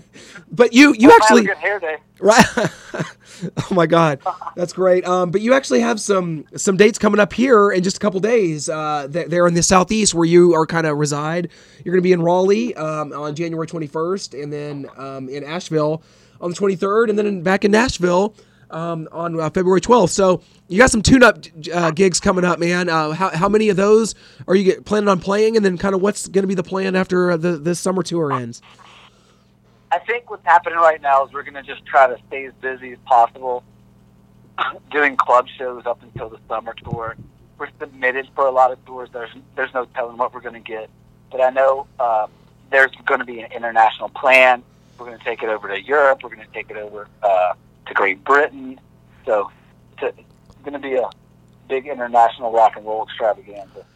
but 0.50 0.72
you 0.72 0.94
you 0.98 1.08
well, 1.08 1.16
actually 1.20 1.44
good 1.44 1.58
hair 1.58 1.78
day. 1.78 1.98
Right. 2.20 2.44
oh 2.54 3.68
my 3.72 3.86
God, 3.86 4.20
that's 4.54 4.72
great. 4.72 5.04
Um, 5.04 5.30
but 5.30 5.40
you 5.40 5.52
actually 5.52 5.80
have 5.80 6.00
some 6.00 6.44
some 6.56 6.76
dates 6.76 6.98
coming 6.98 7.18
up 7.18 7.32
here 7.32 7.72
in 7.72 7.82
just 7.82 7.96
a 7.96 8.00
couple 8.00 8.20
days. 8.20 8.68
Uh, 8.68 9.08
there 9.10 9.46
in 9.46 9.54
the 9.54 9.62
southeast 9.62 10.14
where 10.14 10.24
you 10.24 10.54
are 10.54 10.64
kind 10.64 10.86
of 10.86 10.96
reside. 10.96 11.50
You're 11.84 11.92
going 11.92 12.02
to 12.02 12.06
be 12.06 12.12
in 12.12 12.22
Raleigh 12.22 12.74
um, 12.76 13.12
on 13.12 13.34
January 13.34 13.66
21st, 13.66 14.40
and 14.40 14.52
then 14.52 14.86
um, 14.96 15.28
in 15.28 15.42
Asheville 15.42 16.02
on 16.40 16.50
the 16.50 16.56
23rd, 16.56 17.10
and 17.10 17.18
then 17.18 17.26
in, 17.26 17.42
back 17.42 17.64
in 17.64 17.72
Nashville 17.72 18.34
um, 18.70 19.08
on 19.12 19.38
uh, 19.40 19.50
February 19.50 19.80
12th. 19.80 20.10
So 20.10 20.42
you 20.68 20.78
got 20.78 20.90
some 20.90 21.02
tune-up 21.02 21.38
uh, 21.72 21.90
gigs 21.90 22.20
coming 22.20 22.44
up, 22.44 22.58
man. 22.58 22.88
Uh, 22.88 23.12
how, 23.12 23.30
how 23.30 23.48
many 23.48 23.68
of 23.68 23.76
those 23.76 24.14
are 24.46 24.54
you 24.54 24.80
planning 24.82 25.08
on 25.08 25.20
playing, 25.20 25.56
and 25.56 25.64
then 25.64 25.78
kind 25.78 25.94
of 25.94 26.02
what's 26.02 26.28
going 26.28 26.42
to 26.42 26.48
be 26.48 26.54
the 26.54 26.62
plan 26.62 26.94
after 26.96 27.32
uh, 27.32 27.36
the 27.36 27.56
this 27.56 27.80
summer 27.80 28.02
tour 28.02 28.32
ends? 28.32 28.62
I 29.94 30.00
think 30.00 30.28
what's 30.28 30.44
happening 30.44 30.76
right 30.80 31.00
now 31.00 31.24
is 31.24 31.32
we're 31.32 31.44
going 31.44 31.54
to 31.54 31.62
just 31.62 31.86
try 31.86 32.08
to 32.08 32.18
stay 32.26 32.46
as 32.46 32.52
busy 32.54 32.90
as 32.90 32.98
possible, 33.04 33.62
doing 34.90 35.16
club 35.16 35.46
shows 35.56 35.86
up 35.86 36.02
until 36.02 36.28
the 36.28 36.38
summer 36.48 36.74
tour. 36.74 37.14
We're 37.58 37.68
submitted 37.78 38.28
for 38.34 38.44
a 38.44 38.50
lot 38.50 38.72
of 38.72 38.84
tours. 38.86 39.08
There's 39.12 39.30
there's 39.54 39.72
no 39.72 39.84
telling 39.94 40.16
what 40.16 40.34
we're 40.34 40.40
going 40.40 40.60
to 40.60 40.68
get, 40.68 40.90
but 41.30 41.40
I 41.40 41.50
know 41.50 41.86
uh, 42.00 42.26
there's 42.72 42.90
going 43.06 43.20
to 43.20 43.24
be 43.24 43.38
an 43.38 43.52
international 43.52 44.08
plan. 44.08 44.64
We're 44.98 45.06
going 45.06 45.18
to 45.18 45.24
take 45.24 45.44
it 45.44 45.48
over 45.48 45.68
to 45.68 45.80
Europe. 45.80 46.24
We're 46.24 46.34
going 46.34 46.44
to 46.44 46.52
take 46.52 46.72
it 46.72 46.76
over 46.76 47.06
uh, 47.22 47.54
to 47.86 47.94
Great 47.94 48.24
Britain. 48.24 48.80
So 49.24 49.52
it's, 50.02 50.18
going 50.64 50.72
to 50.72 50.80
be 50.80 50.96
a 50.96 51.08
big 51.68 51.86
international 51.86 52.50
rock 52.50 52.74
and 52.74 52.84
roll 52.84 53.04
extravaganza. 53.04 53.86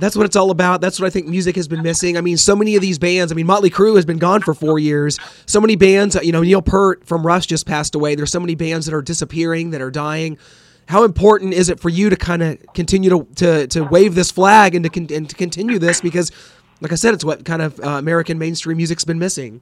That's 0.00 0.16
what 0.16 0.26
it's 0.26 0.36
all 0.36 0.50
about. 0.50 0.80
That's 0.80 1.00
what 1.00 1.06
I 1.06 1.10
think 1.10 1.26
music 1.26 1.56
has 1.56 1.68
been 1.68 1.82
missing. 1.82 2.16
I 2.16 2.20
mean, 2.20 2.36
so 2.36 2.54
many 2.54 2.76
of 2.76 2.82
these 2.82 2.98
bands. 2.98 3.32
I 3.32 3.34
mean, 3.34 3.46
Motley 3.46 3.70
Crue 3.70 3.96
has 3.96 4.04
been 4.04 4.18
gone 4.18 4.42
for 4.42 4.54
four 4.54 4.78
years. 4.78 5.18
So 5.46 5.60
many 5.60 5.76
bands. 5.76 6.16
You 6.22 6.32
know, 6.32 6.42
Neil 6.42 6.62
Peart 6.62 7.06
from 7.06 7.26
Rush 7.26 7.46
just 7.46 7.66
passed 7.66 7.94
away. 7.94 8.14
There's 8.14 8.30
so 8.30 8.40
many 8.40 8.54
bands 8.54 8.86
that 8.86 8.94
are 8.94 9.02
disappearing, 9.02 9.70
that 9.70 9.80
are 9.80 9.90
dying. 9.90 10.38
How 10.86 11.04
important 11.04 11.52
is 11.52 11.68
it 11.68 11.80
for 11.80 11.88
you 11.90 12.08
to 12.10 12.16
kind 12.16 12.42
of 12.42 12.58
continue 12.74 13.10
to, 13.10 13.26
to 13.34 13.66
to 13.68 13.84
wave 13.84 14.14
this 14.14 14.30
flag 14.30 14.74
and 14.74 14.82
to 14.84 14.88
con- 14.88 15.08
and 15.10 15.28
to 15.28 15.36
continue 15.36 15.78
this? 15.78 16.00
Because, 16.00 16.32
like 16.80 16.92
I 16.92 16.94
said, 16.94 17.12
it's 17.12 17.24
what 17.24 17.44
kind 17.44 17.60
of 17.60 17.78
uh, 17.80 17.88
American 17.98 18.38
mainstream 18.38 18.78
music's 18.78 19.04
been 19.04 19.18
missing. 19.18 19.60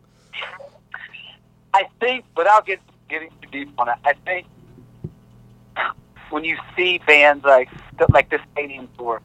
I 1.74 1.88
think, 2.00 2.24
without 2.36 2.64
get, 2.64 2.80
getting 3.08 3.30
too 3.42 3.48
deep 3.50 3.70
on 3.76 3.88
it, 3.88 3.96
I 4.04 4.12
think 4.24 4.46
when 6.30 6.44
you 6.44 6.56
see 6.76 6.98
bands 7.06 7.44
like 7.44 7.70
like 8.10 8.30
this 8.30 8.40
stadium 8.52 8.88
tour, 8.96 9.20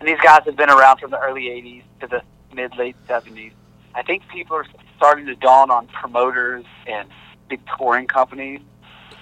and 0.00 0.08
these 0.08 0.20
guys 0.22 0.42
have 0.44 0.56
been 0.56 0.70
around 0.70 0.98
from 0.98 1.10
the 1.10 1.18
early 1.18 1.44
'80s 1.44 1.82
to 2.00 2.06
the 2.06 2.22
mid 2.54 2.76
late 2.76 2.96
'70s. 3.08 3.52
I 3.94 4.02
think 4.02 4.28
people 4.28 4.56
are 4.56 4.66
starting 4.96 5.26
to 5.26 5.34
dawn 5.34 5.70
on 5.70 5.86
promoters 5.88 6.64
and 6.86 7.08
big 7.48 7.60
touring 7.78 8.06
companies 8.06 8.60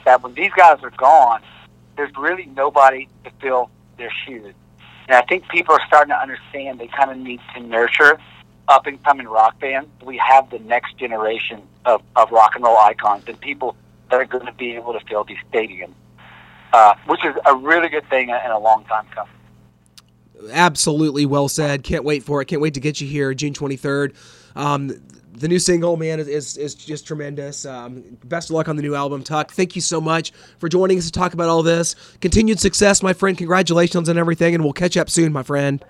that 0.05 0.23
when 0.23 0.35
these 0.35 0.51
guys 0.57 0.83
are 0.83 0.91
gone, 0.91 1.43
there's 1.97 2.15
really 2.17 2.47
nobody 2.47 3.09
to 3.25 3.31
fill 3.41 3.71
their 3.97 4.13
shoes. 4.27 4.55
And 5.09 5.17
I 5.17 5.23
think 5.23 5.49
people 5.49 5.75
are 5.75 5.87
starting 5.87 6.11
to 6.11 6.21
understand 6.21 6.81
they 6.81 6.89
kind 6.89 7.11
of 7.11 7.19
need 7.19 7.41
to 7.55 7.61
nurture 7.61 8.19
up 8.69 8.87
and 8.87 9.03
coming 9.05 9.29
rock 9.29 9.59
bands. 9.61 9.89
We 10.03 10.17
have 10.19 10.51
the 10.51 10.59
next 10.61 10.97
generation 10.97 11.63
of, 11.85 12.03
of 12.17 12.31
rock 12.31 12.53
and 12.55 12.65
roll 12.65 12.79
icons 12.79 13.25
and 13.27 13.39
people 13.41 13.77
that 14.11 14.21
are 14.21 14.25
going 14.25 14.47
to 14.47 14.53
be 14.53 14.73
able 14.73 14.93
to 14.95 15.01
fill 15.01 15.25
these 15.25 15.39
stadiums, 15.53 15.95
uh, 16.73 16.95
which 17.07 17.25
is 17.25 17.35
a 17.47 17.55
really 17.55 17.89
good 17.89 18.09
thing 18.09 18.31
and 18.31 18.53
a 18.53 18.59
long 18.59 18.85
time 18.85 19.07
coming. 19.15 19.33
Absolutely 20.51 21.27
well 21.27 21.49
said. 21.49 21.83
Can't 21.83 22.05
wait 22.05 22.23
for 22.23 22.43
it. 22.43 22.47
Can't 22.47 22.61
wait 22.61 22.75
to 22.75 22.81
get 22.81 23.01
you 23.01 23.07
here 23.07 23.33
June 23.35 23.53
23rd. 23.53 24.15
Um, 24.57 24.93
the 25.33 25.49
new 25.49 25.59
single, 25.59 25.97
man, 25.97 26.21
is, 26.21 26.29
is, 26.29 26.57
is 26.57 26.75
just 26.75 27.07
tremendous. 27.07 27.67
Um, 27.67 28.19
best 28.25 28.51
of 28.51 28.55
luck 28.55 28.69
on 28.69 28.77
the 28.77 28.83
new 28.83 28.95
album, 28.95 29.23
Tuk. 29.23 29.51
Thank 29.51 29.75
you 29.75 29.83
so 29.83 30.01
much 30.01 30.33
for 30.59 30.69
joining 30.69 30.99
us 30.99 31.07
to 31.07 31.13
talk 31.13 31.35
about 31.35 31.49
all 31.49 31.63
this. 31.63 31.97
Continued 32.21 32.61
success, 32.61 33.03
my 33.03 33.13
friend. 33.13 33.37
Congratulations 33.37 34.09
on 34.09 34.17
everything, 34.17 34.55
and 34.55 34.63
we'll 34.63 34.73
catch 34.73 34.97
up 34.97 35.11
soon, 35.11 35.33
my 35.33 35.43
friend. 35.43 35.85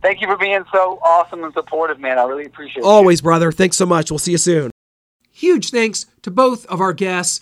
Thank 0.00 0.20
you 0.20 0.26
for 0.26 0.36
being 0.36 0.64
so 0.72 0.98
awesome 1.02 1.44
and 1.44 1.52
supportive, 1.52 2.00
man. 2.00 2.18
I 2.18 2.24
really 2.24 2.46
appreciate 2.46 2.82
it. 2.82 2.84
Always, 2.84 3.20
brother. 3.20 3.52
Thanks 3.52 3.76
so 3.76 3.84
much. 3.84 4.10
We'll 4.10 4.18
see 4.18 4.32
you 4.32 4.38
soon. 4.38 4.70
Huge 5.30 5.70
thanks 5.70 6.06
to 6.22 6.30
both 6.30 6.64
of 6.66 6.80
our 6.80 6.94
guests. 6.94 7.40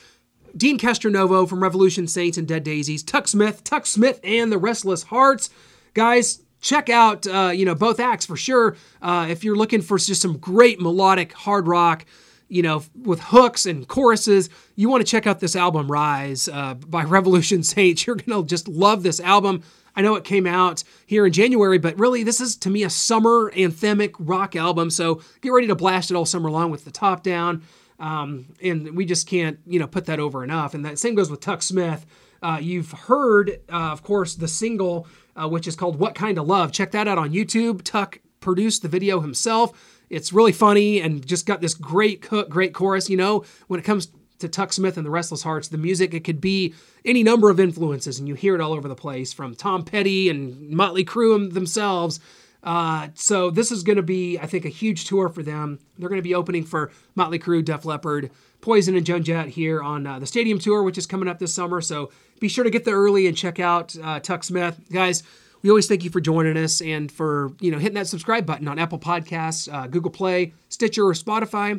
Deen 0.57 0.79
Castronovo 0.79 1.49
from 1.49 1.63
Revolution 1.63 2.07
Saints 2.07 2.39
and 2.39 2.47
Dead 2.47 2.63
Daisies, 2.63 3.03
Tuk 3.03 3.27
Smith, 3.27 3.65
Tuk 3.65 3.87
Smith 3.87 4.21
and 4.23 4.53
the 4.53 4.59
Restless 4.59 5.05
Hearts. 5.05 5.51
Guys, 5.95 6.43
check 6.61 6.91
out 6.91 7.27
uh, 7.27 7.53
you 7.55 7.65
know 7.65 7.75
both 7.75 8.01
acts 8.01 8.27
for 8.27 8.37
sure. 8.37 8.77
Uh, 9.01 9.27
if 9.31 9.45
you're 9.45 9.57
looking 9.57 9.81
for 9.81 9.97
just 9.97 10.21
some 10.21 10.37
great 10.39 10.81
melodic 10.81 11.33
hard 11.33 11.69
rock, 11.69 12.05
you 12.49 12.63
know, 12.63 12.83
with 13.01 13.21
hooks 13.21 13.65
and 13.65 13.87
choruses, 13.87 14.51
you 14.75 14.89
want 14.89 15.05
to 15.05 15.11
check 15.11 15.27
out 15.27 15.41
this 15.41 15.55
album 15.55 15.91
Rise 15.91 16.49
uh, 16.49 16.75
by 16.75 17.05
Revolution 17.05 17.63
Saints. 17.63 18.07
You're 18.07 18.17
gonna 18.17 18.45
just 18.45 18.67
love 18.67 19.05
this 19.05 19.21
album. 19.21 19.63
I 19.97 20.03
know 20.03 20.17
it 20.17 20.25
came 20.25 20.47
out 20.47 20.83
here 21.07 21.25
in 21.25 21.33
January, 21.33 21.79
but 21.79 21.97
really 21.97 22.25
this 22.25 22.41
is 22.41 22.57
to 22.57 22.71
me 22.71 22.83
a 22.83 22.91
summer 22.91 23.53
anthemic 23.53 24.15
rock 24.19 24.57
album. 24.57 24.91
So 24.91 25.23
get 25.41 25.51
ready 25.51 25.69
to 25.69 25.77
blast 25.77 26.11
it 26.11 26.17
all 26.17 26.27
summer 26.27 26.51
long 26.51 26.73
with 26.73 26.85
the 26.85 26.91
top 26.91 27.23
down. 27.23 27.63
Um, 28.01 28.47
and 28.61 28.97
we 28.97 29.05
just 29.05 29.29
can't, 29.29 29.61
you 29.67 29.79
know, 29.79 29.87
put 29.87 30.07
that 30.07 30.19
over 30.19 30.43
enough. 30.43 30.75
And 30.75 30.85
that 30.85 30.99
same 30.99 31.15
goes 31.15 31.31
with 31.31 31.39
Tuk 31.39 31.63
Smith. 31.63 32.05
Uh, 32.43 32.59
you've 32.61 32.91
heard, 32.91 33.61
uh, 33.73 33.93
of 33.93 34.03
course, 34.03 34.35
the 34.35 34.49
single, 34.49 35.07
uh, 35.37 35.49
which 35.49 35.67
is 35.67 35.77
called 35.77 35.99
What 35.99 36.15
Kind 36.15 36.39
of 36.39 36.47
Love. 36.47 36.73
Check 36.73 36.91
that 36.93 37.09
out 37.09 37.19
on 37.19 37.33
YouTube. 37.33 37.83
Tuk 37.83 38.21
produced 38.41 38.83
the 38.83 38.89
video 38.89 39.21
himself. 39.21 40.01
It's 40.11 40.33
really 40.33 40.53
funny 40.53 41.01
and 41.01 41.27
just 41.27 41.47
got 41.47 41.61
this 41.61 41.75
great 41.75 42.25
hook, 42.27 42.49
great 42.49 42.75
chorus. 42.75 43.09
You 43.09 43.17
know, 43.17 43.45
when 43.69 43.81
it 43.81 43.85
comes 43.85 44.09
to 44.39 44.49
Tuk 44.49 44.73
Smith 44.73 44.97
and 44.97 45.07
the 45.07 45.11
Restless 45.11 45.43
Hearts, 45.43 45.69
the 45.69 45.79
music, 45.79 46.13
it 46.13 46.25
could 46.25 46.41
be 46.41 46.75
any 47.05 47.23
number 47.23 47.51
of 47.51 47.61
influences, 47.61 48.19
and 48.19 48.29
you 48.29 48.35
hear 48.35 48.55
it 48.55 48.61
all 48.61 48.73
over 48.73 48.89
the 48.89 48.95
place 48.95 49.33
from 49.33 49.55
Tom 49.55 49.85
Petty 49.85 50.29
and 50.29 50.71
Motley 50.71 51.05
Crue 51.05 51.53
themselves. 51.53 52.21
Uh, 52.63 53.09
so 53.15 53.51
this 53.51 53.71
is 53.71 53.83
going 53.83 53.97
to 53.97 54.03
be, 54.03 54.39
I 54.39 54.47
think, 54.47 54.65
a 54.65 54.71
huge 54.71 55.05
tour 55.05 55.29
for 55.29 55.43
them. 55.43 55.79
They're 55.99 56.09
going 56.09 56.19
to 56.19 56.23
be 56.23 56.35
opening 56.35 56.65
for 56.65 56.91
Motley 57.15 57.39
Crue, 57.39 57.65
Def 57.65 57.85
Leppard, 57.85 58.31
Poison, 58.65 58.97
and 58.97 59.05
Joan 59.05 59.23
Jett 59.23 59.49
here 59.49 59.83
on 59.83 60.07
uh, 60.07 60.19
the 60.19 60.25
Stadium 60.25 60.59
Tour, 60.59 60.83
which 60.83 60.97
is 60.97 61.07
coming 61.07 61.29
up 61.29 61.39
this 61.39 61.53
summer. 61.53 61.83
So 61.83 62.11
be 62.41 62.49
sure 62.49 62.65
to 62.65 62.71
get 62.71 62.87
there 62.87 62.97
early 62.97 63.27
and 63.27 63.37
check 63.37 63.61
out 63.61 63.95
uh, 64.03 64.21
Tuk 64.21 64.43
Smith, 64.43 64.81
guys. 64.91 65.23
We 65.61 65.69
always 65.69 65.87
thank 65.87 66.03
you 66.03 66.09
for 66.09 66.21
joining 66.21 66.57
us 66.57 66.81
and 66.81 67.13
for 67.13 67.53
you 67.61 67.71
know 67.71 67.79
hitting 67.79 67.97
that 67.97 68.07
subscribe 68.07 68.47
button 68.47 68.67
on 68.67 68.79
Apple 68.79 68.99
Podcasts, 68.99 69.71
uh, 69.73 69.87
Google 69.87 70.11
Play, 70.11 70.55
Stitcher, 70.71 71.05
or 71.05 71.13
Spotify. 71.13 71.79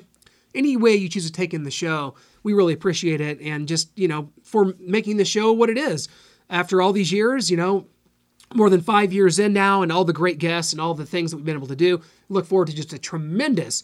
Any 0.54 0.78
way 0.78 0.94
you 0.96 1.10
choose 1.10 1.26
to 1.26 1.32
take 1.32 1.56
in 1.56 1.64
the 1.64 1.72
show, 1.72 2.14
we 2.44 2.54
really 2.54 2.74
appreciate 2.74 3.20
it, 3.20 3.42
and 3.42 3.68
just 3.68 3.90
you 3.98 4.08
know 4.08 4.30
for 4.44 4.76
making 4.80 5.18
the 5.18 5.26
show 5.26 5.52
what 5.52 5.72
it 5.72 5.80
is. 5.80 6.08
After 6.52 6.84
all 6.84 6.94
these 6.94 7.12
years, 7.12 7.50
you 7.50 7.58
know, 7.58 7.88
more 8.54 8.70
than 8.70 8.82
five 8.82 9.12
years 9.12 9.40
in 9.40 9.54
now, 9.54 9.82
and 9.82 9.92
all 9.92 10.06
the 10.06 10.14
great 10.14 10.38
guests 10.38 10.72
and 10.72 10.80
all 10.80 10.94
the 10.94 11.06
things 11.06 11.32
that 11.32 11.38
we've 11.38 11.46
been 11.46 11.58
able 11.58 11.66
to 11.66 11.76
do. 11.76 12.02
Look 12.30 12.46
forward 12.46 12.68
to 12.68 12.76
just 12.76 12.94
a 12.94 13.00
tremendous 13.00 13.82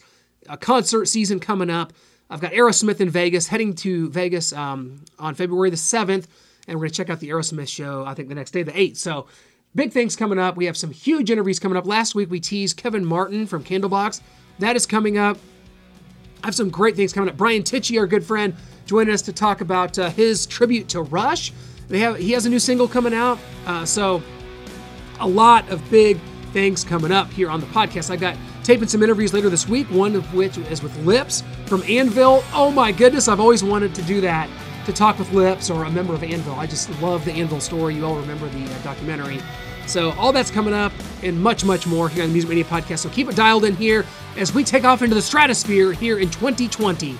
uh, 0.48 0.56
concert 0.56 1.06
season 1.06 1.40
coming 1.40 1.68
up. 1.68 1.92
I've 2.32 2.40
got 2.40 2.52
Aerosmith 2.52 2.98
in 3.00 3.10
Vegas, 3.10 3.46
heading 3.46 3.74
to 3.74 4.08
Vegas 4.08 4.54
um, 4.54 5.04
on 5.18 5.34
February 5.34 5.68
the 5.68 5.76
7th, 5.76 6.24
and 6.66 6.78
we're 6.78 6.84
going 6.84 6.88
to 6.88 6.94
check 6.94 7.10
out 7.10 7.20
the 7.20 7.28
Aerosmith 7.28 7.68
show, 7.68 8.06
I 8.06 8.14
think, 8.14 8.30
the 8.30 8.34
next 8.34 8.52
day, 8.52 8.62
the 8.62 8.72
8th. 8.72 8.96
So, 8.96 9.26
big 9.74 9.92
things 9.92 10.16
coming 10.16 10.38
up. 10.38 10.56
We 10.56 10.64
have 10.64 10.76
some 10.78 10.90
huge 10.90 11.30
interviews 11.30 11.58
coming 11.58 11.76
up. 11.76 11.84
Last 11.84 12.14
week, 12.14 12.30
we 12.30 12.40
teased 12.40 12.78
Kevin 12.78 13.04
Martin 13.04 13.46
from 13.46 13.62
Candlebox. 13.62 14.22
That 14.60 14.76
is 14.76 14.86
coming 14.86 15.18
up. 15.18 15.36
I 16.42 16.46
have 16.46 16.54
some 16.54 16.70
great 16.70 16.96
things 16.96 17.12
coming 17.12 17.28
up. 17.28 17.36
Brian 17.36 17.64
Tichy, 17.64 18.00
our 18.00 18.06
good 18.06 18.24
friend, 18.24 18.54
joining 18.86 19.12
us 19.12 19.20
to 19.22 19.32
talk 19.34 19.60
about 19.60 19.98
uh, 19.98 20.08
his 20.08 20.46
tribute 20.46 20.88
to 20.88 21.02
Rush. 21.02 21.52
They 21.88 21.98
have 21.98 22.16
he 22.16 22.32
has 22.32 22.46
a 22.46 22.48
new 22.48 22.58
single 22.58 22.88
coming 22.88 23.12
out, 23.12 23.38
uh, 23.66 23.84
so 23.84 24.22
a 25.20 25.28
lot 25.28 25.68
of 25.68 25.88
big 25.90 26.18
things 26.54 26.82
coming 26.82 27.12
up 27.12 27.30
here 27.30 27.50
on 27.50 27.60
the 27.60 27.66
podcast. 27.66 28.10
I 28.10 28.16
got 28.16 28.36
taping 28.64 28.88
some 28.88 29.02
interviews 29.02 29.32
later 29.32 29.48
this 29.48 29.68
week, 29.68 29.86
one 29.88 30.14
of 30.14 30.34
which 30.34 30.58
is 30.58 30.82
with 30.82 30.96
Lips 31.04 31.42
from 31.66 31.82
Anvil. 31.84 32.44
Oh 32.52 32.70
my 32.70 32.92
goodness, 32.92 33.28
I've 33.28 33.40
always 33.40 33.64
wanted 33.64 33.94
to 33.94 34.02
do 34.02 34.20
that, 34.20 34.48
to 34.86 34.92
talk 34.92 35.18
with 35.18 35.32
Lips 35.32 35.70
or 35.70 35.84
a 35.84 35.90
member 35.90 36.14
of 36.14 36.22
Anvil. 36.22 36.54
I 36.54 36.66
just 36.66 36.88
love 37.00 37.24
the 37.24 37.32
Anvil 37.32 37.60
story. 37.60 37.94
You 37.94 38.06
all 38.06 38.16
remember 38.16 38.48
the 38.48 38.64
uh, 38.64 38.82
documentary. 38.82 39.40
So 39.86 40.12
all 40.12 40.32
that's 40.32 40.50
coming 40.50 40.74
up 40.74 40.92
and 41.22 41.40
much, 41.40 41.64
much 41.64 41.86
more 41.86 42.08
here 42.08 42.22
on 42.22 42.28
the 42.28 42.32
Music 42.32 42.48
Media 42.48 42.64
Podcast. 42.64 43.00
So 43.00 43.08
keep 43.10 43.28
it 43.28 43.36
dialed 43.36 43.64
in 43.64 43.76
here 43.76 44.04
as 44.36 44.54
we 44.54 44.64
take 44.64 44.84
off 44.84 45.02
into 45.02 45.14
the 45.14 45.22
stratosphere 45.22 45.92
here 45.92 46.18
in 46.18 46.30
2020. 46.30 47.18